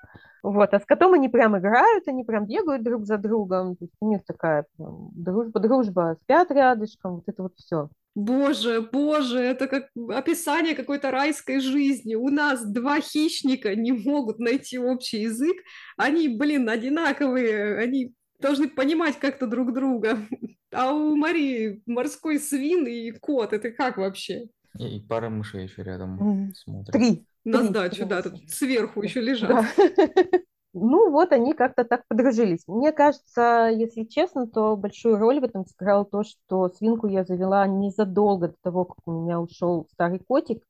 Вот, 0.43 0.73
а 0.73 0.79
с 0.79 0.85
котом 0.85 1.13
они 1.13 1.29
прям 1.29 1.57
играют, 1.57 2.07
они 2.07 2.23
прям 2.23 2.45
бегают 2.45 2.83
друг 2.83 3.05
за 3.05 3.17
другом. 3.17 3.75
То 3.75 3.85
есть 3.85 3.93
у 3.99 4.09
них 4.09 4.23
такая 4.25 4.65
дружба-дружба, 4.77 6.17
спят 6.23 6.51
рядышком, 6.51 7.15
вот 7.15 7.23
это 7.27 7.43
вот 7.43 7.55
все. 7.55 7.89
Боже, 8.15 8.81
боже, 8.81 9.39
это 9.39 9.67
как 9.67 9.89
описание 10.09 10.75
какой-то 10.75 11.11
райской 11.11 11.59
жизни. 11.59 12.15
У 12.15 12.29
нас 12.29 12.65
два 12.65 12.99
хищника 12.99 13.75
не 13.75 13.91
могут 13.91 14.39
найти 14.39 14.79
общий 14.79 15.21
язык. 15.21 15.57
Они, 15.95 16.27
блин, 16.27 16.67
одинаковые, 16.67 17.77
они 17.77 18.13
должны 18.39 18.69
понимать 18.69 19.19
как-то 19.19 19.47
друг 19.47 19.73
друга. 19.73 20.17
А 20.71 20.93
у 20.93 21.15
Марии 21.15 21.81
морской 21.87 22.37
свин 22.37 22.85
и 22.85 23.09
кот, 23.09 23.53
это 23.53 23.71
как 23.71 23.97
вообще? 23.97 24.49
И, 24.77 24.97
и 24.97 24.99
пара 24.99 25.29
мышей 25.29 25.63
еще 25.63 25.81
рядом 25.81 26.53
смотрят. 26.53 26.91
Три. 26.91 27.25
На 27.43 27.63
сдачу, 27.63 28.05
да, 28.05 28.21
тут 28.21 28.47
сверху 28.49 29.01
еще 29.01 29.19
лежат. 29.19 29.65
Ну 30.73 31.09
вот 31.09 31.31
они 31.31 31.53
как-то 31.53 31.83
так 31.83 32.07
подружились. 32.07 32.67
Мне 32.67 32.91
кажется, 32.91 33.71
если 33.73 34.03
честно, 34.03 34.45
то 34.45 34.77
большую 34.77 35.17
роль 35.17 35.39
в 35.39 35.43
этом 35.43 35.65
сыграло 35.65 36.05
то, 36.05 36.23
что 36.23 36.69
свинку 36.69 37.07
я 37.07 37.23
завела 37.23 37.65
незадолго 37.65 38.49
до 38.49 38.55
того, 38.61 38.85
как 38.85 38.99
у 39.07 39.11
меня 39.11 39.41
ушел 39.41 39.87
старый 39.91 40.19
котик. 40.19 40.63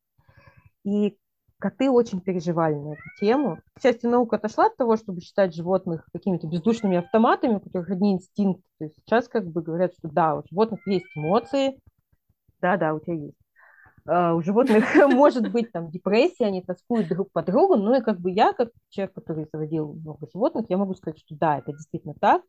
И 0.86 1.18
коты 1.60 1.92
очень 1.92 2.22
переживали 2.22 2.76
на 2.76 2.94
эту 2.94 3.04
тему. 3.20 3.60
К 3.74 3.82
счастью, 3.82 4.10
наука 4.10 4.38
отошла 4.38 4.68
от 4.68 4.78
того, 4.78 4.96
чтобы 4.96 5.22
считать 5.22 5.54
животных 5.54 6.08
какими-то 6.12 6.48
бездушными 6.48 6.98
автоматами, 6.98 7.56
у 7.56 7.60
которых 7.60 7.90
одни 7.92 8.14
инстинкты. 8.14 8.64
То 8.80 8.86
есть 8.86 8.96
сейчас 8.98 9.28
как 9.28 9.46
бы 9.46 9.62
говорят, 9.62 9.94
что 9.98 10.10
да, 10.10 10.36
у 10.36 10.44
животных 10.50 10.86
есть 10.88 11.06
эмоции, 11.16 11.80
да-да, 12.62 12.94
у 12.94 13.00
тебя 13.00 13.16
есть. 13.16 13.36
Uh, 14.08 14.34
у 14.34 14.42
животных 14.42 14.86
может 15.14 15.52
быть 15.52 15.72
там 15.72 15.92
депрессия, 15.92 16.46
они 16.46 16.64
тоскуют 16.64 17.10
друг 17.10 17.32
по 17.32 17.44
другу, 17.44 17.76
ну 17.76 17.96
и 17.96 18.02
как 18.02 18.20
бы 18.20 18.32
я, 18.32 18.54
как 18.54 18.70
человек, 18.90 19.14
который 19.14 19.46
заводил 19.52 19.94
много 19.94 20.28
животных, 20.34 20.66
я 20.70 20.78
могу 20.78 20.96
сказать, 20.96 21.20
что 21.20 21.36
да, 21.36 21.60
это 21.60 21.74
действительно 21.74 22.16
так. 22.20 22.42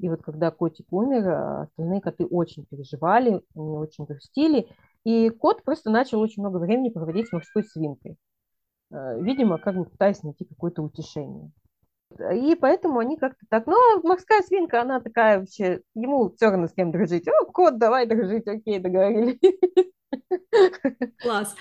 И 0.00 0.08
вот 0.08 0.22
когда 0.22 0.50
котик 0.50 0.86
умер, 0.92 1.28
а, 1.28 1.62
остальные 1.62 2.00
коты 2.00 2.26
очень 2.26 2.66
переживали, 2.66 3.40
они 3.54 3.76
очень 3.78 4.04
грустили, 4.04 4.68
и 5.04 5.30
кот 5.30 5.62
просто 5.62 5.90
начал 5.90 6.20
очень 6.20 6.42
много 6.42 6.58
времени 6.58 6.90
проводить 6.90 7.28
с 7.28 7.32
морской 7.32 7.64
свинкой. 7.64 8.16
Э, 8.90 9.20
видимо, 9.20 9.58
как 9.58 9.76
бы 9.76 9.84
пытаясь 9.84 10.22
найти 10.22 10.44
какое-то 10.44 10.82
утешение. 10.82 11.50
И 12.34 12.54
поэтому 12.54 13.00
они 13.00 13.18
как-то 13.18 13.44
так, 13.50 13.66
ну, 13.66 13.76
морская 14.02 14.42
свинка, 14.42 14.80
она 14.80 15.00
такая 15.00 15.40
вообще, 15.40 15.82
ему 15.94 16.30
все 16.30 16.46
равно 16.46 16.66
с 16.66 16.72
кем 16.72 16.90
дружить. 16.90 17.28
О, 17.28 17.44
кот, 17.52 17.78
давай 17.78 18.06
дружить, 18.06 18.46
окей, 18.48 18.78
договорились. 18.78 19.38
Класс. 21.20 21.54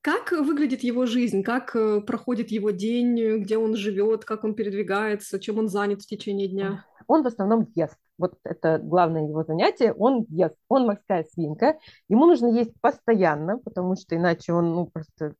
Как 0.00 0.32
выглядит 0.32 0.82
его 0.82 1.04
жизнь? 1.04 1.42
Как 1.42 1.76
э, 1.76 2.00
проходит 2.00 2.50
его 2.50 2.70
день? 2.70 3.42
Где 3.42 3.58
он 3.58 3.76
живет? 3.76 4.24
Как 4.24 4.44
он 4.44 4.54
передвигается? 4.54 5.38
Чем 5.38 5.58
он 5.58 5.68
занят 5.68 6.00
в 6.00 6.06
течение 6.06 6.48
дня? 6.48 6.86
Он 7.06 7.22
в 7.22 7.26
основном 7.26 7.66
ест. 7.74 7.96
Вот 8.18 8.34
это 8.44 8.78
главное 8.78 9.26
его 9.28 9.44
занятие. 9.44 9.92
Он 9.92 10.24
ест. 10.28 10.56
Он 10.68 10.86
морская 10.86 11.24
свинка. 11.24 11.78
Ему 12.08 12.26
нужно 12.26 12.46
есть 12.48 12.72
постоянно, 12.80 13.58
потому 13.58 13.96
что 13.96 14.16
иначе 14.16 14.52
он 14.52 14.74
ну, 14.74 14.86
просто 14.86 15.34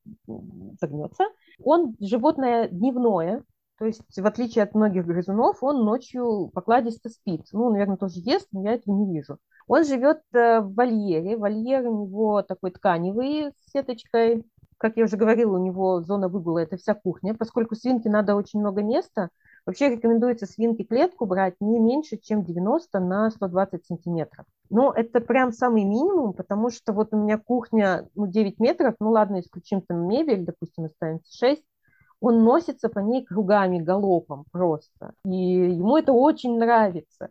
загнется. 0.79 1.25
Он 1.63 1.95
животное 1.99 2.67
дневное, 2.67 3.43
то 3.79 3.85
есть, 3.85 4.17
в 4.17 4.25
отличие 4.25 4.63
от 4.63 4.75
многих 4.75 5.05
грызунов, 5.05 5.63
он 5.63 5.83
ночью 5.83 6.49
покладисто 6.53 7.09
спит. 7.09 7.47
Ну, 7.51 7.69
наверное, 7.69 7.97
тоже 7.97 8.19
ест, 8.19 8.47
но 8.51 8.63
я 8.63 8.73
этого 8.75 8.95
не 8.95 9.11
вижу. 9.11 9.39
Он 9.67 9.83
живет 9.83 10.21
э, 10.33 10.59
в 10.61 10.73
вольере. 10.73 11.37
Вольер 11.37 11.87
у 11.87 12.05
него 12.05 12.43
такой 12.43 12.71
тканевый 12.71 13.51
с 13.59 13.71
сеточкой. 13.71 14.45
Как 14.77 14.97
я 14.97 15.05
уже 15.05 15.17
говорила, 15.17 15.57
у 15.57 15.63
него 15.63 16.01
зона 16.01 16.27
выгула– 16.27 16.59
это 16.59 16.77
вся 16.77 16.93
кухня. 16.93 17.33
Поскольку 17.33 17.75
свинке 17.75 18.09
надо 18.09 18.35
очень 18.35 18.59
много 18.59 18.83
места, 18.83 19.29
вообще 19.65 19.89
рекомендуется 19.89 20.45
свинке 20.45 20.83
клетку 20.83 21.25
брать 21.25 21.55
не 21.59 21.79
меньше, 21.79 22.17
чем 22.17 22.43
90 22.43 22.99
на 22.99 23.29
120 23.29 23.85
сантиметров. 23.85 24.45
Но 24.69 24.91
это 24.91 25.19
прям 25.19 25.51
самый 25.51 25.83
минимум, 25.83 26.33
потому 26.33 26.69
что 26.69 26.93
вот 26.93 27.13
у 27.13 27.17
меня 27.17 27.37
кухня 27.37 28.09
ну, 28.15 28.27
9 28.27 28.59
метров, 28.59 28.95
ну 28.99 29.11
ладно, 29.11 29.39
исключим 29.39 29.81
там 29.81 30.07
мебель, 30.07 30.45
допустим, 30.45 30.85
останется 30.85 31.31
6, 31.37 31.63
он 32.19 32.43
носится 32.43 32.89
по 32.89 32.99
ней 32.99 33.25
кругами, 33.25 33.79
галопом 33.79 34.45
просто. 34.51 35.13
И 35.25 35.29
ему 35.29 35.97
это 35.97 36.13
очень 36.13 36.57
нравится. 36.57 37.29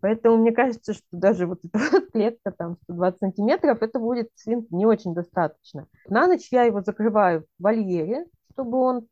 Поэтому 0.00 0.38
мне 0.38 0.52
кажется, 0.52 0.94
что 0.94 1.04
даже 1.12 1.46
вот 1.46 1.60
эта 1.62 1.78
вот 1.92 2.10
клетка 2.10 2.50
там 2.50 2.78
120 2.84 3.20
сантиметров, 3.20 3.82
это 3.82 3.98
будет 3.98 4.30
свинке 4.34 4.74
не 4.74 4.86
очень 4.86 5.14
достаточно. 5.14 5.86
На 6.08 6.26
ночь 6.26 6.48
я 6.50 6.62
его 6.62 6.80
закрываю 6.80 7.42
в 7.42 7.62
вольере, 7.62 8.24
чтобы 8.60 8.78
он 8.78 9.06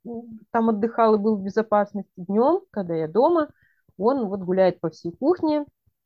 там 0.51 0.69
отдыхал 0.69 1.15
и 1.15 1.19
был 1.19 1.37
в 1.37 1.43
безопасности. 1.43 2.13
Днем, 2.17 2.61
когда 2.71 2.95
я 2.95 3.09
дома, 3.09 3.49
он 3.97 4.27
вот 4.27 4.41
гуляет 4.41 4.81
по 4.81 4.91
всей 4.91 5.13
кухне. 5.13 5.65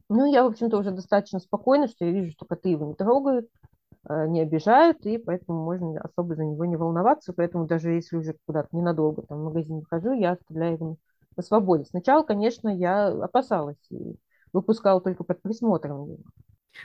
Ну, 0.09 0.31
я, 0.31 0.45
в 0.45 0.47
общем-то, 0.47 0.79
уже 0.79 0.91
достаточно 0.93 1.41
спокойна, 1.41 1.89
что 1.89 2.05
я 2.05 2.13
вижу, 2.13 2.33
что 2.33 2.45
коты 2.45 2.69
его 2.69 2.87
не 2.87 2.95
трогают, 2.95 3.49
э, 4.09 4.29
не 4.29 4.41
обижают, 4.43 5.05
и 5.07 5.19
поэтому 5.19 5.65
можно 5.65 6.01
особо 6.01 6.37
за 6.37 6.45
него 6.45 6.65
не 6.65 6.77
волноваться. 6.77 7.33
Поэтому 7.33 7.67
даже 7.67 7.91
если 7.91 8.17
уже 8.17 8.37
куда-то 8.47 8.69
ненадолго 8.73 9.23
там, 9.23 9.41
в 9.41 9.45
магазин 9.45 9.81
выхожу, 9.81 10.13
я 10.13 10.33
оставляю 10.33 10.75
его 10.75 10.97
на 11.37 11.43
свободе. 11.43 11.85
Сначала, 11.85 12.23
конечно, 12.23 12.69
я 12.69 13.09
опасалась 13.09 13.91
и 13.91 14.17
выпускала 14.53 15.01
только 15.01 15.25
под 15.25 15.43
присмотром 15.43 16.05
его. 16.05 16.19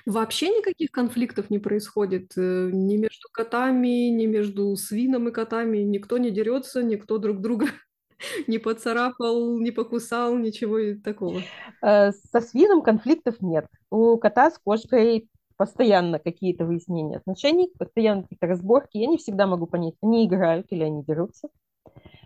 Вообще 0.05 0.49
никаких 0.49 0.91
конфликтов 0.91 1.49
не 1.49 1.59
происходит 1.59 2.33
э, 2.37 2.69
ни 2.71 2.97
между 2.97 3.29
котами, 3.31 4.09
ни 4.09 4.25
между 4.25 4.75
свином 4.75 5.29
и 5.29 5.31
котами. 5.31 5.79
Никто 5.79 6.17
не 6.17 6.31
дерется, 6.31 6.83
никто 6.83 7.17
друг 7.17 7.39
друга 7.41 7.67
не 8.47 8.57
поцарапал, 8.57 9.57
не 9.59 9.71
покусал, 9.71 10.37
ничего 10.37 10.99
такого. 11.03 11.41
Э, 11.81 12.11
со 12.11 12.41
свином 12.41 12.81
конфликтов 12.81 13.41
нет. 13.41 13.67
У 13.89 14.17
кота 14.17 14.51
с 14.51 14.57
кошкой 14.59 15.29
постоянно 15.55 16.19
какие-то 16.19 16.65
выяснения 16.65 17.17
отношений, 17.17 17.71
постоянно 17.77 18.23
какие-то 18.23 18.47
разборки. 18.47 18.97
Я 18.97 19.07
не 19.07 19.17
всегда 19.17 19.47
могу 19.47 19.65
понять, 19.67 19.95
они 20.01 20.25
играют 20.25 20.67
или 20.69 20.83
они 20.83 21.03
дерутся. 21.03 21.49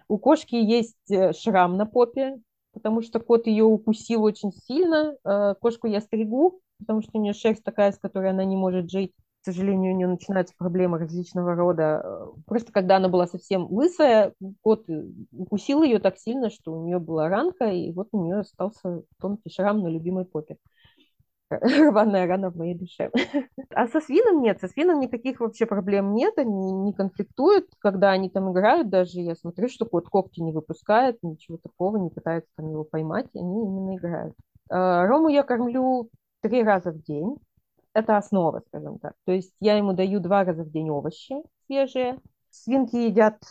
У 0.08 0.18
кошки 0.18 0.56
есть 0.56 1.10
э, 1.10 1.34
шрам 1.34 1.78
на 1.78 1.86
попе, 1.86 2.38
потому 2.74 3.02
что 3.02 3.20
кот 3.20 3.48
ее 3.48 3.64
укусил 3.64 4.24
очень 4.24 4.52
сильно. 4.52 5.16
Кошку 5.62 5.88
я 5.88 6.00
стригу, 6.00 6.62
потому 6.82 7.02
что 7.02 7.12
у 7.18 7.22
нее 7.22 7.34
шерсть 7.34 7.64
такая, 7.64 7.92
с 7.92 7.98
которой 7.98 8.32
она 8.32 8.44
не 8.44 8.56
может 8.56 8.92
жить. 8.92 9.14
К 9.42 9.46
сожалению, 9.46 9.94
у 9.94 9.96
нее 9.96 10.08
начинаются 10.08 10.54
проблемы 10.56 11.00
различного 11.00 11.56
рода. 11.56 12.02
Э, 12.04 12.26
просто 12.46 12.72
когда 12.72 12.98
она 12.98 13.10
была 13.10 13.26
совсем 13.26 13.72
лысая, 13.72 14.34
кот 14.62 14.86
укусил 15.32 15.84
ее 15.84 16.00
так 16.00 16.18
сильно, 16.18 16.50
что 16.50 16.74
у 16.74 16.86
нее 16.86 17.00
была 17.00 17.30
ранка, 17.30 17.66
и 17.66 17.92
вот 17.92 18.10
у 18.12 18.24
нее 18.24 18.40
остался 18.40 19.04
тонкий 19.20 19.50
шрам 19.50 19.82
на 19.82 19.88
любимой 19.88 20.26
попе. 20.26 20.58
рваная 21.92 22.28
рана 22.28 22.50
в 22.50 22.56
моей 22.56 22.76
душе. 22.76 23.12
А 23.76 23.88
со 23.88 24.02
свином 24.02 24.42
нет, 24.42 24.60
со 24.60 24.68
свином 24.68 25.00
никаких 25.00 25.40
вообще 25.40 25.66
проблем 25.66 26.14
нет, 26.14 26.38
они 26.38 26.72
не 26.72 26.94
конфликтуют, 26.94 27.68
когда 27.80 28.12
они 28.12 28.30
там 28.30 28.52
играют, 28.52 28.90
даже 28.90 29.20
я 29.20 29.36
смотрю, 29.36 29.68
что 29.70 29.86
кот 29.86 30.08
когти 30.08 30.40
не 30.42 30.52
выпускает, 30.52 31.18
ничего 31.22 31.58
такого, 31.58 31.98
не 31.98 32.10
пытается 32.10 32.50
там 32.56 32.70
его 32.70 32.84
поймать, 32.84 33.28
они 33.36 33.64
именно 33.64 33.96
играют. 33.98 34.36
А, 34.70 35.06
Рому 35.08 35.30
я 35.30 35.44
кормлю 35.44 36.10
три 36.42 36.64
раза 36.64 36.92
в 36.92 37.02
день, 37.04 37.38
это 37.94 38.18
основа, 38.18 38.62
скажем 38.68 39.00
так. 39.00 39.14
То 39.26 39.32
есть 39.32 39.54
я 39.60 39.76
ему 39.78 39.94
даю 39.94 40.20
два 40.20 40.44
раза 40.44 40.64
в 40.64 40.72
день 40.72 40.90
овощи 40.90 41.36
свежие. 41.66 42.20
Свинки 42.50 42.96
едят 42.96 43.42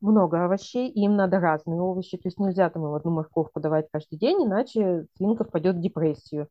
много 0.00 0.44
овощей, 0.44 0.88
и 0.90 1.04
им 1.04 1.16
надо 1.16 1.40
разные 1.40 1.80
овощи. 1.80 2.16
То 2.16 2.28
есть 2.28 2.38
нельзя 2.38 2.68
там 2.70 2.84
им 2.86 2.94
одну 2.94 3.12
морковку 3.12 3.60
давать 3.60 3.88
каждый 3.90 4.18
день, 4.18 4.44
иначе 4.44 5.06
свинка 5.16 5.44
впадет 5.44 5.76
в 5.76 5.80
депрессию. 5.80 6.48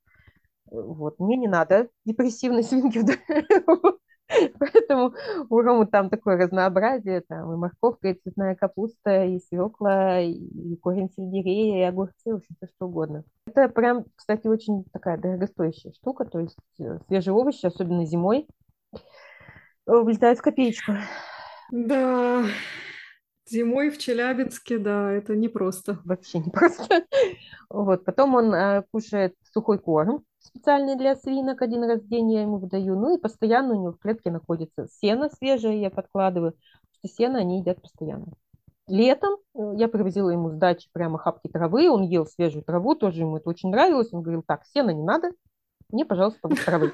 Вот. 0.66 1.20
Мне 1.20 1.38
не 1.38 1.48
надо 1.48 1.90
депрессивной 2.06 2.64
свинки. 2.64 3.02
Поэтому 4.60 5.14
у 5.50 5.62
Ромы 5.62 5.86
там 5.86 6.10
такое 6.10 6.38
разнообразие. 6.38 7.22
Там 7.22 7.52
и 7.54 7.58
морковка, 7.58 8.10
и 8.10 8.14
цветная 8.14 8.56
капуста, 8.56 9.26
и 9.26 9.40
свекла, 9.40 10.20
и 10.20 10.76
корень 10.78 11.10
сельдерея, 11.16 11.80
и 11.80 11.90
огурцы, 11.90 12.32
в 12.32 12.36
общем, 12.36 12.56
все 12.58 12.68
что 12.76 12.88
угодно. 12.88 13.24
Это 13.48 13.70
прям, 13.70 14.06
кстати, 14.16 14.48
очень 14.48 14.86
такая 14.92 15.18
дорогостоящая 15.18 15.94
штука. 15.94 16.26
То 16.26 16.40
есть 16.40 16.58
э, 16.80 17.00
свежие 17.08 17.34
овощи, 17.34 17.66
особенно 17.66 18.06
зимой, 18.06 18.48
влетают 19.86 20.40
в 20.40 20.42
копеечку. 20.42 20.94
Да, 21.72 22.44
Зимой 23.52 23.90
в 23.90 23.98
Челябинске, 23.98 24.78
да, 24.78 25.12
это 25.12 25.36
непросто. 25.36 26.00
Вообще 26.06 26.40
непросто. 26.40 27.04
Вот. 27.70 28.06
Потом 28.06 28.36
он 28.36 28.54
э, 28.54 28.84
кушает 28.92 29.36
сухой 29.54 29.80
корм, 29.80 30.24
специальный 30.42 30.96
для 30.96 31.16
свинок, 31.16 31.62
один 31.62 31.84
раз 31.84 32.02
в 32.02 32.08
день 32.08 32.32
я 32.34 32.42
ему 32.42 32.58
выдаю. 32.58 32.98
Ну 32.98 33.16
и 33.16 33.22
постоянно 33.22 33.74
у 33.76 33.82
него 33.82 33.92
в 33.94 34.00
клетке 34.00 34.32
находится 34.32 34.88
сено 35.00 35.30
свежее, 35.30 35.82
я 35.82 35.90
подкладываю, 35.90 36.56
что 36.92 37.08
сено 37.08 37.40
они 37.40 37.60
едят 37.60 37.82
постоянно. 37.82 38.28
Летом 38.88 39.38
э, 39.56 39.74
я 39.78 39.88
привозила 39.88 40.30
ему 40.30 40.50
с 40.50 40.54
дачи 40.54 40.90
прямо 40.92 41.18
хапки 41.18 41.48
травы, 41.48 41.90
он 41.90 42.04
ел 42.04 42.26
свежую 42.26 42.64
траву, 42.64 42.96
тоже 42.96 43.22
ему 43.22 43.38
это 43.38 43.50
очень 43.50 43.70
нравилось. 43.70 44.12
Он 44.12 44.22
говорил, 44.22 44.44
так, 44.46 44.66
сено 44.66 44.90
не 44.90 45.04
надо, 45.04 45.32
мне, 45.92 46.06
пожалуйста, 46.06 46.50
травы. 46.66 46.94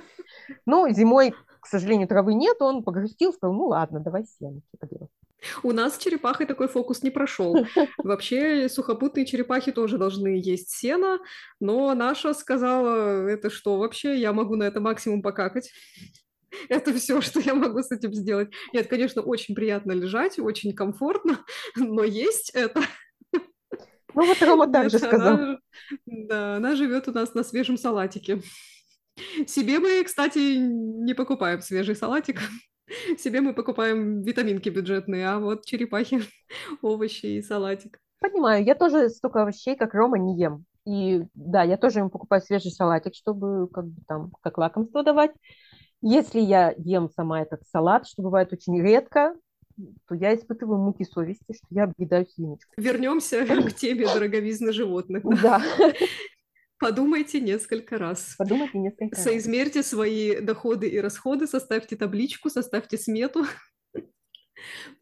Но 0.65 0.89
зимой, 0.89 1.33
к 1.59 1.67
сожалению, 1.67 2.07
травы 2.07 2.33
нет, 2.33 2.61
он 2.61 2.83
погрустил, 2.83 3.33
сказал, 3.33 3.55
ну 3.55 3.67
ладно, 3.67 3.99
давай 3.99 4.25
сено, 4.25 4.61
что 4.75 4.87
делать. 4.87 5.11
У 5.63 5.71
нас 5.71 5.95
с 5.95 5.97
черепахой 5.97 6.45
такой 6.45 6.67
фокус 6.67 7.03
не 7.03 7.11
прошел. 7.11 7.65
Вообще 7.97 8.69
сухопутные 8.69 9.25
черепахи 9.25 9.71
тоже 9.71 9.97
должны 9.97 10.39
есть 10.43 10.71
сено, 10.71 11.19
но 11.59 11.93
наша 11.93 12.33
сказала, 12.33 13.27
это 13.27 13.49
что 13.49 13.77
вообще, 13.77 14.17
я 14.17 14.33
могу 14.33 14.55
на 14.55 14.63
это 14.63 14.79
максимум 14.79 15.21
покакать. 15.21 15.71
Это 16.69 16.93
все, 16.93 17.21
что 17.21 17.39
я 17.41 17.53
могу 17.53 17.83
с 17.83 17.91
этим 17.91 18.13
сделать. 18.13 18.49
Нет, 18.73 18.87
конечно, 18.87 19.21
очень 19.21 19.53
приятно 19.53 19.91
лежать, 19.91 20.39
очень 20.39 20.73
комфортно, 20.73 21.43
но 21.75 22.03
есть 22.03 22.51
это. 22.53 22.81
Ну 23.33 24.25
вот 24.25 24.41
Рома 24.41 24.71
также 24.71 24.97
сказал. 24.97 25.33
Она, 25.35 25.59
да, 26.05 26.55
она 26.55 26.75
живет 26.75 27.07
у 27.07 27.11
нас 27.11 27.35
на 27.35 27.43
свежем 27.43 27.77
салатике. 27.77 28.41
Себе 29.45 29.79
мы, 29.79 30.03
кстати, 30.03 30.57
не 30.57 31.13
покупаем 31.13 31.61
свежий 31.61 31.95
салатик. 31.95 32.39
Себе 33.17 33.41
мы 33.41 33.53
покупаем 33.53 34.21
витаминки 34.21 34.69
бюджетные, 34.69 35.27
а 35.29 35.39
вот 35.39 35.65
черепахи, 35.65 36.21
овощи 36.81 37.25
и 37.25 37.41
салатик. 37.41 37.99
Понимаю, 38.19 38.63
я 38.63 38.75
тоже 38.75 39.09
столько 39.09 39.41
овощей, 39.41 39.75
как 39.75 39.93
Рома, 39.93 40.17
не 40.17 40.39
ем. 40.39 40.65
И 40.85 41.25
да, 41.33 41.63
я 41.63 41.77
тоже 41.77 41.99
ему 41.99 42.09
покупаю 42.09 42.41
свежий 42.41 42.71
салатик, 42.71 43.13
чтобы 43.13 43.67
как 43.67 43.85
бы 43.85 44.01
там 44.07 44.31
как 44.41 44.57
лакомство 44.57 45.03
давать. 45.03 45.31
Если 46.01 46.39
я 46.39 46.73
ем 46.77 47.09
сама 47.09 47.41
этот 47.41 47.63
салат, 47.67 48.07
что 48.07 48.21
бывает 48.21 48.53
очень 48.53 48.81
редко, 48.81 49.35
то 50.07 50.15
я 50.15 50.33
испытываю 50.33 50.79
муки 50.79 51.03
совести, 51.03 51.53
что 51.53 51.67
я 51.69 51.83
объедаю 51.83 52.25
свиночку. 52.27 52.71
Вернемся 52.77 53.45
к 53.69 53.73
теме 53.73 54.05
дороговизны 54.05 54.71
животных. 54.71 55.23
Да. 55.41 55.61
Подумайте 56.79 57.41
несколько 57.41 57.97
раз. 57.97 58.35
Подумайте 58.37 58.77
несколько 58.77 59.15
раз. 59.15 59.23
Соизмерьте 59.23 59.83
свои 59.83 60.39
доходы 60.39 60.87
и 60.87 60.99
расходы, 60.99 61.47
составьте 61.47 61.95
табличку, 61.95 62.49
составьте 62.49 62.97
смету. 62.97 63.45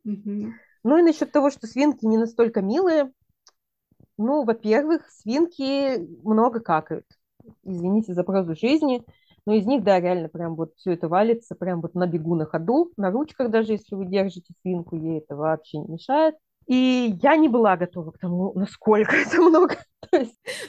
Ну 0.04 0.98
и 0.98 1.02
насчет 1.02 1.32
того, 1.32 1.50
что 1.50 1.66
свинки 1.66 2.06
не 2.06 2.18
настолько 2.18 2.62
милые. 2.62 3.12
Ну, 4.20 4.44
во-первых, 4.44 5.10
свинки 5.10 5.98
много 6.24 6.60
какают. 6.60 7.06
Извините 7.64 8.14
за 8.14 8.24
прозу 8.24 8.56
жизни. 8.56 9.04
Но 9.48 9.54
из 9.54 9.66
них, 9.66 9.84
да, 9.84 10.00
реально 10.00 10.30
прям 10.30 10.56
вот 10.56 10.74
все 10.76 10.94
это 10.94 11.08
валится, 11.08 11.56
прям 11.56 11.82
вот 11.82 11.94
на 11.94 12.08
бегу, 12.08 12.36
на 12.36 12.46
ходу, 12.46 12.92
на 12.98 13.12
ручках 13.12 13.52
даже, 13.52 13.74
если 13.74 13.96
вы 13.96 14.06
держите 14.06 14.54
свинку, 14.62 14.96
ей 14.96 15.20
это 15.20 15.36
вообще 15.36 15.80
не 15.80 15.94
мешает. 15.94 16.36
И 16.68 17.18
я 17.22 17.36
не 17.36 17.48
была 17.48 17.78
готова 17.78 18.12
к 18.12 18.18
тому, 18.18 18.52
насколько 18.56 19.16
это 19.16 19.42
много. 19.42 19.78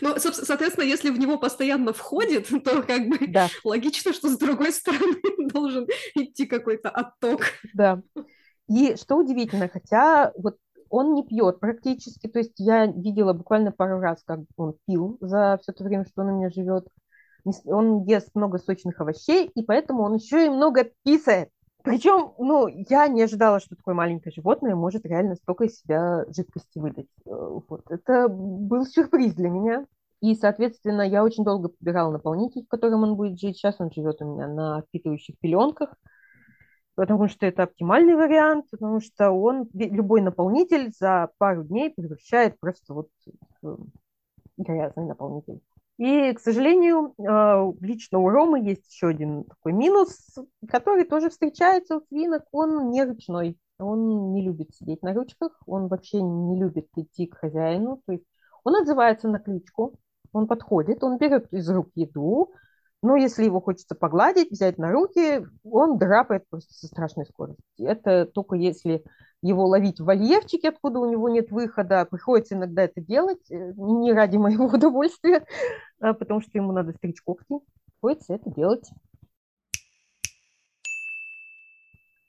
Ну, 0.01 0.15
соответственно, 0.19 0.85
если 0.85 1.11
в 1.11 1.19
него 1.19 1.39
постоянно 1.39 1.93
входит, 1.93 2.49
то 2.65 2.83
как 2.83 3.09
бы 3.09 3.27
да. 3.29 3.49
логично, 3.65 4.13
что 4.13 4.29
с 4.29 4.39
другой 4.39 4.73
стороны 4.73 5.17
должен 5.51 5.87
идти 6.15 6.47
какой-то 6.47 6.91
отток. 6.91 7.43
Да. 7.75 8.03
И 8.69 8.97
что 8.97 9.17
удивительно, 9.17 9.69
хотя 9.69 10.33
вот 10.37 10.57
он 10.89 11.15
не 11.15 11.25
пьет 11.25 11.61
практически, 11.61 12.29
то 12.29 12.39
есть 12.39 12.55
я 12.59 12.87
видела 12.87 13.33
буквально 13.33 13.73
пару 13.73 13.99
раз, 14.01 14.23
как 14.25 14.41
он 14.57 14.77
пил 14.87 15.19
за 15.21 15.59
все 15.63 15.73
то 15.73 15.85
время, 15.85 16.05
что 16.05 16.23
он 16.23 16.29
у 16.29 16.39
меня 16.39 16.51
живет. 16.51 16.89
Он 17.65 18.03
ест 18.05 18.31
много 18.35 18.59
сочных 18.59 19.01
овощей, 19.01 19.51
и 19.55 19.63
поэтому 19.63 20.03
он 20.03 20.17
еще 20.17 20.47
и 20.47 20.51
много 20.51 20.91
писает. 21.05 21.49
Причем, 21.87 22.33
ну, 22.39 22.67
я 22.67 23.07
не 23.07 23.23
ожидала, 23.23 23.61
что 23.61 23.77
такое 23.77 23.95
маленькое 23.95 24.33
животное 24.35 24.75
может 24.75 25.07
реально 25.07 25.37
столько 25.37 25.67
из 25.67 25.79
себя 25.79 26.25
жидкости 26.35 26.81
выдать. 26.81 27.07
Э, 27.25 27.61
вот. 27.69 27.89
Это 27.89 28.27
был 28.29 28.85
сюрприз 28.85 29.35
для 29.35 29.49
меня. 29.49 29.87
И, 30.21 30.35
соответственно, 30.35 31.03
я 31.03 31.23
очень 31.23 31.45
долго 31.45 31.69
подбирала 31.69 32.11
наполнитель, 32.11 32.65
в 32.65 32.69
котором 32.69 33.05
он 33.05 33.15
будет 33.15 33.39
жить. 33.39 33.57
Сейчас 33.57 33.77
он 33.79 33.93
живет 33.93 34.21
у 34.21 34.25
меня 34.25 34.49
на 34.49 34.83
впитывающих 34.83 35.39
пеленках, 35.39 35.95
потому 36.97 37.29
что 37.29 37.47
это 37.47 37.63
оптимальный 37.63 38.17
вариант, 38.17 38.67
потому 38.73 39.01
что 39.01 39.31
он, 39.31 39.69
любой 39.73 40.23
наполнитель 40.23 40.91
за 40.91 41.31
пару 41.39 41.63
дней 41.63 41.91
превращает 41.91 42.59
просто 42.59 42.95
вот 42.95 43.11
в 43.63 43.87
грязный 44.57 45.05
наполнитель. 45.05 45.61
И, 45.99 46.33
к 46.35 46.41
сожалению, 46.41 47.15
а, 47.27 47.73
лично 47.81 48.19
у 48.19 48.29
Ромы 48.29 48.61
есть 48.61 48.93
еще 48.93 49.09
один 49.09 49.45
такой 49.45 49.73
минус, 49.73 50.35
который 50.69 51.05
тоже 51.05 51.31
встречается 51.31 51.97
у 51.97 52.01
свинок. 52.09 52.45
Он 52.53 52.91
не 52.91 53.03
ручной, 53.03 53.59
он 53.79 54.33
не 54.33 54.43
любит 54.43 54.75
сидеть 54.75 55.03
на 55.03 55.15
ручках, 55.15 55.59
он 55.67 55.89
вообще 55.89 56.21
не 56.21 56.59
любит 56.61 56.89
идти 56.97 57.27
к 57.27 57.39
хозяину. 57.39 58.03
То 58.05 58.13
есть 58.13 58.25
он 58.63 58.77
отзывается 58.77 59.29
на 59.29 59.39
кличку, 59.39 59.99
он 60.33 60.47
подходит, 60.47 61.03
он 61.03 61.17
берет 61.17 61.51
из 61.53 61.69
рук 61.71 61.89
еду, 61.95 62.53
но 63.03 63.17
если 63.17 63.45
его 63.45 63.61
хочется 63.61 63.95
погладить, 63.95 64.51
взять 64.51 64.79
на 64.79 64.91
руки, 64.91 65.47
он 65.65 65.99
драпает 65.99 66.45
просто 66.49 66.73
со 66.73 66.87
страшной 66.87 67.27
скоростью. 67.27 67.65
Это 67.79 68.27
только 68.27 68.57
если 68.57 69.05
его 69.43 69.67
ловить 69.67 70.01
в 70.01 70.05
вольерчике, 70.05 70.71
откуда 70.71 70.99
у 71.01 71.11
него 71.11 71.29
нет 71.29 71.51
выхода. 71.51 72.07
Приходится 72.11 72.55
иногда 72.55 72.83
это 72.83 73.01
делать, 73.01 73.51
э, 73.51 73.73
не 73.77 74.13
ради 74.13 74.37
моего 74.37 74.67
удовольствия, 74.75 75.47
а 76.01 76.15
потому 76.15 76.41
что 76.41 76.51
ему 76.55 76.73
надо 76.73 76.93
стричь 76.93 77.21
когти. 77.23 77.55
Приходится 78.01 78.35
это 78.35 78.51
делать. 78.51 78.89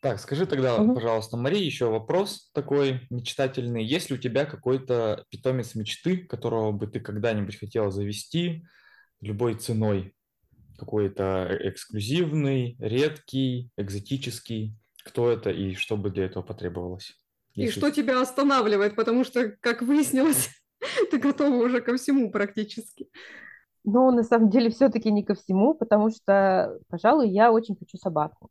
Так, 0.02 0.20
скажи 0.20 0.46
тогда, 0.46 0.80
угу. 0.80 0.94
пожалуйста, 0.94 1.38
Мария, 1.38 1.64
еще 1.64 1.90
вопрос 1.90 2.52
такой 2.54 3.02
мечтательный. 3.10 3.84
Есть 3.84 4.10
ли 4.10 4.16
у 4.16 4.20
тебя 4.20 4.46
какой-то 4.46 5.26
питомец 5.30 5.74
мечты, 5.76 6.18
которого 6.18 6.72
бы 6.72 6.88
ты 6.88 7.00
когда-нибудь 7.00 7.58
хотела 7.58 7.90
завести 7.90 8.64
любой 9.22 9.56
ценой? 9.56 10.14
Какой-то 10.78 11.48
э, 11.50 11.70
эксклюзивный, 11.70 12.78
редкий, 12.80 13.72
экзотический? 13.78 14.76
Кто 15.04 15.32
это 15.32 15.50
и 15.52 15.74
что 15.74 15.98
бы 15.98 16.10
для 16.10 16.26
этого 16.26 16.44
потребовалось? 16.44 17.18
И 17.54 17.64
Если... 17.64 17.80
что 17.80 17.92
тебя 17.92 18.22
останавливает? 18.22 18.96
Потому 18.96 19.24
что, 19.24 19.50
как 19.62 19.82
выяснилось, 19.82 20.50
ты 21.12 21.18
готова 21.18 21.56
уже 21.56 21.82
ко 21.82 21.96
всему 21.98 22.32
практически. 22.32 23.08
Ну, 23.84 24.12
на 24.12 24.24
самом 24.24 24.50
деле, 24.50 24.70
все-таки 24.70 25.12
не 25.12 25.24
ко 25.24 25.34
всему, 25.34 25.74
потому 25.74 26.10
что, 26.10 26.78
пожалуй, 26.90 27.30
я 27.30 27.52
очень 27.52 27.78
хочу 27.78 27.98
собаку. 27.98 28.50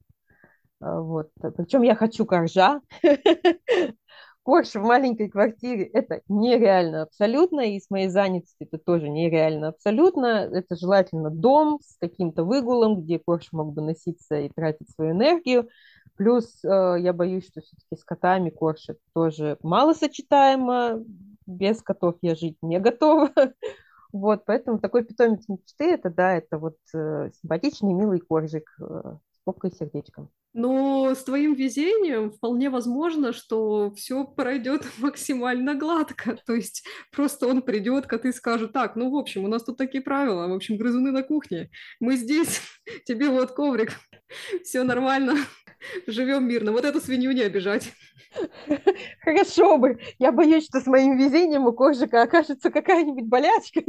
А, 0.81 1.01
вот. 1.01 1.31
Причем 1.57 1.83
я 1.83 1.95
хочу 1.95 2.25
коржа. 2.25 2.81
Корж 4.47 4.77
в 4.77 4.81
маленькой 4.81 5.29
квартире– 5.29 5.83
это 5.93 6.21
нереально 6.29 7.03
абсолютно, 7.03 7.63
и 7.63 7.81
с 7.81 7.91
моей 7.91 8.07
занятости 8.07 8.59
это 8.61 8.79
тоже 8.79 9.09
нереально 9.09 9.71
абсолютно. 9.71 10.27
Это 10.27 10.77
желательно 10.77 11.31
дом 11.31 11.81
с 11.83 11.97
каким-то 11.99 12.45
выгулом, 12.45 13.03
где 13.03 13.19
корж 13.19 13.49
мог 13.51 13.75
бы 13.75 13.83
носиться 13.83 14.37
и 14.37 14.49
тратить 14.49 14.89
свою 14.91 15.15
энергию. 15.15 15.69
Плюс 16.15 16.65
э, 16.65 16.69
я 17.01 17.13
боюсь, 17.13 17.49
что 17.49 17.61
все-таки 17.61 18.01
с 18.01 18.05
котами 18.05 18.51
корж 18.51 18.91
это 18.91 19.01
тоже 19.15 19.59
малосочетаемо. 19.65 21.03
Без 21.47 21.83
котов 21.83 22.15
я 22.23 22.37
жить 22.37 22.57
не 22.63 22.79
готова. 22.79 23.33
Вот, 24.13 24.45
поэтому 24.47 24.79
такой 24.79 25.05
питомец 25.05 25.47
мечты, 25.49 25.91
это 25.91 26.09
да, 26.09 26.35
это 26.35 26.59
вот 26.59 26.77
э, 26.95 27.31
симпатичный, 27.43 27.93
милый 27.93 28.21
коржик 28.21 28.71
э, 28.81 29.17
с 29.33 29.41
попкой 29.45 29.71
и 29.71 29.75
сердечком. 29.75 30.31
Но 30.57 31.15
с 31.15 31.23
твоим 31.23 31.53
везением 31.53 32.31
вполне 32.31 32.71
возможно, 32.71 33.35
что 33.35 33.93
все 33.95 34.25
пройдет 34.25 34.87
максимально 34.99 35.75
гладко. 35.75 36.39
То 36.47 36.55
есть 36.55 36.83
просто 37.13 37.47
он 37.47 37.61
придет, 37.61 38.07
коты 38.07 38.33
скажут, 38.33 38.73
так, 38.73 38.97
ну, 38.97 39.11
в 39.11 39.17
общем, 39.17 39.45
у 39.45 39.49
нас 39.49 39.65
тут 39.65 39.77
такие 39.77 40.03
правила, 40.03 40.49
в 40.49 40.55
общем, 40.55 40.79
грызуны 40.79 41.11
на 41.11 41.23
кухне, 41.23 41.69
мы 42.01 42.17
здесь, 42.17 42.63
тебе 43.05 43.29
вот 43.29 43.53
коврик, 43.53 43.93
все 44.65 44.83
нормально, 44.83 45.35
живем 46.07 46.49
мирно. 46.49 46.73
Вот 46.73 46.87
эту 46.87 47.03
свинью 47.03 47.33
не 47.33 47.43
обижать. 47.43 47.93
Хорошо 49.21 49.77
бы. 49.77 50.01
Я 50.19 50.33
боюсь, 50.33 50.65
что 50.65 50.81
с 50.81 50.87
моим 50.87 51.19
везением 51.19 51.67
у 51.67 51.75
кожика 51.75 52.23
окажется 52.23 52.71
какая-нибудь 52.71 53.27
болячка, 53.27 53.83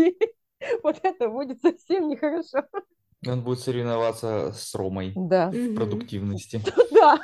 вот 0.84 1.00
это 1.02 1.30
будет 1.30 1.62
совсем 1.62 2.10
нехорошо. 2.10 2.68
Он 3.26 3.44
будет 3.44 3.60
соревноваться 3.60 4.52
с 4.54 4.76
Ромой 4.76 5.14
да. 5.16 5.50
в 5.50 5.76
продуктивности. 5.76 6.62
Да. 6.92 7.20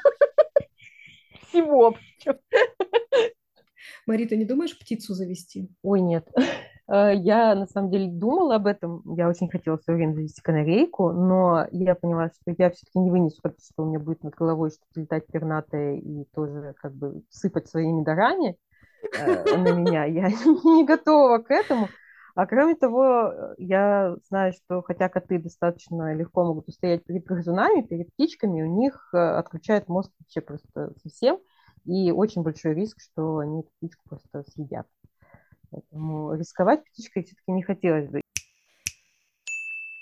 Всего. 1.50 1.96
Мари, 4.06 4.26
ты 4.26 4.38
не 4.38 4.46
думаешь 4.46 4.78
птицу 4.78 5.14
завести? 5.14 5.70
Ой, 5.82 6.02
нет. 6.02 6.28
Э, 6.86 7.16
я 7.16 7.56
на 7.56 7.66
самом 7.66 7.91
деле 7.91 8.10
думала 8.10 8.56
об 8.56 8.68
этом. 8.68 9.02
Я 9.16 9.30
очень 9.30 9.50
хотела 9.50 9.78
в 9.78 9.84
свое 9.84 9.96
время 9.96 10.16
завести 10.16 10.41
канарейку, 10.41 11.14
но 11.14 11.66
я 11.72 11.96
поняла, 11.96 12.28
что 12.28 12.54
я 12.58 12.72
все-таки 12.72 13.00
не 13.00 13.10
вынесу, 13.10 13.41
что 13.41 13.84
у 13.84 13.86
меня 13.86 14.00
будет 14.00 14.22
над 14.22 14.36
головой 14.36 14.72
что-то 14.72 15.00
летать 15.00 15.26
пернатое 15.28 15.96
и 15.96 16.26
тоже 16.36 16.74
как 16.82 16.94
бы 16.94 17.24
сыпать 17.30 17.70
своими 17.70 18.04
дарами 18.04 18.58
э, 19.18 19.56
на 19.56 19.72
меня. 19.72 20.04
Я 20.04 20.28
не 20.66 20.86
готова 20.86 21.38
к 21.38 21.52
этому. 21.52 21.88
А 22.36 22.48
кроме 22.48 22.74
того, 22.76 23.54
я 23.60 24.16
знаю, 24.28 24.54
что 24.54 24.82
хотя 24.82 25.08
коты 25.08 25.38
достаточно 25.38 26.16
легко 26.16 26.44
могут 26.44 26.68
устоять 26.68 27.04
перед 27.06 27.26
грызунами, 27.26 27.84
перед 27.84 28.12
птичками, 28.14 28.64
у 28.64 28.80
них 28.82 29.10
э, 29.14 29.18
отключает 29.18 29.88
мозг 29.88 30.12
вообще 30.20 30.42
просто 30.42 30.94
совсем, 31.04 31.38
и 31.86 32.12
очень 32.12 32.42
большой 32.42 32.74
риск, 32.74 33.00
что 33.02 33.38
они 33.38 33.60
эту 33.60 33.70
птичку 33.78 34.10
просто 34.10 34.44
съедят. 34.52 34.88
Поэтому 35.70 36.34
рисковать 36.34 36.84
птичкой 36.86 37.24
все-таки 37.24 37.52
не 37.52 37.62
хотелось 37.62 38.10
бы. 38.10 38.22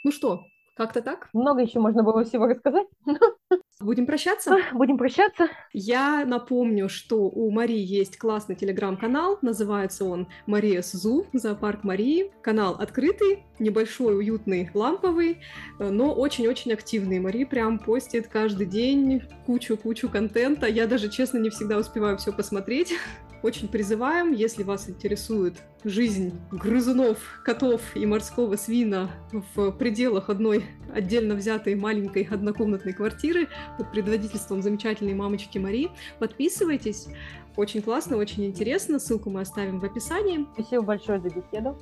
Ну 0.05 0.11
что, 0.11 0.45
как-то 0.77 1.01
так? 1.01 1.27
Много 1.33 1.61
еще 1.61 1.79
можно 1.79 2.01
было 2.01 2.23
всего 2.23 2.47
рассказать. 2.47 2.87
Будем 3.81 4.05
прощаться? 4.05 4.57
Будем 4.73 4.97
прощаться. 4.97 5.47
Я 5.73 6.25
напомню, 6.25 6.89
что 6.89 7.17
у 7.17 7.49
Марии 7.51 7.79
есть 7.79 8.17
классный 8.17 8.55
телеграм-канал, 8.55 9.39
называется 9.41 10.05
он 10.05 10.27
Мария 10.45 10.81
Сзу, 10.81 11.27
зоопарк 11.33 11.83
Марии. 11.83 12.31
Канал 12.41 12.75
открытый, 12.79 13.43
небольшой, 13.59 14.17
уютный, 14.17 14.69
ламповый, 14.73 15.39
но 15.79 16.13
очень-очень 16.13 16.73
активный. 16.73 17.19
Мария 17.19 17.45
прям 17.45 17.79
постит 17.79 18.27
каждый 18.27 18.67
день 18.67 19.23
кучу-кучу 19.45 20.09
контента. 20.09 20.67
Я 20.67 20.87
даже, 20.87 21.09
честно, 21.09 21.37
не 21.37 21.49
всегда 21.49 21.77
успеваю 21.77 22.17
все 22.17 22.31
посмотреть. 22.31 22.93
Очень 23.43 23.67
призываем, 23.67 24.33
если 24.33 24.61
вас 24.63 24.87
интересует 24.87 25.55
жизнь 25.83 26.39
грызунов, 26.51 27.17
котов 27.43 27.81
и 27.95 28.05
морского 28.05 28.55
свина 28.55 29.09
в 29.55 29.71
пределах 29.71 30.29
одной 30.29 30.65
отдельно 30.93 31.33
взятой 31.33 31.73
маленькой 31.73 32.23
однокомнатной 32.23 32.93
квартиры 32.93 33.47
под 33.77 33.91
предводительством 33.91 34.61
замечательной 34.61 35.15
мамочки 35.15 35.57
Мари, 35.57 35.89
подписывайтесь. 36.19 37.07
Очень 37.55 37.81
классно, 37.81 38.17
очень 38.17 38.45
интересно. 38.45 38.99
Ссылку 38.99 39.29
мы 39.31 39.41
оставим 39.41 39.79
в 39.79 39.85
описании. 39.85 40.45
Спасибо 40.53 40.83
большое 40.83 41.19
за 41.19 41.29
беседу. 41.29 41.79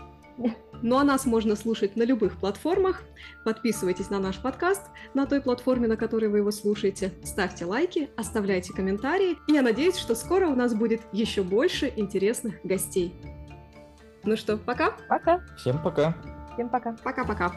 Ну 0.82 0.98
а 0.98 1.04
нас 1.04 1.26
можно 1.26 1.56
слушать 1.56 1.96
на 1.96 2.04
любых 2.04 2.38
платформах. 2.38 3.04
Подписывайтесь 3.44 4.10
на 4.10 4.20
наш 4.20 4.38
подкаст 4.38 4.84
на 5.14 5.26
той 5.26 5.42
платформе, 5.42 5.88
на 5.88 5.98
которой 5.98 6.30
вы 6.30 6.38
его 6.38 6.52
слушаете. 6.52 7.12
Ставьте 7.24 7.66
лайки, 7.66 8.10
оставляйте 8.16 8.74
комментарии. 8.74 9.38
И 9.48 9.54
я 9.54 9.62
надеюсь, 9.62 9.98
что 9.98 10.16
скоро 10.16 10.48
у 10.48 10.56
нас 10.56 10.74
будет 10.74 11.02
еще 11.12 11.44
больше 11.44 11.92
интересных 11.96 12.56
гостей. 12.64 13.14
Ну 14.24 14.38
что, 14.38 14.58
пока. 14.58 14.92
Пока. 15.10 15.42
Всем 15.58 15.82
пока. 15.82 16.16
Всем 16.54 16.70
пока. 16.70 16.96
Пока-пока. 17.04 17.52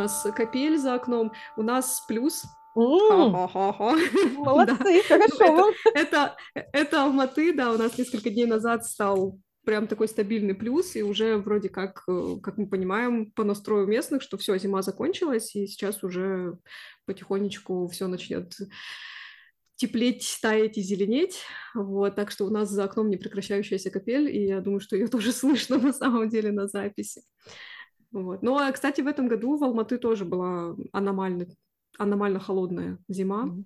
Нас 0.00 0.26
капель 0.34 0.78
за 0.78 0.94
окном, 0.94 1.32
у 1.56 1.62
нас 1.62 2.04
плюс 2.08 2.44
Молодцы, 4.36 5.02
хорошо. 5.02 5.72
Это, 5.92 6.36
это 6.54 7.02
Алматы, 7.02 7.52
да, 7.52 7.72
у 7.72 7.76
нас 7.76 7.98
несколько 7.98 8.30
дней 8.30 8.46
назад 8.46 8.86
стал 8.86 9.38
прям 9.64 9.86
такой 9.86 10.08
стабильный 10.08 10.54
плюс, 10.54 10.96
и 10.96 11.02
уже 11.02 11.36
вроде 11.36 11.68
как, 11.68 12.04
э, 12.08 12.36
как 12.42 12.56
мы 12.56 12.66
понимаем, 12.68 13.30
по 13.32 13.44
настрою 13.44 13.86
местных, 13.86 14.22
что 14.22 14.38
все, 14.38 14.56
зима 14.56 14.82
закончилась, 14.82 15.54
и 15.54 15.66
сейчас 15.66 16.02
уже 16.02 16.58
потихонечку 17.06 17.88
все 17.88 18.06
начнет 18.06 18.54
теплеть, 19.76 20.38
таять 20.40 20.78
и 20.78 20.82
зеленеть. 20.82 21.40
Вот, 21.74 22.14
так 22.14 22.30
что 22.30 22.44
у 22.44 22.50
нас 22.50 22.70
за 22.70 22.84
окном 22.84 23.10
непрекращающаяся 23.10 23.90
капель, 23.90 24.28
и 24.28 24.46
я 24.46 24.60
думаю, 24.60 24.80
что 24.80 24.96
ее 24.96 25.08
тоже 25.08 25.32
слышно 25.32 25.78
на 25.78 25.92
самом 25.92 26.28
деле 26.28 26.52
на 26.52 26.66
записи. 26.66 27.22
Вот. 28.12 28.42
Ну, 28.42 28.56
а, 28.56 28.70
кстати, 28.72 29.00
в 29.00 29.06
этом 29.06 29.28
году 29.28 29.56
в 29.56 29.64
Алматы 29.64 29.98
тоже 29.98 30.24
была 30.24 30.76
аномально, 30.92 31.46
аномально 31.98 32.40
холодная 32.40 32.98
зима. 33.08 33.46
Mm-hmm. 33.46 33.64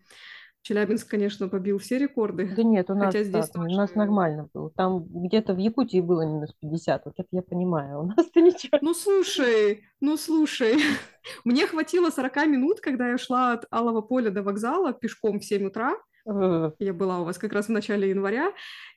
Челябинск, 0.65 1.11
конечно, 1.11 1.49
побил 1.49 1.79
все 1.79 1.99
рекорды. 1.99 2.51
Да 2.57 2.63
нет, 2.63 2.89
у 2.89 2.95
нас, 2.95 3.07
хотя 3.07 3.23
здесь 3.23 3.49
так, 3.51 3.53
тоже... 3.53 3.75
у 3.75 3.77
нас 3.77 3.95
нормально 3.95 4.49
было. 4.55 4.71
Там 4.71 5.05
где-то 5.05 5.53
в 5.53 5.59
Якутии 5.59 6.01
было 6.01 6.23
минус 6.23 6.55
50, 6.59 7.05
вот 7.05 7.15
это 7.19 7.29
я 7.33 7.43
понимаю. 7.43 7.99
У 8.01 8.07
нас-то 8.07 8.41
ничего. 8.41 8.79
Ну 8.81 8.95
слушай, 8.95 9.85
ну 10.01 10.17
слушай, 10.17 10.77
мне 11.45 11.67
хватило 11.67 12.09
40 12.09 12.47
минут, 12.47 12.81
когда 12.81 13.11
я 13.11 13.19
шла 13.19 13.53
от 13.53 13.67
Алого 13.71 14.01
поля 14.01 14.31
до 14.31 14.43
вокзала 14.43 14.95
пешком 14.95 15.39
в 15.39 15.45
7 15.45 15.67
утра. 15.67 15.97
Я 16.27 16.93
была 16.95 17.21
у 17.21 17.25
вас 17.25 17.39
как 17.39 17.53
раз 17.53 17.67
в 17.67 17.73
начале 17.73 18.09
января, 18.09 18.53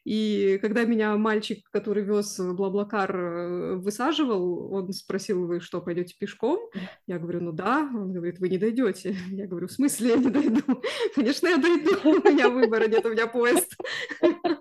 и 0.08 0.58
когда 0.62 0.86
меня 0.86 1.18
мальчик, 1.18 1.70
который 1.70 2.02
вез 2.02 2.40
Блаблакар, 2.40 3.14
э, 3.14 3.76
высаживал, 3.76 4.74
он 4.74 4.94
спросил, 4.94 5.46
вы 5.46 5.60
что, 5.60 5.82
пойдете 5.82 6.16
пешком? 6.18 6.60
Я 7.08 7.20
говорю, 7.20 7.42
ну 7.42 7.52
да. 7.52 7.82
Он 7.94 8.14
говорит, 8.14 8.40
вы 8.40 8.48
не 8.48 8.58
дойдете. 8.58 9.18
Я 9.30 9.48
говорю, 9.48 9.68
в 9.68 9.72
смысле 9.74 10.12
я 10.12 10.16
не 10.16 10.30
дойду? 10.30 10.62
Конечно, 11.16 11.48
я 11.48 11.58
дойду, 11.58 11.92
у 12.06 12.30
меня 12.30 12.48
выбора 12.48 12.88
нет, 12.88 13.06
у 13.06 13.12
меня 13.12 13.28
поезд. 13.28 13.76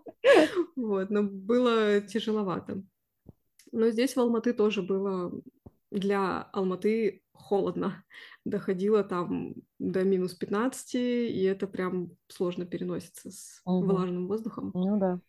Вот, 0.75 1.09
но 1.11 1.23
было 1.23 2.01
тяжеловато. 2.01 2.83
Но 3.71 3.91
здесь 3.91 4.17
в 4.17 4.21
Алматы 4.21 4.53
тоже 4.53 4.83
было 4.83 5.33
для 5.99 6.43
Алматы 6.53 7.23
холодно. 7.33 8.05
Доходило 8.45 9.03
там 9.03 9.55
до 9.79 10.05
минус 10.05 10.35
15, 10.35 10.95
и 10.95 11.43
это 11.43 11.67
прям 11.67 12.11
сложно 12.29 12.67
переносится 12.67 13.31
с 13.31 13.61
угу. 13.65 13.87
влажным 13.87 14.29
воздухом. 14.29 14.71
Ну 14.75 14.99
да. 14.99 15.21